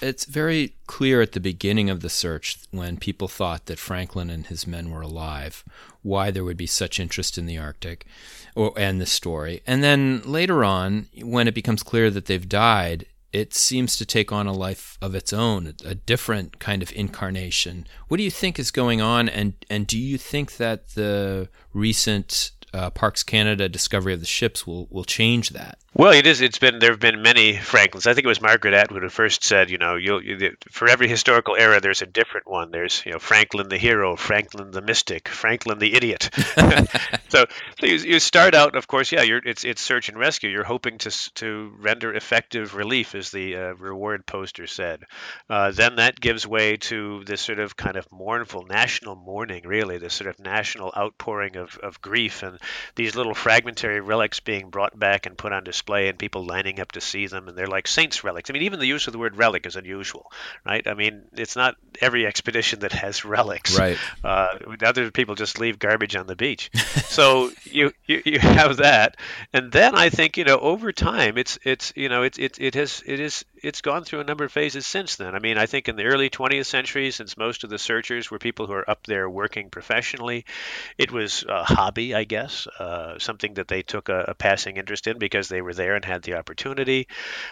it's 0.00 0.24
very 0.24 0.74
clear 0.86 1.22
at 1.22 1.32
the 1.32 1.40
beginning 1.40 1.88
of 1.90 2.00
the 2.00 2.10
search 2.10 2.58
when 2.70 2.96
people 2.96 3.28
thought 3.28 3.66
that 3.66 3.78
Franklin 3.78 4.30
and 4.30 4.46
his 4.46 4.66
men 4.66 4.90
were 4.90 5.00
alive, 5.00 5.64
why 6.02 6.30
there 6.30 6.44
would 6.44 6.56
be 6.56 6.66
such 6.66 7.00
interest 7.00 7.38
in 7.38 7.46
the 7.46 7.58
Arctic 7.58 8.06
or, 8.54 8.72
and 8.76 9.00
the 9.00 9.06
story. 9.06 9.62
And 9.66 9.82
then 9.82 10.22
later 10.24 10.64
on, 10.64 11.06
when 11.22 11.48
it 11.48 11.54
becomes 11.54 11.82
clear 11.82 12.10
that 12.10 12.26
they've 12.26 12.48
died, 12.48 13.06
it 13.32 13.54
seems 13.54 13.96
to 13.96 14.06
take 14.06 14.32
on 14.32 14.46
a 14.46 14.52
life 14.52 14.96
of 15.02 15.14
its 15.14 15.32
own, 15.32 15.74
a 15.84 15.94
different 15.94 16.58
kind 16.58 16.82
of 16.82 16.92
incarnation. 16.92 17.86
What 18.08 18.16
do 18.16 18.22
you 18.22 18.30
think 18.30 18.58
is 18.58 18.70
going 18.70 19.02
on, 19.02 19.28
and 19.28 19.52
and 19.68 19.86
do 19.86 19.98
you 19.98 20.16
think 20.16 20.56
that 20.56 20.90
the 20.90 21.48
recent 21.74 22.52
uh, 22.72 22.90
Parks 22.90 23.22
Canada 23.22 23.68
discovery 23.68 24.14
of 24.14 24.20
the 24.20 24.26
ships 24.26 24.66
will 24.66 24.86
will 24.90 25.04
change 25.04 25.50
that? 25.50 25.78
Well, 25.98 26.12
it 26.12 26.26
is. 26.26 26.42
It's 26.42 26.58
been 26.58 26.78
there 26.78 26.90
have 26.90 27.00
been 27.00 27.22
many 27.22 27.56
Franklins. 27.56 28.06
I 28.06 28.12
think 28.12 28.26
it 28.26 28.28
was 28.28 28.42
Margaret 28.42 28.74
Atwood 28.74 29.02
who 29.02 29.08
first 29.08 29.42
said, 29.42 29.70
you 29.70 29.78
know, 29.78 29.96
you'll, 29.96 30.22
you, 30.22 30.54
for 30.70 30.90
every 30.90 31.08
historical 31.08 31.56
era, 31.56 31.80
there's 31.80 32.02
a 32.02 32.06
different 32.06 32.46
one. 32.46 32.70
There's, 32.70 33.02
you 33.06 33.12
know, 33.12 33.18
Franklin 33.18 33.70
the 33.70 33.78
hero, 33.78 34.14
Franklin 34.14 34.72
the 34.72 34.82
mystic, 34.82 35.26
Franklin 35.26 35.78
the 35.78 35.94
idiot. 35.94 36.28
so, 37.30 37.46
so 37.80 37.86
you, 37.86 37.94
you, 37.94 38.20
start 38.20 38.54
out, 38.54 38.76
of 38.76 38.86
course, 38.86 39.10
yeah, 39.10 39.22
you're 39.22 39.40
it's 39.42 39.64
it's 39.64 39.80
search 39.80 40.10
and 40.10 40.18
rescue. 40.18 40.50
You're 40.50 40.64
hoping 40.64 40.98
to 40.98 41.34
to 41.36 41.72
render 41.78 42.12
effective 42.12 42.74
relief, 42.74 43.14
as 43.14 43.30
the 43.30 43.56
uh, 43.56 43.74
reward 43.76 44.26
poster 44.26 44.66
said. 44.66 45.02
Uh, 45.48 45.70
then 45.70 45.96
that 45.96 46.20
gives 46.20 46.46
way 46.46 46.76
to 46.76 47.24
this 47.24 47.40
sort 47.40 47.58
of 47.58 47.74
kind 47.74 47.96
of 47.96 48.06
mournful 48.12 48.66
national 48.66 49.16
mourning, 49.16 49.66
really, 49.66 49.96
this 49.96 50.12
sort 50.12 50.28
of 50.28 50.38
national 50.40 50.92
outpouring 50.94 51.56
of 51.56 51.78
of 51.78 52.02
grief 52.02 52.42
and 52.42 52.58
these 52.96 53.16
little 53.16 53.34
fragmentary 53.34 54.00
relics 54.00 54.40
being 54.40 54.68
brought 54.68 54.98
back 54.98 55.24
and 55.24 55.38
put 55.38 55.54
on 55.54 55.64
display 55.64 55.85
display 55.86 56.08
and 56.08 56.18
people 56.18 56.44
lining 56.44 56.80
up 56.80 56.92
to 56.92 57.00
see 57.00 57.26
them, 57.26 57.48
and 57.48 57.56
they're 57.56 57.66
like 57.66 57.86
saints' 57.86 58.24
relics. 58.24 58.50
I 58.50 58.52
mean, 58.52 58.62
even 58.62 58.80
the 58.80 58.86
use 58.86 59.06
of 59.06 59.12
the 59.12 59.18
word 59.18 59.36
relic 59.36 59.66
is 59.66 59.76
unusual, 59.76 60.30
right? 60.64 60.86
I 60.86 60.94
mean, 60.94 61.22
it's 61.32 61.56
not 61.56 61.76
every 62.00 62.26
expedition 62.26 62.80
that 62.80 62.92
has 62.92 63.24
relics. 63.24 63.78
Right. 63.78 63.96
Uh, 64.24 64.48
other 64.84 65.10
people 65.10 65.34
just 65.34 65.60
leave 65.60 65.78
garbage 65.78 66.16
on 66.16 66.26
the 66.26 66.36
beach. 66.36 66.70
so 67.08 67.52
you, 67.64 67.92
you 68.04 68.22
you 68.24 68.38
have 68.38 68.78
that, 68.78 69.16
and 69.52 69.70
then 69.70 69.94
I 69.94 70.10
think 70.10 70.36
you 70.36 70.44
know 70.44 70.58
over 70.58 70.92
time 70.92 71.38
it's 71.38 71.58
it's 71.64 71.92
you 71.94 72.08
know 72.08 72.22
it's 72.22 72.38
it, 72.38 72.58
it 72.60 72.74
has 72.74 73.02
it 73.06 73.20
is 73.20 73.44
it's 73.66 73.80
gone 73.80 74.04
through 74.04 74.20
a 74.20 74.24
number 74.24 74.44
of 74.44 74.52
phases 74.52 74.86
since 74.86 75.16
then. 75.16 75.34
I 75.34 75.40
mean, 75.40 75.58
I 75.58 75.66
think 75.66 75.88
in 75.88 75.96
the 75.96 76.04
early 76.04 76.30
20th 76.30 76.66
century, 76.66 77.10
since 77.10 77.36
most 77.36 77.64
of 77.64 77.70
the 77.70 77.80
searchers 77.80 78.30
were 78.30 78.38
people 78.38 78.68
who 78.68 78.74
are 78.74 78.88
up 78.88 79.04
there 79.08 79.28
working 79.28 79.70
professionally, 79.70 80.44
it 80.96 81.10
was 81.10 81.44
a 81.48 81.64
hobby, 81.64 82.14
I 82.14 82.22
guess, 82.22 82.68
uh, 82.78 83.18
something 83.18 83.54
that 83.54 83.66
they 83.66 83.82
took 83.82 84.08
a, 84.08 84.26
a, 84.28 84.34
passing 84.34 84.76
interest 84.76 85.08
in 85.08 85.18
because 85.18 85.48
they 85.48 85.62
were 85.62 85.74
there 85.74 85.96
and 85.96 86.04
had 86.04 86.22
the 86.22 86.34
opportunity. 86.34 87.08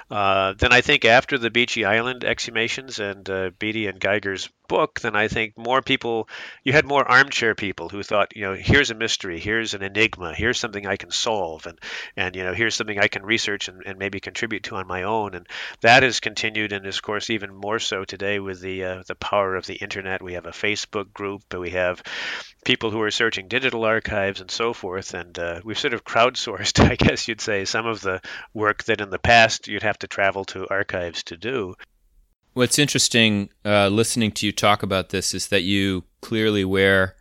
Uh, 0.08 0.54
then 0.56 0.72
I 0.72 0.82
think 0.82 1.04
after 1.04 1.36
the 1.36 1.50
Beechey 1.50 1.84
Island 1.84 2.22
exhumations 2.22 3.00
and 3.00 3.28
uh, 3.28 3.50
Beattie 3.58 3.88
and 3.88 3.98
Geiger's 3.98 4.48
book, 4.68 5.00
then 5.00 5.16
I 5.16 5.28
think 5.28 5.56
more 5.56 5.82
people, 5.82 6.28
you 6.62 6.72
had 6.72 6.84
more 6.84 7.06
armchair 7.06 7.54
people 7.54 7.88
who 7.88 8.02
thought, 8.02 8.36
you 8.36 8.42
know, 8.42 8.54
here's 8.54 8.90
a 8.90 8.94
mystery, 8.94 9.38
here's 9.38 9.74
an 9.74 9.82
enigma, 9.82 10.34
here's 10.34 10.58
something 10.58 10.86
I 10.86 10.96
can 10.96 11.10
solve, 11.10 11.66
and 11.66 11.78
and 12.16 12.34
you 12.36 12.44
know, 12.44 12.54
here's 12.54 12.74
something 12.74 12.98
I 12.98 13.08
can 13.08 13.24
research 13.24 13.68
and, 13.68 13.82
and 13.84 13.98
maybe 13.98 14.20
contribute 14.20 14.64
to 14.64 14.76
on 14.76 14.86
my 14.86 15.02
own, 15.02 15.34
and 15.34 15.46
that 15.80 16.02
has 16.02 16.20
continued, 16.20 16.72
and 16.72 16.86
of 16.86 17.02
course 17.02 17.30
even 17.30 17.54
more 17.54 17.78
so 17.78 18.04
today 18.04 18.38
with 18.38 18.60
the 18.60 18.84
uh, 18.84 19.02
the 19.06 19.14
power 19.14 19.56
of 19.56 19.66
the 19.66 19.74
internet. 19.74 20.22
We 20.22 20.34
have 20.34 20.46
a 20.46 20.50
Facebook 20.50 21.12
group, 21.12 21.42
we 21.54 21.70
have 21.70 22.02
people 22.64 22.90
who 22.90 23.00
are 23.02 23.10
searching 23.10 23.48
digital 23.48 23.84
archives 23.84 24.40
and 24.40 24.50
so 24.50 24.72
forth, 24.72 25.14
and 25.14 25.38
uh, 25.38 25.60
we've 25.64 25.78
sort 25.78 25.94
of 25.94 26.04
crowdsourced, 26.04 26.80
I 26.90 26.96
guess 26.96 27.28
you'd 27.28 27.40
say, 27.40 27.64
some 27.64 27.86
of 27.86 28.00
the 28.00 28.20
work 28.52 28.84
that 28.84 29.00
in 29.00 29.10
the 29.10 29.18
past 29.18 29.68
you'd 29.68 29.82
have 29.82 29.98
to 30.00 30.08
travel 30.08 30.44
to 30.46 30.66
archives 30.68 31.22
to 31.24 31.36
do. 31.36 31.74
What's 32.54 32.78
interesting 32.78 33.50
uh, 33.64 33.88
listening 33.88 34.30
to 34.32 34.46
you 34.46 34.52
talk 34.52 34.84
about 34.84 35.08
this 35.08 35.34
is 35.34 35.48
that 35.48 35.64
you 35.64 36.04
clearly 36.20 36.64
wear 36.64 37.16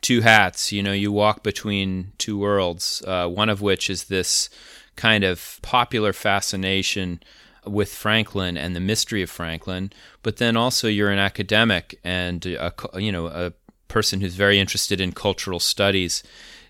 two 0.00 0.22
hats. 0.22 0.72
You 0.72 0.82
know, 0.82 0.92
you 0.92 1.12
walk 1.12 1.42
between 1.42 2.12
two 2.16 2.38
worlds, 2.38 3.02
uh, 3.06 3.28
one 3.28 3.50
of 3.50 3.60
which 3.60 3.90
is 3.90 4.04
this 4.04 4.48
kind 4.96 5.24
of 5.24 5.58
popular 5.60 6.14
fascination 6.14 7.20
with 7.66 7.92
Franklin 7.92 8.56
and 8.56 8.74
the 8.74 8.80
mystery 8.80 9.20
of 9.20 9.28
Franklin, 9.28 9.92
but 10.22 10.38
then 10.38 10.56
also 10.56 10.88
you're 10.88 11.10
an 11.10 11.18
academic 11.18 12.00
and 12.02 12.46
a, 12.46 12.72
you 12.94 13.12
know 13.12 13.26
a 13.26 13.52
person 13.88 14.22
who's 14.22 14.36
very 14.36 14.58
interested 14.58 15.02
in 15.02 15.12
cultural 15.12 15.60
studies 15.60 16.22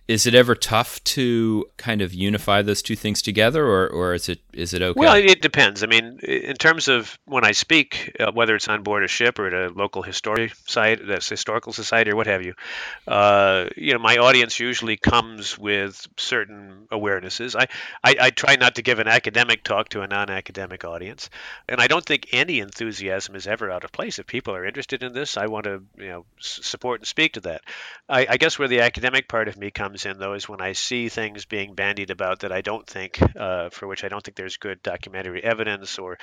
is 0.09 0.27
it 0.27 0.35
ever 0.35 0.55
tough 0.55 1.05
to 1.05 1.67
kind 1.77 2.01
of 2.01 2.15
unify 2.15 2.63
those 2.63 2.81
two 2.81 2.97
things 2.97 3.21
together 3.21 3.67
or, 3.67 3.87
or 3.87 4.15
is 4.15 4.31
it 4.31 4.41
is 4.55 4.73
it 4.73 4.81
okay? 4.81 4.99
Well 4.99 5.15
it 5.15 5.43
depends. 5.43 5.83
I 5.85 5.87
mean 5.87 6.19
in 6.23 6.57
terms 6.57 6.89
of 6.89 7.19
when 7.27 7.45
i 7.45 7.53
speak 7.53 8.17
uh, 8.19 8.33
whether 8.33 8.57
it's 8.57 8.69
on 8.69 8.83
board 8.83 9.05
a 9.05 9.09
ship 9.09 9.39
or 9.39 9.47
at 9.49 9.53
a 9.53 9.69
local 9.75 10.03
history 10.03 10.51
site 10.67 11.07
that's 11.07 11.29
historical 11.29 11.75
society 11.75 12.11
or 12.11 12.17
what 12.17 12.27
have 12.27 12.43
you 12.43 12.55
uh, 13.07 13.67
you 13.77 13.93
know 13.93 13.99
my 13.99 14.17
audience 14.17 14.59
usually 14.59 14.97
comes 14.97 15.59
with 15.59 16.07
certain 16.17 16.87
awarenesses. 16.91 17.55
I, 17.55 17.67
I, 18.03 18.17
I 18.27 18.31
try 18.31 18.57
not 18.57 18.77
to 18.77 18.83
give 18.83 18.99
an 18.99 19.09
academic 19.09 19.63
talk 19.63 19.91
to 19.91 20.01
a 20.01 20.07
non-academic 20.07 20.85
audience 20.85 21.29
and 21.69 21.81
i 21.81 21.87
don't 21.87 22.05
think 22.05 22.29
any 22.33 22.61
enthusiasm 22.61 23.37
is 23.37 23.47
ever 23.47 23.71
out 23.71 23.85
of 23.85 23.93
place. 23.93 24.19
If 24.19 24.27
people 24.27 24.55
are 24.55 24.65
interested 24.65 25.03
in 25.03 25.13
this 25.13 25.37
i 25.37 25.47
want 25.47 25.65
to 25.65 25.83
you 25.99 26.09
know 26.09 26.25
support 26.41 27.01
and 27.01 27.07
speak 27.07 27.35
to 27.35 27.41
that. 27.41 27.61
I, 28.09 28.27
I 28.31 28.37
guess 28.39 28.59
where 28.59 28.69
the 28.69 28.81
academic 28.81 29.29
part 29.29 29.49
of 29.49 29.59
me 29.59 29.71
comes 29.71 29.98
comes 29.99 30.15
in 30.15 30.21
though 30.21 30.35
is 30.35 30.49
when 30.49 30.61
I 30.61 30.73
see 30.73 31.09
things 31.09 31.45
being 31.45 31.75
bandied 31.75 32.11
about 32.11 32.41
that 32.41 32.53
I 32.53 32.61
don't 32.61 32.87
think, 32.87 33.19
uh, 33.37 33.71
for 33.71 33.87
which 33.87 34.05
I 34.05 34.09
don't 34.09 34.23
think 34.23 34.37
there's 34.37 34.57
good 34.57 34.83
documentary 34.83 35.43
evidence, 35.43 35.99
or 35.99 36.19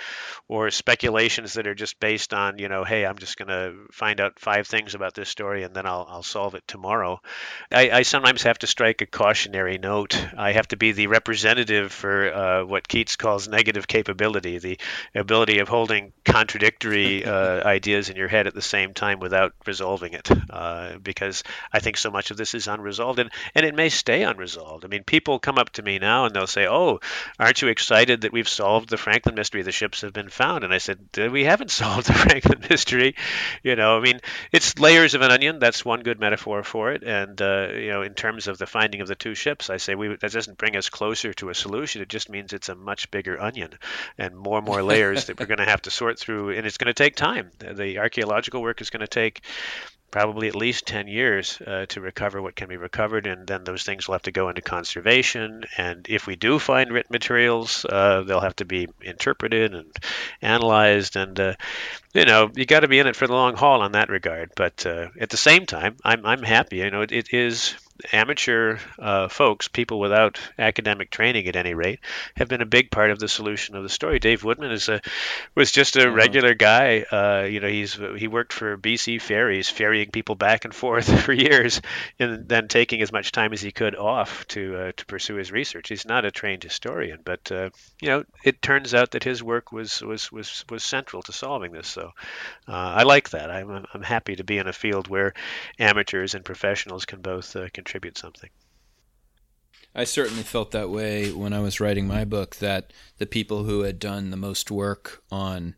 or 0.48 0.72
speculations 0.72 1.54
that 1.54 1.68
are 1.68 1.76
just 1.76 2.00
based 2.00 2.34
on 2.34 2.58
you 2.58 2.70
know, 2.70 2.84
hey, 2.84 3.06
I'm 3.06 3.18
just 3.18 3.38
going 3.38 3.50
to 3.50 3.74
find 3.92 4.22
out 4.22 4.40
five 4.40 4.68
things 4.68 4.96
about 4.96 5.14
this 5.14 5.30
story 5.30 5.64
and 5.64 5.74
then 5.76 5.86
I'll 5.86 6.06
I'll 6.10 6.24
solve 6.24 6.56
it 6.56 6.64
tomorrow. 6.68 7.20
I, 7.72 7.90
I 7.90 8.02
sometimes 8.04 8.44
have 8.44 8.60
to 8.60 8.68
strike 8.68 9.02
a 9.02 9.06
cautionary 9.06 9.78
note. 9.78 10.16
I 10.38 10.54
have 10.54 10.68
to 10.70 10.78
be 10.78 10.94
the 10.94 11.08
representative 11.08 11.92
for 11.92 12.34
uh, 12.34 12.66
what 12.66 12.88
Keats 12.88 13.18
calls 13.18 13.48
negative 13.48 13.88
capability, 13.88 14.60
the 14.60 14.80
ability 15.14 15.60
of 15.60 15.68
holding 15.68 16.14
contradictory 16.24 17.26
uh, 17.26 17.66
ideas 17.68 18.10
in 18.10 18.16
your 18.16 18.28
head 18.28 18.48
at 18.48 18.54
the 18.54 18.62
same 18.62 18.94
time 18.94 19.20
without 19.20 19.54
resolving 19.66 20.14
it, 20.14 20.30
uh, 20.50 20.98
because 21.02 21.44
I 21.74 21.80
think 21.80 21.98
so 21.98 22.12
much 22.12 22.32
of 22.32 22.38
this 22.38 22.54
is 22.54 22.68
unresolved, 22.68 23.20
and 23.20 23.32
and 23.54 23.64
and 23.65 23.73
it 23.73 23.75
may 23.75 23.89
stay 23.89 24.23
unresolved. 24.23 24.86
I 24.86 24.88
mean, 24.88 25.04
people 25.04 25.39
come 25.39 25.58
up 25.58 25.71
to 25.71 25.82
me 25.82 25.97
now 25.97 26.25
and 26.25 26.36
they'll 26.36 26.47
say, 26.47 26.67
"Oh, 26.67 26.99
aren't 27.39 27.62
you 27.62 27.67
excited 27.67 28.21
that 28.21 28.32
we've 28.32 28.47
solved 28.47 28.89
the 28.89 28.97
Franklin 28.97 29.36
mystery? 29.36 29.63
The 29.63 29.71
ships 29.71 30.01
have 30.01 30.13
been 30.13 30.30
found." 30.30 30.63
And 30.63 30.73
I 30.73 30.78
said, 30.78 30.99
"We 31.17 31.43
haven't 31.43 31.71
solved 31.82 32.08
the 32.08 32.13
Franklin 32.13 32.63
mystery." 32.69 33.15
You 33.63 33.75
know, 33.75 33.97
I 33.97 34.01
mean, 34.01 34.21
it's 34.51 34.78
layers 34.78 35.15
of 35.15 35.21
an 35.21 35.32
onion. 35.32 35.60
That's 35.60 35.84
one 35.84 36.01
good 36.01 36.19
metaphor 36.19 36.63
for 36.63 36.91
it. 36.91 37.04
And 37.04 37.41
uh, 37.41 37.69
you 37.73 37.89
know, 37.89 38.01
in 38.04 38.13
terms 38.13 38.47
of 38.47 38.58
the 38.58 38.67
finding 38.67 39.01
of 39.01 39.08
the 39.08 39.15
two 39.15 39.36
ships, 39.36 39.69
I 39.69 39.78
say 39.78 39.95
we 39.95 40.15
that 40.15 40.32
doesn't 40.32 40.58
bring 40.58 40.75
us 40.75 40.89
closer 40.89 41.34
to 41.34 41.49
a 41.49 41.56
solution. 41.56 42.01
It 42.01 42.10
just 42.10 42.30
means 42.30 42.54
it's 42.54 42.69
a 42.69 42.75
much 42.75 43.10
bigger 43.12 43.41
onion 43.41 43.71
and 44.17 44.36
more 44.38 44.60
and 44.60 44.67
more 44.67 44.84
layers 44.84 45.25
that 45.25 45.39
we're 45.39 45.47
going 45.47 45.58
to 45.58 45.65
have 45.65 45.82
to 45.84 45.91
sort 45.91 46.19
through, 46.19 46.51
and 46.51 46.67
it's 46.67 46.78
going 46.78 46.93
to 46.93 46.93
take 46.93 47.15
time. 47.15 47.51
The 47.60 47.97
archaeological 47.97 48.62
work 48.62 48.82
is 48.82 48.89
going 48.89 49.01
to 49.01 49.08
take 49.08 49.41
probably 50.12 50.48
at 50.48 50.56
least 50.56 50.86
10 50.88 51.08
years 51.08 51.62
uh, 51.65 51.86
to 51.88 52.02
recover 52.02 52.41
what 52.41 52.56
can 52.56 52.70
be 52.70 52.78
recovered, 52.78 53.28
and 53.28 53.46
then 53.48 53.63
those 53.63 53.84
things 53.84 54.08
will 54.08 54.13
have 54.13 54.22
to 54.24 54.32
go 54.32 54.50
into 54.50 54.62
conservation. 54.62 55.63
And 55.78 56.06
if 56.10 56.28
we 56.28 56.36
do 56.36 56.60
find 56.60 56.91
written 56.91 57.12
materials, 57.12 57.86
uh, 57.86 58.22
they'll 58.22 58.39
have 58.39 58.56
to 58.58 58.65
be 58.65 58.88
interpreted 59.02 59.74
and 59.74 59.96
analyzed. 60.41 61.15
And 61.15 61.39
uh, 61.39 61.54
you 62.13 62.26
know, 62.26 62.50
you 62.56 62.65
got 62.65 62.82
to 62.82 62.88
be 62.88 63.00
in 63.00 63.08
it 63.08 63.15
for 63.15 63.28
the 63.28 63.34
long 63.34 63.56
haul 63.56 63.82
on 63.82 63.91
that 63.94 64.10
regard. 64.10 64.52
But 64.56 64.86
uh, 64.86 65.08
at 65.20 65.30
the 65.30 65.38
same 65.38 65.65
time, 65.65 65.98
I'm 66.04 66.26
I'm 66.26 66.44
happy. 66.44 66.78
You 66.78 66.91
know, 66.91 67.02
it, 67.02 67.12
it 67.12 67.34
is 67.34 67.76
amateur 68.12 68.77
uh, 68.99 69.27
folks, 69.27 69.67
people 69.67 69.99
without 69.99 70.39
academic 70.60 71.10
training 71.10 71.47
at 71.47 71.55
any 71.55 71.73
rate, 71.73 71.99
have 72.36 72.47
been 72.47 72.62
a 72.62 72.65
big 72.65 72.91
part 72.91 73.12
of 73.12 73.19
the 73.19 73.27
solution 73.27 73.75
of 73.75 73.84
the 73.84 73.89
story. 73.89 74.19
Dave 74.19 74.43
Woodman 74.43 74.71
is 74.71 74.89
a 74.89 75.01
was 75.55 75.71
just 75.71 75.95
a 75.95 76.12
regular 76.12 76.53
guy. 76.53 77.01
Uh, 77.01 77.47
you 77.49 77.60
know, 77.60 77.67
he's 77.67 77.93
he 78.17 78.27
worked 78.27 78.53
for 78.53 78.77
BC 78.77 79.21
Ferries, 79.21 79.69
ferrying 79.69 80.12
people 80.12 80.36
back 80.36 80.65
and 80.65 80.73
forth 80.73 81.21
for 81.23 81.34
years, 81.34 81.81
and 82.19 82.47
then 82.47 82.67
taking 82.67 83.01
as 83.01 83.12
much 83.12 83.31
time 83.31 83.53
as 83.53 83.62
he 83.62 83.71
could 83.71 83.95
off 83.95 84.45
to 84.47 84.75
uh, 84.75 84.91
to 84.95 85.05
pursue 85.05 85.36
his 85.36 85.51
research. 85.51 85.89
He's 85.89 86.05
not 86.05 86.25
a 86.25 86.31
trained 86.31 86.63
historian, 86.63 87.19
but 87.23 87.51
uh, 87.51 87.69
you 88.01 88.10
know, 88.10 88.23
it 88.43 88.62
turns 88.62 88.93
out 88.93 89.12
that 89.12 89.23
his 89.23 89.41
work 89.41 89.71
was 89.71 90.01
was 90.01 90.31
was 90.31 90.65
was 90.69 90.84
central 90.84 91.21
to 91.23 91.31
solving 91.31 91.71
this. 91.71 91.88
So 91.88 92.12
uh, 92.67 92.71
I 92.71 93.03
like 93.03 93.29
that. 93.29 93.49
I'm 93.49 93.86
I'm 93.93 94.03
happy 94.03 94.36
to 94.36 94.43
be 94.43 94.58
in 94.58 94.67
a 94.67 94.73
field 94.73 95.08
where 95.08 95.34
amateurs 95.79 96.36
and 96.36 96.43
professionals 96.43 97.05
can 97.05 97.21
both 97.21 97.55
uh, 97.55 97.69
contribute 97.86 98.17
something. 98.17 98.50
I 99.93 100.04
certainly 100.04 100.43
felt 100.43 100.71
that 100.71 100.89
way 100.89 101.32
when 101.32 101.54
I 101.54 101.60
was 101.60 101.80
writing 101.80 102.08
my 102.08 102.26
book 102.26 102.58
that 102.58 102.91
the 103.17 103.26
people 103.26 103.63
who 103.63 103.82
had 103.82 104.00
done 104.00 104.32
the 104.32 104.38
most 104.38 104.69
work 104.69 105.24
on 105.32 105.76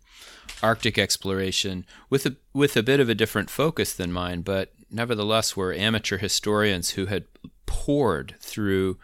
Arctic 0.64 0.98
exploration 0.98 1.86
with 2.10 2.26
a 2.26 2.36
with 2.54 2.76
a 2.76 2.82
bit 2.82 3.00
of 3.00 3.10
a 3.10 3.16
different 3.16 3.52
focus 3.52 3.94
than 3.94 4.12
mine, 4.12 4.42
but 4.42 4.74
nevertheless 4.90 5.56
were 5.56 5.74
amateur 5.74 6.18
historians 6.18 6.92
who 6.92 7.06
had 7.06 7.26
poured 7.68 8.36
through 8.40 8.98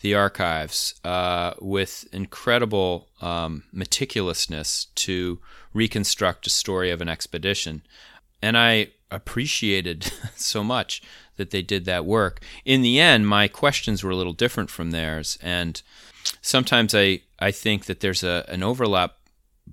the 0.00 0.14
archives 0.14 0.94
uh, 1.04 1.52
with 1.60 2.08
incredible 2.12 3.08
um, 3.20 3.64
meticulousness 3.72 4.86
to 4.96 5.38
reconstruct 5.72 6.46
a 6.46 6.50
story 6.50 6.90
of 6.90 7.00
an 7.00 7.08
expedition. 7.08 7.82
And 8.42 8.58
I 8.58 8.88
appreciated 9.10 10.10
so 10.36 10.64
much 10.64 11.02
that 11.36 11.50
they 11.50 11.62
did 11.62 11.84
that 11.84 12.04
work. 12.04 12.40
In 12.64 12.82
the 12.82 13.00
end, 13.00 13.28
my 13.28 13.48
questions 13.48 14.02
were 14.02 14.10
a 14.10 14.16
little 14.16 14.32
different 14.32 14.70
from 14.70 14.90
theirs, 14.90 15.38
and 15.42 15.80
sometimes 16.40 16.94
I, 16.94 17.22
I 17.38 17.50
think 17.50 17.86
that 17.86 18.00
there's 18.00 18.22
a, 18.22 18.44
an 18.48 18.62
overlap 18.62 19.16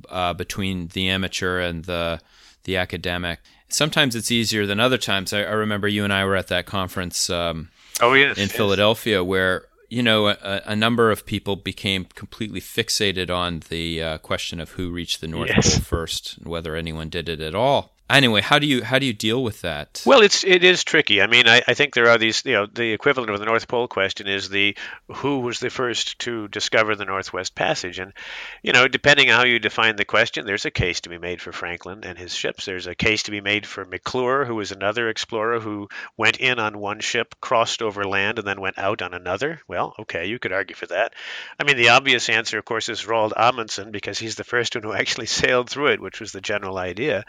uh, 0.09 0.33
between 0.33 0.87
the 0.89 1.09
amateur 1.09 1.59
and 1.59 1.85
the 1.85 2.19
the 2.63 2.77
academic. 2.77 3.39
Sometimes 3.67 4.15
it's 4.15 4.31
easier 4.31 4.65
than 4.65 4.79
other 4.79 4.97
times. 4.97 5.33
I, 5.33 5.39
I 5.39 5.51
remember 5.51 5.87
you 5.87 6.03
and 6.03 6.13
I 6.13 6.23
were 6.23 6.35
at 6.35 6.47
that 6.47 6.65
conference 6.65 7.29
um, 7.29 7.69
oh, 7.99 8.13
yes, 8.13 8.37
in 8.37 8.43
yes. 8.43 8.51
Philadelphia 8.55 9.23
where 9.23 9.65
you 9.89 10.01
know, 10.01 10.29
a, 10.29 10.61
a, 10.65 10.75
number 10.75 11.11
of 11.11 11.23
people 11.23 11.55
became 11.55 12.05
completely 12.15 12.59
fixated 12.59 13.29
on 13.29 13.61
the 13.69 14.01
uh, 14.01 14.17
question 14.17 14.59
of 14.59 14.71
who 14.71 14.89
reached 14.89 15.21
the 15.21 15.27
North 15.27 15.49
yes. 15.49 15.75
Pole 15.75 15.83
first 15.83 16.37
and 16.39 16.47
whether 16.47 16.75
anyone 16.75 17.09
did 17.09 17.29
it 17.29 17.39
at 17.39 17.53
all 17.53 17.92
anyway, 18.15 18.41
how 18.41 18.59
do 18.59 18.67
you 18.67 18.83
how 18.83 18.99
do 18.99 19.05
you 19.05 19.13
deal 19.13 19.43
with 19.43 19.61
that? 19.61 20.01
Well, 20.05 20.21
it's 20.21 20.43
it 20.43 20.63
is 20.63 20.83
tricky. 20.83 21.21
I 21.21 21.27
mean, 21.27 21.47
I, 21.47 21.61
I 21.67 21.73
think 21.73 21.93
there 21.93 22.09
are 22.09 22.17
these 22.17 22.43
you 22.45 22.53
know 22.53 22.65
the 22.65 22.91
equivalent 22.91 23.31
of 23.31 23.39
the 23.39 23.45
North 23.45 23.67
Pole 23.67 23.87
question 23.87 24.27
is 24.27 24.49
the 24.49 24.77
who 25.07 25.39
was 25.39 25.59
the 25.59 25.69
first 25.69 26.19
to 26.19 26.47
discover 26.47 26.95
the 26.95 27.05
Northwest 27.05 27.55
Passage, 27.55 27.99
and 27.99 28.13
you 28.61 28.73
know 28.73 28.87
depending 28.87 29.29
on 29.29 29.37
how 29.37 29.45
you 29.45 29.59
define 29.59 29.95
the 29.95 30.05
question, 30.05 30.45
there's 30.45 30.65
a 30.65 30.71
case 30.71 31.01
to 31.01 31.09
be 31.09 31.17
made 31.17 31.41
for 31.41 31.51
Franklin 31.51 32.03
and 32.03 32.17
his 32.17 32.33
ships. 32.33 32.65
There's 32.65 32.87
a 32.87 32.95
case 32.95 33.23
to 33.23 33.31
be 33.31 33.41
made 33.41 33.65
for 33.65 33.85
McClure, 33.85 34.45
who 34.45 34.55
was 34.55 34.71
another 34.71 35.09
explorer 35.09 35.59
who 35.59 35.89
went 36.17 36.37
in 36.37 36.59
on 36.59 36.77
one 36.77 36.99
ship, 36.99 37.35
crossed 37.41 37.81
over 37.81 38.03
land, 38.03 38.39
and 38.39 38.47
then 38.47 38.61
went 38.61 38.77
out 38.77 39.01
on 39.01 39.13
another. 39.13 39.61
Well, 39.67 39.93
okay, 39.99 40.25
you 40.25 40.39
could 40.39 40.53
argue 40.53 40.75
for 40.75 40.87
that. 40.87 41.13
I 41.59 41.63
mean, 41.63 41.77
the 41.77 41.89
obvious 41.89 42.29
answer, 42.29 42.57
of 42.57 42.65
course, 42.65 42.89
is 42.89 43.03
Roald 43.03 43.33
Amundsen 43.35 43.91
because 43.91 44.19
he's 44.19 44.35
the 44.35 44.43
first 44.43 44.75
one 44.75 44.83
who 44.83 44.93
actually 45.03 45.27
sailed 45.27 45.69
through 45.69 45.87
it, 45.87 46.01
which 46.01 46.19
was 46.19 46.31
the 46.31 46.41
general 46.41 46.77
idea. 46.77 47.25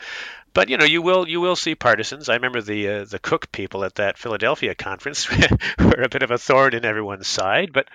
But 0.55 0.69
you 0.69 0.77
know, 0.77 0.85
you 0.85 1.03
will 1.03 1.29
you 1.29 1.41
will 1.41 1.57
see 1.57 1.75
partisans. 1.75 2.29
I 2.29 2.35
remember 2.35 2.63
the 2.63 2.89
uh, 2.89 3.05
the 3.05 3.19
Cook 3.19 3.51
people 3.53 3.85
at 3.85 3.97
that 3.97 4.19
Philadelphia 4.19 4.75
conference 4.75 5.29
were 5.79 6.03
a 6.03 6.09
bit 6.09 6.23
of 6.23 6.31
a 6.31 6.39
thorn 6.39 6.75
in 6.75 6.85
everyone's 6.85 7.27
side, 7.27 7.73
but 7.73 7.89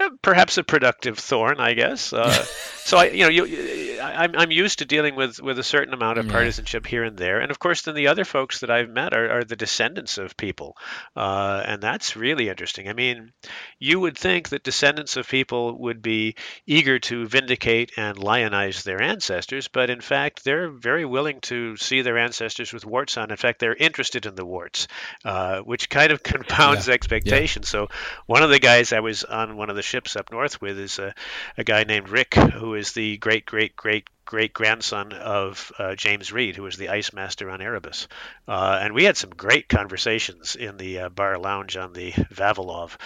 uh, 0.00 0.10
perhaps 0.22 0.58
a 0.58 0.64
productive 0.64 1.18
thorn, 1.18 1.60
I 1.60 1.74
guess. 1.74 2.12
Uh, 2.12 2.32
so 2.84 2.98
I, 2.98 3.06
you 3.06 3.22
know, 3.22 3.30
you, 3.30 4.00
I'm 4.02 4.34
I'm 4.36 4.50
used 4.50 4.80
to 4.80 4.84
dealing 4.84 5.14
with 5.14 5.40
with 5.40 5.58
a 5.58 5.62
certain 5.62 5.94
amount 5.94 6.18
of 6.18 6.28
partisanship 6.28 6.84
here 6.86 7.04
and 7.04 7.16
there, 7.16 7.40
and 7.40 7.50
of 7.50 7.58
course, 7.58 7.82
then 7.82 7.94
the 7.94 8.08
other 8.08 8.24
folks 8.24 8.60
that 8.60 8.70
I've 8.70 8.90
met 8.90 9.14
are, 9.14 9.38
are 9.38 9.44
the 9.44 9.56
descendants 9.56 10.18
of 10.18 10.36
people, 10.36 10.76
uh, 11.16 11.62
and 11.64 11.82
that's 11.82 12.16
really 12.16 12.48
interesting. 12.48 12.88
I 12.88 12.92
mean, 12.92 13.32
you 13.78 14.00
would 14.00 14.18
think 14.18 14.50
that 14.50 14.64
descendants 14.64 15.16
of 15.16 15.28
people 15.28 15.80
would 15.80 16.02
be 16.02 16.34
eager 16.66 16.98
to 16.98 17.26
vindicate 17.26 17.92
and 17.96 18.18
lionize 18.18 18.82
their 18.82 19.00
ancestors, 19.00 19.68
but 19.68 19.90
in 19.90 20.00
fact, 20.00 20.44
they're 20.44 20.70
very 20.70 21.04
willing 21.04 21.40
to 21.42 21.76
see 21.76 21.93
their 22.02 22.18
ancestors 22.18 22.72
with 22.72 22.84
warts 22.84 23.16
on. 23.16 23.30
In 23.30 23.36
fact, 23.36 23.58
they're 23.58 23.74
interested 23.74 24.26
in 24.26 24.34
the 24.34 24.44
warts, 24.44 24.88
uh, 25.24 25.60
which 25.60 25.88
kind 25.88 26.12
of 26.12 26.22
confounds 26.22 26.88
yeah. 26.88 26.94
expectations. 26.94 27.66
Yeah. 27.68 27.86
So, 27.86 27.88
one 28.26 28.42
of 28.42 28.50
the 28.50 28.58
guys 28.58 28.92
I 28.92 29.00
was 29.00 29.24
on 29.24 29.56
one 29.56 29.70
of 29.70 29.76
the 29.76 29.82
ships 29.82 30.16
up 30.16 30.30
north 30.30 30.60
with 30.60 30.78
is 30.78 30.98
a, 30.98 31.14
a 31.56 31.64
guy 31.64 31.84
named 31.84 32.08
Rick, 32.08 32.34
who 32.34 32.74
is 32.74 32.92
the 32.92 33.16
great 33.18 33.46
great 33.46 33.76
great 33.76 34.08
great 34.24 34.52
grandson 34.52 35.12
of 35.12 35.72
uh, 35.78 35.94
James 35.94 36.32
Reid, 36.32 36.56
who 36.56 36.62
was 36.62 36.76
the 36.76 36.88
ice 36.88 37.12
master 37.12 37.50
on 37.50 37.60
Erebus. 37.60 38.08
Uh, 38.48 38.78
and 38.80 38.94
we 38.94 39.04
had 39.04 39.16
some 39.16 39.30
great 39.30 39.68
conversations 39.68 40.56
in 40.56 40.76
the 40.76 41.00
uh, 41.00 41.08
bar 41.08 41.38
lounge 41.38 41.76
on 41.76 41.92
the 41.92 42.12
Vavilov, 42.12 42.96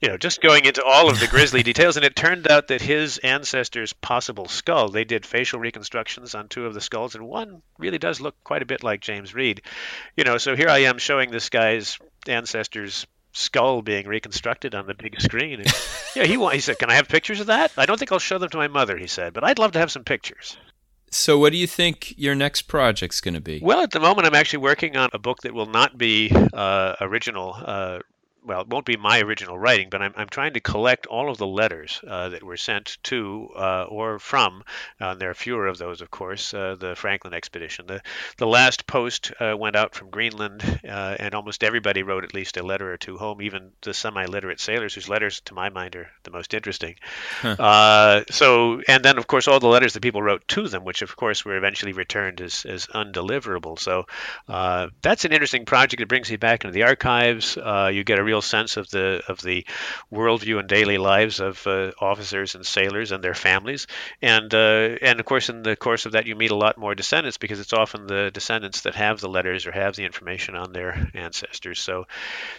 you 0.00 0.08
know, 0.08 0.16
just 0.16 0.40
going 0.40 0.64
into 0.64 0.84
all 0.84 1.10
of 1.10 1.20
the 1.20 1.26
grisly 1.26 1.62
details. 1.64 1.96
And 1.96 2.04
it 2.04 2.16
turned 2.16 2.50
out 2.50 2.68
that 2.68 2.82
his 2.82 3.18
ancestor's 3.18 3.92
possible 3.92 4.46
skull, 4.46 4.88
they 4.88 5.04
did 5.04 5.26
facial 5.26 5.58
reconstructions 5.60 6.34
on 6.34 6.48
two 6.48 6.66
of 6.66 6.74
the 6.74 6.80
skulls, 6.80 7.14
and 7.14 7.26
one 7.26 7.62
really 7.78 7.98
does 7.98 8.20
look 8.20 8.36
quite 8.44 8.62
a 8.62 8.66
bit 8.66 8.82
like 8.82 9.00
James 9.00 9.34
Reid. 9.34 9.62
You 10.16 10.24
know, 10.24 10.38
so 10.38 10.56
here 10.56 10.68
I 10.68 10.78
am 10.80 10.98
showing 10.98 11.30
this 11.30 11.50
guy's 11.50 11.98
ancestor's 12.28 13.06
skull 13.36 13.82
being 13.82 14.06
reconstructed 14.06 14.74
on 14.74 14.86
the 14.86 14.94
big 14.94 15.20
screen. 15.20 15.60
And, 15.60 15.72
yeah, 16.16 16.24
he 16.24 16.36
he 16.50 16.60
said, 16.60 16.78
"Can 16.78 16.90
I 16.90 16.94
have 16.94 17.08
pictures 17.08 17.40
of 17.40 17.46
that?" 17.46 17.72
I 17.76 17.86
don't 17.86 17.98
think 17.98 18.12
I'll 18.12 18.18
show 18.18 18.38
them 18.38 18.50
to 18.50 18.56
my 18.56 18.68
mother, 18.68 18.96
he 18.96 19.06
said, 19.06 19.32
but 19.32 19.44
I'd 19.44 19.58
love 19.58 19.72
to 19.72 19.78
have 19.78 19.92
some 19.92 20.04
pictures. 20.04 20.56
So, 21.10 21.38
what 21.38 21.52
do 21.52 21.58
you 21.58 21.66
think 21.66 22.14
your 22.16 22.34
next 22.34 22.62
project's 22.62 23.20
going 23.20 23.34
to 23.34 23.40
be? 23.40 23.60
Well, 23.62 23.80
at 23.80 23.92
the 23.92 24.00
moment, 24.00 24.26
I'm 24.26 24.34
actually 24.34 24.58
working 24.58 24.96
on 24.96 25.08
a 25.12 25.18
book 25.18 25.42
that 25.42 25.54
will 25.54 25.66
not 25.66 25.96
be 25.96 26.30
uh, 26.52 26.96
original 27.00 27.54
uh, 27.54 28.00
well, 28.46 28.60
it 28.60 28.68
won't 28.68 28.86
be 28.86 28.96
my 28.96 29.20
original 29.20 29.58
writing, 29.58 29.88
but 29.90 30.00
I'm, 30.00 30.14
I'm 30.16 30.28
trying 30.28 30.54
to 30.54 30.60
collect 30.60 31.06
all 31.06 31.30
of 31.30 31.38
the 31.38 31.46
letters 31.46 32.00
uh, 32.06 32.28
that 32.28 32.44
were 32.44 32.56
sent 32.56 32.98
to 33.04 33.50
uh, 33.56 33.84
or 33.88 34.18
from, 34.20 34.62
uh, 35.00 35.16
and 35.16 35.20
there 35.20 35.30
are 35.30 35.34
fewer 35.34 35.66
of 35.66 35.78
those, 35.78 36.00
of 36.00 36.10
course, 36.10 36.54
uh, 36.54 36.76
the 36.78 36.94
Franklin 36.94 37.34
expedition. 37.34 37.86
The, 37.86 38.02
the 38.36 38.46
last 38.46 38.86
post 38.86 39.32
uh, 39.40 39.56
went 39.58 39.74
out 39.74 39.94
from 39.94 40.10
Greenland, 40.10 40.80
uh, 40.88 41.16
and 41.18 41.34
almost 41.34 41.64
everybody 41.64 42.02
wrote 42.02 42.24
at 42.24 42.34
least 42.34 42.56
a 42.56 42.62
letter 42.62 42.92
or 42.92 42.96
two 42.96 43.16
home, 43.16 43.42
even 43.42 43.72
the 43.82 43.92
semi 43.92 44.26
literate 44.26 44.60
sailors, 44.60 44.94
whose 44.94 45.08
letters, 45.08 45.40
to 45.46 45.54
my 45.54 45.68
mind, 45.68 45.96
are 45.96 46.08
the 46.22 46.30
most 46.30 46.54
interesting. 46.54 46.94
Huh. 47.40 48.24
so, 48.30 48.80
and 48.86 49.04
then, 49.04 49.18
of 49.18 49.26
course, 49.26 49.48
all 49.48 49.58
the 49.58 49.66
letters 49.66 49.94
that 49.94 50.02
people 50.02 50.22
wrote 50.22 50.46
to 50.48 50.68
them, 50.68 50.84
which, 50.84 51.02
of 51.02 51.16
course, 51.16 51.44
were 51.44 51.56
eventually 51.56 51.92
returned 51.92 52.40
as, 52.40 52.64
as 52.64 52.86
undeliverable. 52.86 53.78
So, 53.78 54.06
that's 55.02 55.24
an 55.24 55.32
interesting 55.32 55.64
project. 55.64 56.00
It 56.00 56.08
brings 56.08 56.30
you 56.30 56.38
back 56.38 56.64
into 56.64 56.72
the 56.72 56.84
archives. 56.84 57.56
you 57.56 58.04
get 58.04 58.18
a 58.18 58.24
real 58.24 58.35
real 58.36 58.42
sense 58.42 58.76
of 58.76 58.90
the 58.90 59.22
of 59.28 59.40
the 59.40 59.64
worldview 60.12 60.58
and 60.58 60.68
daily 60.68 60.98
lives 60.98 61.40
of 61.40 61.66
uh, 61.66 61.90
officers 62.00 62.54
and 62.54 62.66
sailors 62.66 63.12
and 63.12 63.24
their 63.24 63.34
families. 63.34 63.86
And 64.20 64.52
uh, 64.52 64.98
and 65.00 65.20
of 65.20 65.26
course, 65.26 65.48
in 65.48 65.62
the 65.62 65.76
course 65.76 66.06
of 66.06 66.12
that, 66.12 66.26
you 66.26 66.36
meet 66.36 66.50
a 66.50 66.56
lot 66.56 66.76
more 66.76 66.94
descendants 66.94 67.38
because 67.38 67.60
it's 67.60 67.72
often 67.72 68.06
the 68.06 68.30
descendants 68.30 68.82
that 68.82 68.94
have 68.94 69.20
the 69.20 69.28
letters 69.28 69.66
or 69.66 69.72
have 69.72 69.96
the 69.96 70.04
information 70.04 70.54
on 70.54 70.72
their 70.72 71.10
ancestors. 71.14 71.80
So 71.80 72.04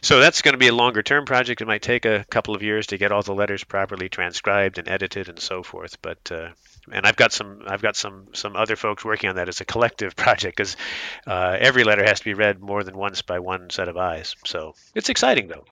so 0.02 0.20
that's 0.20 0.42
going 0.42 0.54
to 0.54 0.66
be 0.66 0.70
a 0.70 0.74
longer 0.74 1.04
term 1.04 1.26
project. 1.26 1.62
It 1.62 1.68
might 1.68 1.84
take 1.84 2.06
a 2.06 2.26
couple 2.30 2.56
of 2.56 2.64
years 2.64 2.88
to 2.88 2.98
get 2.98 3.12
all 3.12 3.22
the 3.22 3.36
letters 3.36 3.64
properly 3.64 4.10
transcribed 4.10 4.80
and 4.80 4.90
edited 4.90 5.30
and 5.30 5.40
so 5.40 5.62
forth. 5.62 6.02
But 6.02 6.32
uh, 6.32 6.50
and 6.92 7.06
I've 7.06 7.16
got 7.16 7.32
some 7.32 7.62
I've 7.68 7.82
got 7.82 7.96
some 7.96 8.28
some 8.34 8.56
other 8.56 8.76
folks 8.76 9.04
working 9.04 9.30
on 9.30 9.36
that 9.36 9.50
as 9.50 9.62
a 9.62 9.66
collective 9.66 10.16
project 10.16 10.58
because 10.58 10.78
uh, 11.26 11.58
every 11.60 11.84
letter 11.84 12.04
has 12.04 12.20
to 12.20 12.26
be 12.26 12.34
read 12.34 12.60
more 12.62 12.84
than 12.84 12.98
once 12.98 13.22
by 13.22 13.40
one 13.40 13.70
set 13.70 13.88
of 13.88 13.98
eyes. 13.98 14.36
So 14.46 14.76
it's 14.96 15.10
exciting 15.10 15.48
though. 15.48 15.66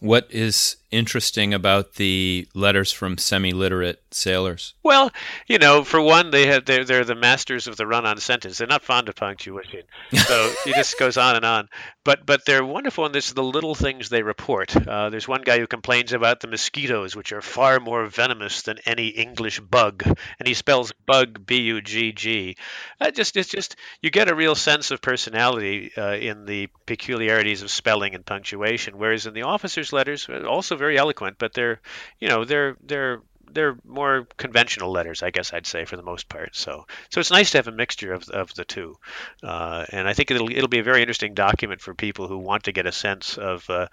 What 0.00 0.26
is 0.30 0.76
interesting 0.90 1.54
about 1.54 1.94
the 1.94 2.48
letters 2.54 2.92
from 2.92 3.18
semi-literate 3.18 4.02
sailors? 4.10 4.74
Well, 4.82 5.10
you 5.46 5.58
know, 5.58 5.84
for 5.84 6.00
one, 6.00 6.30
they 6.30 6.46
have 6.46 6.64
they're 6.64 6.84
they're 6.84 7.04
the 7.04 7.14
masters 7.14 7.66
of 7.66 7.76
the 7.76 7.86
run-on 7.86 8.18
sentence. 8.18 8.58
They're 8.58 8.66
not 8.66 8.82
fond 8.82 9.08
of 9.08 9.14
punctuation, 9.14 9.82
so 10.14 10.52
it 10.66 10.74
just 10.74 10.98
goes 10.98 11.16
on 11.16 11.36
and 11.36 11.44
on. 11.44 11.68
But 12.04 12.26
but 12.26 12.44
they're 12.44 12.64
wonderful, 12.64 13.06
and 13.06 13.14
this 13.14 13.32
the 13.32 13.42
little 13.42 13.74
things 13.74 14.08
they 14.08 14.22
report. 14.22 14.76
Uh, 14.76 15.10
there's 15.10 15.28
one 15.28 15.42
guy 15.42 15.58
who 15.58 15.66
complains 15.66 16.12
about 16.12 16.40
the 16.40 16.48
mosquitoes, 16.48 17.14
which 17.14 17.32
are 17.32 17.42
far 17.42 17.80
more 17.80 18.06
venomous 18.06 18.62
than 18.62 18.78
any 18.86 19.08
English 19.08 19.60
bug, 19.60 20.02
and 20.06 20.46
he 20.46 20.54
spells 20.54 20.92
bug 21.06 21.46
b-u-g-g. 21.46 22.56
Uh, 23.00 23.10
just 23.10 23.36
it's 23.36 23.48
just 23.48 23.76
you 24.02 24.10
get 24.10 24.30
a 24.30 24.34
real 24.34 24.54
sense 24.54 24.90
of 24.90 25.00
personality 25.00 25.92
uh, 25.96 26.14
in 26.14 26.46
the 26.46 26.68
peculiarities 26.86 27.62
of 27.62 27.70
spelling 27.70 28.14
and 28.14 28.26
punctuation, 28.26 28.98
whereas 28.98 29.26
in 29.26 29.34
the 29.34 29.42
officers' 29.42 29.92
letters, 29.92 30.26
uh, 30.28 30.44
also 30.44 30.76
very 30.80 30.98
eloquent, 30.98 31.36
but 31.38 31.54
they're, 31.54 31.80
you 32.20 32.28
know, 32.28 32.44
they're 32.44 32.76
they're 32.82 33.22
they're 33.52 33.76
more 33.84 34.26
conventional 34.36 34.90
letters, 34.90 35.22
I 35.22 35.30
guess 35.30 35.52
I'd 35.52 35.66
say 35.66 35.84
for 35.84 35.96
the 35.96 36.02
most 36.02 36.28
part. 36.28 36.54
So 36.56 36.86
so 37.10 37.20
it's 37.20 37.30
nice 37.30 37.50
to 37.52 37.58
have 37.58 37.68
a 37.68 37.72
mixture 37.72 38.12
of 38.12 38.28
of 38.28 38.54
the 38.54 38.64
two, 38.64 38.96
uh, 39.42 39.86
and 39.90 40.08
I 40.08 40.12
think 40.12 40.30
it'll 40.30 40.50
it'll 40.50 40.68
be 40.68 40.78
a 40.78 40.84
very 40.84 41.00
interesting 41.00 41.34
document 41.34 41.80
for 41.80 41.94
people 41.94 42.28
who 42.28 42.38
want 42.38 42.64
to 42.64 42.72
get 42.72 42.86
a 42.86 42.92
sense 42.92 43.38
of, 43.38 43.68
uh, 43.70 43.88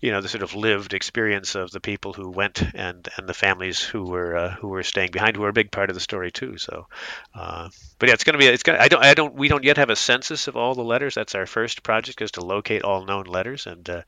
you 0.00 0.10
know, 0.10 0.20
the 0.20 0.28
sort 0.28 0.42
of 0.42 0.54
lived 0.54 0.94
experience 0.94 1.54
of 1.54 1.70
the 1.70 1.80
people 1.80 2.12
who 2.12 2.30
went 2.30 2.62
and 2.74 3.08
and 3.16 3.28
the 3.28 3.34
families 3.34 3.80
who 3.80 4.04
were 4.04 4.36
uh, 4.36 4.50
who 4.54 4.68
were 4.68 4.82
staying 4.82 5.10
behind, 5.12 5.36
who 5.36 5.44
are 5.44 5.50
a 5.50 5.52
big 5.52 5.70
part 5.70 5.90
of 5.90 5.94
the 5.94 6.00
story 6.00 6.30
too. 6.30 6.58
So, 6.58 6.86
uh, 7.34 7.68
but 7.98 8.08
yeah, 8.08 8.14
it's 8.14 8.24
going 8.24 8.34
to 8.34 8.38
be 8.38 8.46
it's 8.46 8.62
going 8.62 8.80
I 8.80 8.88
don't 8.88 9.04
I 9.04 9.14
don't 9.14 9.34
we 9.34 9.48
don't 9.48 9.64
yet 9.64 9.76
have 9.76 9.90
a 9.90 9.96
census 9.96 10.48
of 10.48 10.56
all 10.56 10.74
the 10.74 10.82
letters. 10.82 11.14
That's 11.14 11.34
our 11.34 11.46
first 11.46 11.82
project 11.82 12.22
is 12.22 12.32
to 12.32 12.44
locate 12.44 12.82
all 12.82 13.04
known 13.04 13.24
letters, 13.24 13.66
and 13.66 13.88
uh, 13.88 14.02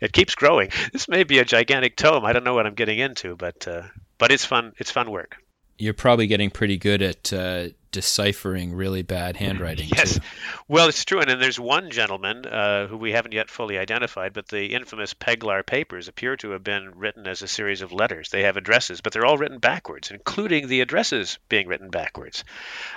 it 0.00 0.12
keeps 0.12 0.34
growing. 0.34 0.70
This 0.92 1.08
may 1.08 1.24
be 1.24 1.38
a 1.38 1.44
gigantic 1.44 1.96
tome. 1.96 2.24
I 2.24 2.32
don't 2.32 2.44
know 2.44 2.54
what 2.54 2.66
I'm 2.66 2.74
getting 2.74 2.98
into, 2.98 3.36
but 3.36 3.66
uh, 3.68 3.82
but 4.20 4.30
it's 4.30 4.44
fun. 4.44 4.72
It's 4.78 4.92
fun 4.92 5.10
work. 5.10 5.38
You're 5.78 5.94
probably 5.94 6.28
getting 6.28 6.50
pretty 6.50 6.76
good 6.76 7.02
at 7.02 7.32
uh, 7.32 7.68
deciphering 7.92 8.74
really 8.74 9.02
bad 9.02 9.36
handwriting. 9.36 9.88
yes. 9.96 10.14
Too. 10.14 10.20
Well, 10.68 10.88
it's 10.88 11.04
true. 11.04 11.20
And 11.20 11.28
then 11.28 11.40
there's 11.40 11.58
one 11.58 11.90
gentleman 11.90 12.46
uh, 12.46 12.86
who 12.86 12.96
we 12.96 13.12
haven't 13.12 13.32
yet 13.32 13.50
fully 13.50 13.78
identified, 13.78 14.32
but 14.32 14.48
the 14.48 14.74
infamous 14.74 15.14
Peglar 15.14 15.64
papers 15.64 16.08
appear 16.08 16.36
to 16.36 16.50
have 16.50 16.62
been 16.62 16.92
written 16.96 17.26
as 17.26 17.42
a 17.42 17.48
series 17.48 17.82
of 17.82 17.92
letters. 17.92 18.30
They 18.30 18.42
have 18.42 18.56
addresses, 18.56 19.00
but 19.00 19.12
they're 19.12 19.26
all 19.26 19.38
written 19.38 19.58
backwards, 19.58 20.10
including 20.10 20.68
the 20.68 20.80
addresses 20.80 21.38
being 21.48 21.66
written 21.66 21.90
backwards. 21.90 22.44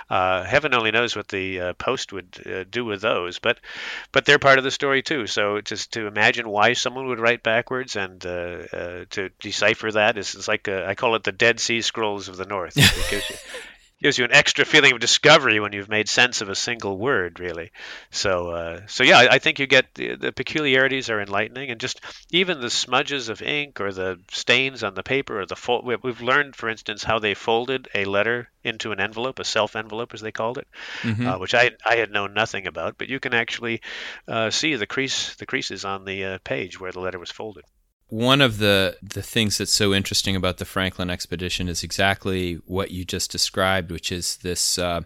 Uh, 0.08 0.44
heaven 0.44 0.74
only 0.74 0.90
knows 0.90 1.16
what 1.16 1.28
the 1.28 1.60
uh, 1.60 1.72
post 1.74 2.12
would 2.12 2.40
uh, 2.46 2.64
do 2.70 2.84
with 2.84 3.00
those, 3.00 3.38
but 3.38 3.58
but 4.12 4.24
they're 4.24 4.38
part 4.38 4.58
of 4.58 4.64
the 4.64 4.70
story 4.70 5.02
too. 5.02 5.26
So 5.26 5.60
just 5.60 5.92
to 5.94 6.06
imagine 6.06 6.48
why 6.48 6.74
someone 6.74 7.06
would 7.06 7.20
write 7.20 7.42
backwards 7.42 7.96
and 7.96 8.24
uh, 8.24 8.28
uh, 8.72 9.04
to 9.10 9.30
decipher 9.40 9.90
that 9.92 10.18
is, 10.18 10.34
is 10.34 10.48
like 10.48 10.68
a, 10.68 10.86
I 10.86 10.94
call 10.94 11.14
it 11.16 11.24
the 11.24 11.32
Dead 11.32 11.60
Sea 11.60 11.80
Scrolls 11.80 12.28
of 12.28 12.36
the 12.36 12.46
North. 12.46 12.74
Because 12.74 13.24
gives 14.02 14.18
you 14.18 14.24
an 14.24 14.32
extra 14.32 14.64
feeling 14.64 14.92
of 14.92 15.00
discovery 15.00 15.60
when 15.60 15.72
you've 15.72 15.88
made 15.88 16.08
sense 16.08 16.40
of 16.40 16.48
a 16.48 16.54
single 16.54 16.98
word, 16.98 17.40
really. 17.40 17.70
So, 18.10 18.50
uh, 18.50 18.80
so 18.86 19.04
yeah, 19.04 19.18
I, 19.18 19.34
I, 19.34 19.38
think 19.38 19.58
you 19.58 19.66
get 19.66 19.94
the, 19.94 20.16
the, 20.16 20.32
peculiarities 20.32 21.10
are 21.10 21.20
enlightening, 21.20 21.70
and 21.70 21.80
just 21.80 22.00
even 22.30 22.60
the 22.60 22.70
smudges 22.70 23.28
of 23.28 23.40
ink 23.40 23.80
or 23.80 23.92
the 23.92 24.20
stains 24.30 24.82
on 24.82 24.94
the 24.94 25.02
paper 25.02 25.40
or 25.40 25.46
the 25.46 25.56
fold. 25.56 25.86
We've 26.02 26.20
learned, 26.20 26.56
for 26.56 26.68
instance, 26.68 27.04
how 27.04 27.18
they 27.18 27.34
folded 27.34 27.88
a 27.94 28.04
letter 28.04 28.50
into 28.62 28.92
an 28.92 29.00
envelope, 29.00 29.38
a 29.38 29.44
self 29.44 29.76
envelope, 29.76 30.12
as 30.12 30.20
they 30.20 30.32
called 30.32 30.58
it, 30.58 30.66
mm-hmm. 31.02 31.26
uh, 31.26 31.38
which 31.38 31.54
I 31.54 31.70
I 31.86 31.96
had 31.96 32.10
known 32.10 32.34
nothing 32.34 32.66
about. 32.66 32.98
But 32.98 33.08
you 33.08 33.20
can 33.20 33.32
actually 33.32 33.80
uh, 34.26 34.50
see 34.50 34.74
the 34.74 34.86
crease, 34.86 35.34
the 35.36 35.46
creases 35.46 35.84
on 35.84 36.04
the 36.04 36.24
uh, 36.24 36.38
page 36.44 36.80
where 36.80 36.92
the 36.92 37.00
letter 37.00 37.18
was 37.18 37.30
folded 37.30 37.64
one 38.08 38.40
of 38.40 38.58
the 38.58 38.96
the 39.02 39.22
things 39.22 39.58
that's 39.58 39.72
so 39.72 39.94
interesting 39.94 40.36
about 40.36 40.58
the 40.58 40.64
Franklin 40.64 41.10
expedition 41.10 41.68
is 41.68 41.82
exactly 41.82 42.54
what 42.66 42.90
you 42.90 43.04
just 43.04 43.30
described, 43.30 43.90
which 43.90 44.12
is 44.12 44.36
this 44.38 44.78
uh, 44.78 45.02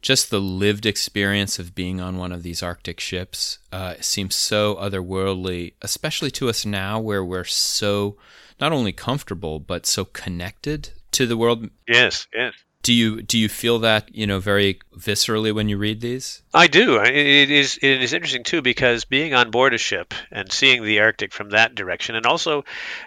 just 0.00 0.30
the 0.30 0.40
lived 0.40 0.84
experience 0.84 1.58
of 1.58 1.74
being 1.74 2.00
on 2.00 2.18
one 2.18 2.32
of 2.32 2.42
these 2.42 2.62
Arctic 2.62 3.00
ships. 3.00 3.58
Uh, 3.70 3.94
seems 4.00 4.34
so 4.34 4.74
otherworldly, 4.76 5.74
especially 5.82 6.30
to 6.32 6.48
us 6.48 6.66
now, 6.66 6.98
where 6.98 7.24
we're 7.24 7.44
so 7.44 8.16
not 8.60 8.72
only 8.72 8.92
comfortable 8.92 9.60
but 9.60 9.86
so 9.86 10.04
connected 10.04 10.90
to 11.12 11.26
the 11.26 11.36
world. 11.36 11.70
Yes, 11.86 12.26
yes. 12.34 12.54
Do 12.82 12.92
you 12.92 13.22
do 13.22 13.38
you 13.38 13.48
feel 13.48 13.78
that 13.78 14.14
you 14.14 14.26
know 14.26 14.40
very 14.40 14.80
viscerally 14.96 15.54
when 15.54 15.68
you 15.68 15.78
read 15.78 16.00
these? 16.00 16.41
I 16.54 16.66
do. 16.66 17.00
It 17.00 17.50
is 17.50 17.78
it 17.80 18.02
is 18.02 18.12
interesting 18.12 18.44
too 18.44 18.60
because 18.60 19.06
being 19.06 19.32
on 19.32 19.50
board 19.50 19.72
a 19.72 19.78
ship 19.78 20.12
and 20.30 20.52
seeing 20.52 20.82
the 20.82 21.00
Arctic 21.00 21.32
from 21.32 21.50
that 21.50 21.74
direction, 21.74 22.14
and 22.14 22.26
also, 22.26 22.64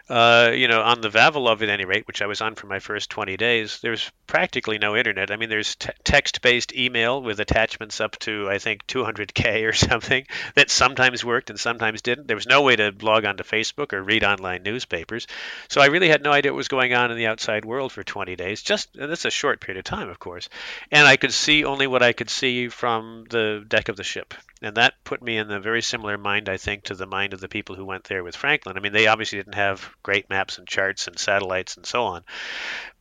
uh, 0.09 0.51
you 0.51 0.67
know, 0.67 0.81
on 0.81 1.01
the 1.01 1.09
Vavilov 1.09 1.61
at 1.61 1.69
any 1.69 1.85
rate, 1.85 2.07
which 2.07 2.23
I 2.23 2.25
was 2.25 2.41
on 2.41 2.55
for 2.55 2.65
my 2.65 2.79
first 2.79 3.11
20 3.11 3.37
days, 3.37 3.79
there's 3.83 4.11
practically 4.25 4.79
no 4.79 4.95
internet. 4.95 5.29
I 5.29 5.35
mean, 5.35 5.49
there's 5.49 5.75
t- 5.75 5.91
text-based 6.03 6.75
email 6.75 7.21
with 7.21 7.39
attachments 7.39 8.01
up 8.01 8.17
to 8.19 8.49
I 8.49 8.57
think 8.57 8.87
200k 8.87 9.69
or 9.69 9.73
something 9.73 10.25
that 10.55 10.71
sometimes 10.71 11.23
worked 11.23 11.51
and 11.51 11.59
sometimes 11.59 12.01
didn't. 12.01 12.25
There 12.27 12.35
was 12.35 12.47
no 12.47 12.63
way 12.63 12.75
to 12.77 12.95
log 12.99 13.25
onto 13.25 13.43
Facebook 13.43 13.93
or 13.93 14.01
read 14.01 14.23
online 14.23 14.63
newspapers, 14.63 15.27
so 15.67 15.81
I 15.81 15.87
really 15.87 16.09
had 16.09 16.23
no 16.23 16.31
idea 16.31 16.51
what 16.51 16.57
was 16.57 16.67
going 16.67 16.95
on 16.95 17.11
in 17.11 17.17
the 17.17 17.27
outside 17.27 17.63
world 17.63 17.91
for 17.91 18.03
20 18.03 18.35
days. 18.35 18.63
Just 18.63 18.89
that's 18.95 19.25
a 19.25 19.29
short 19.29 19.61
period 19.61 19.77
of 19.77 19.83
time, 19.83 20.09
of 20.09 20.17
course. 20.17 20.49
And 20.91 21.07
I 21.07 21.17
could 21.17 21.31
see 21.31 21.63
only 21.63 21.85
what 21.85 22.01
I 22.01 22.13
could 22.13 22.31
see 22.31 22.69
from 22.69 23.25
the 23.35 23.65
deck 23.67 23.89
of 23.89 23.97
the 23.97 24.03
ship. 24.03 24.33
And 24.61 24.77
that 24.77 24.93
put 25.03 25.21
me 25.21 25.37
in 25.37 25.51
a 25.51 25.59
very 25.59 25.81
similar 25.81 26.17
mind, 26.17 26.47
I 26.47 26.57
think, 26.57 26.85
to 26.85 26.95
the 26.95 27.05
mind 27.05 27.33
of 27.33 27.41
the 27.41 27.49
people 27.49 27.75
who 27.75 27.83
went 27.83 28.05
there 28.05 28.23
with 28.23 28.37
Franklin. 28.37 28.77
I 28.77 28.79
mean, 28.79 28.93
they 28.93 29.07
obviously 29.07 29.37
didn't 29.39 29.55
have 29.55 29.93
great 30.01 30.29
maps 30.29 30.57
and 30.57 30.67
charts 30.67 31.07
and 31.07 31.19
satellites 31.19 31.75
and 31.75 31.85
so 31.85 32.05
on, 32.05 32.23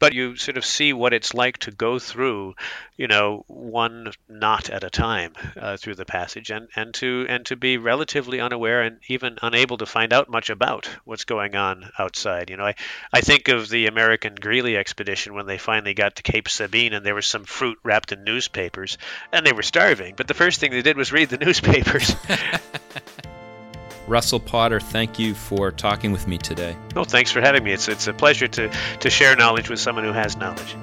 but 0.00 0.12
you 0.12 0.34
sort 0.36 0.56
of 0.56 0.64
see 0.64 0.92
what 0.92 1.12
it's 1.12 1.32
like 1.32 1.58
to 1.58 1.70
go 1.70 2.00
through, 2.00 2.54
you 2.96 3.06
know, 3.06 3.44
one 3.46 4.12
knot 4.28 4.68
at 4.68 4.82
a 4.82 4.90
time 4.90 5.34
uh, 5.56 5.76
through 5.76 5.94
the 5.94 6.04
passage, 6.04 6.50
and, 6.50 6.68
and 6.74 6.92
to 6.94 7.24
and 7.28 7.46
to 7.46 7.56
be 7.56 7.78
relatively 7.78 8.40
unaware 8.40 8.82
and 8.82 8.98
even 9.06 9.38
unable 9.40 9.78
to 9.78 9.86
find 9.86 10.12
out 10.12 10.28
much 10.28 10.50
about 10.50 10.88
what's 11.04 11.24
going 11.24 11.54
on 11.54 11.88
outside. 11.98 12.50
You 12.50 12.56
know, 12.56 12.66
I, 12.66 12.74
I 13.12 13.20
think 13.20 13.46
of 13.48 13.68
the 13.68 13.86
American 13.86 14.34
Greely 14.34 14.76
expedition 14.76 15.34
when 15.34 15.46
they 15.46 15.58
finally 15.58 15.94
got 15.94 16.16
to 16.16 16.22
Cape 16.22 16.48
Sabine 16.48 16.94
and 16.94 17.06
there 17.06 17.14
was 17.14 17.28
some 17.28 17.44
fruit 17.44 17.78
wrapped 17.84 18.10
in 18.10 18.24
newspapers, 18.24 18.98
and 19.32 19.46
they 19.46 19.52
were 19.52 19.62
starving. 19.62 20.14
But 20.16 20.26
the 20.26 20.34
first 20.34 20.58
thing 20.58 20.72
they 20.72 20.82
did 20.82 20.96
was 20.96 21.12
read 21.12 21.28
the 21.28 21.43
newspapers. 21.44 22.16
Russell 24.06 24.40
Potter, 24.40 24.80
thank 24.80 25.18
you 25.18 25.34
for 25.34 25.70
talking 25.70 26.12
with 26.12 26.28
me 26.28 26.36
today. 26.36 26.76
Oh, 26.94 27.04
thanks 27.04 27.30
for 27.30 27.40
having 27.40 27.64
me. 27.64 27.72
It's, 27.72 27.88
it's 27.88 28.06
a 28.06 28.12
pleasure 28.12 28.48
to, 28.48 28.70
to 29.00 29.10
share 29.10 29.34
knowledge 29.34 29.70
with 29.70 29.78
someone 29.78 30.04
who 30.04 30.12
has 30.12 30.36
knowledge. 30.36 30.76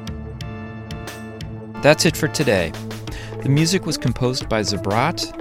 That's 1.84 2.06
it 2.06 2.18
for 2.18 2.28
today. 2.28 2.72
The 3.44 3.50
music 3.50 3.86
was 3.86 3.98
composed 3.98 4.50
by 4.50 4.62
Zabrat 4.62 5.41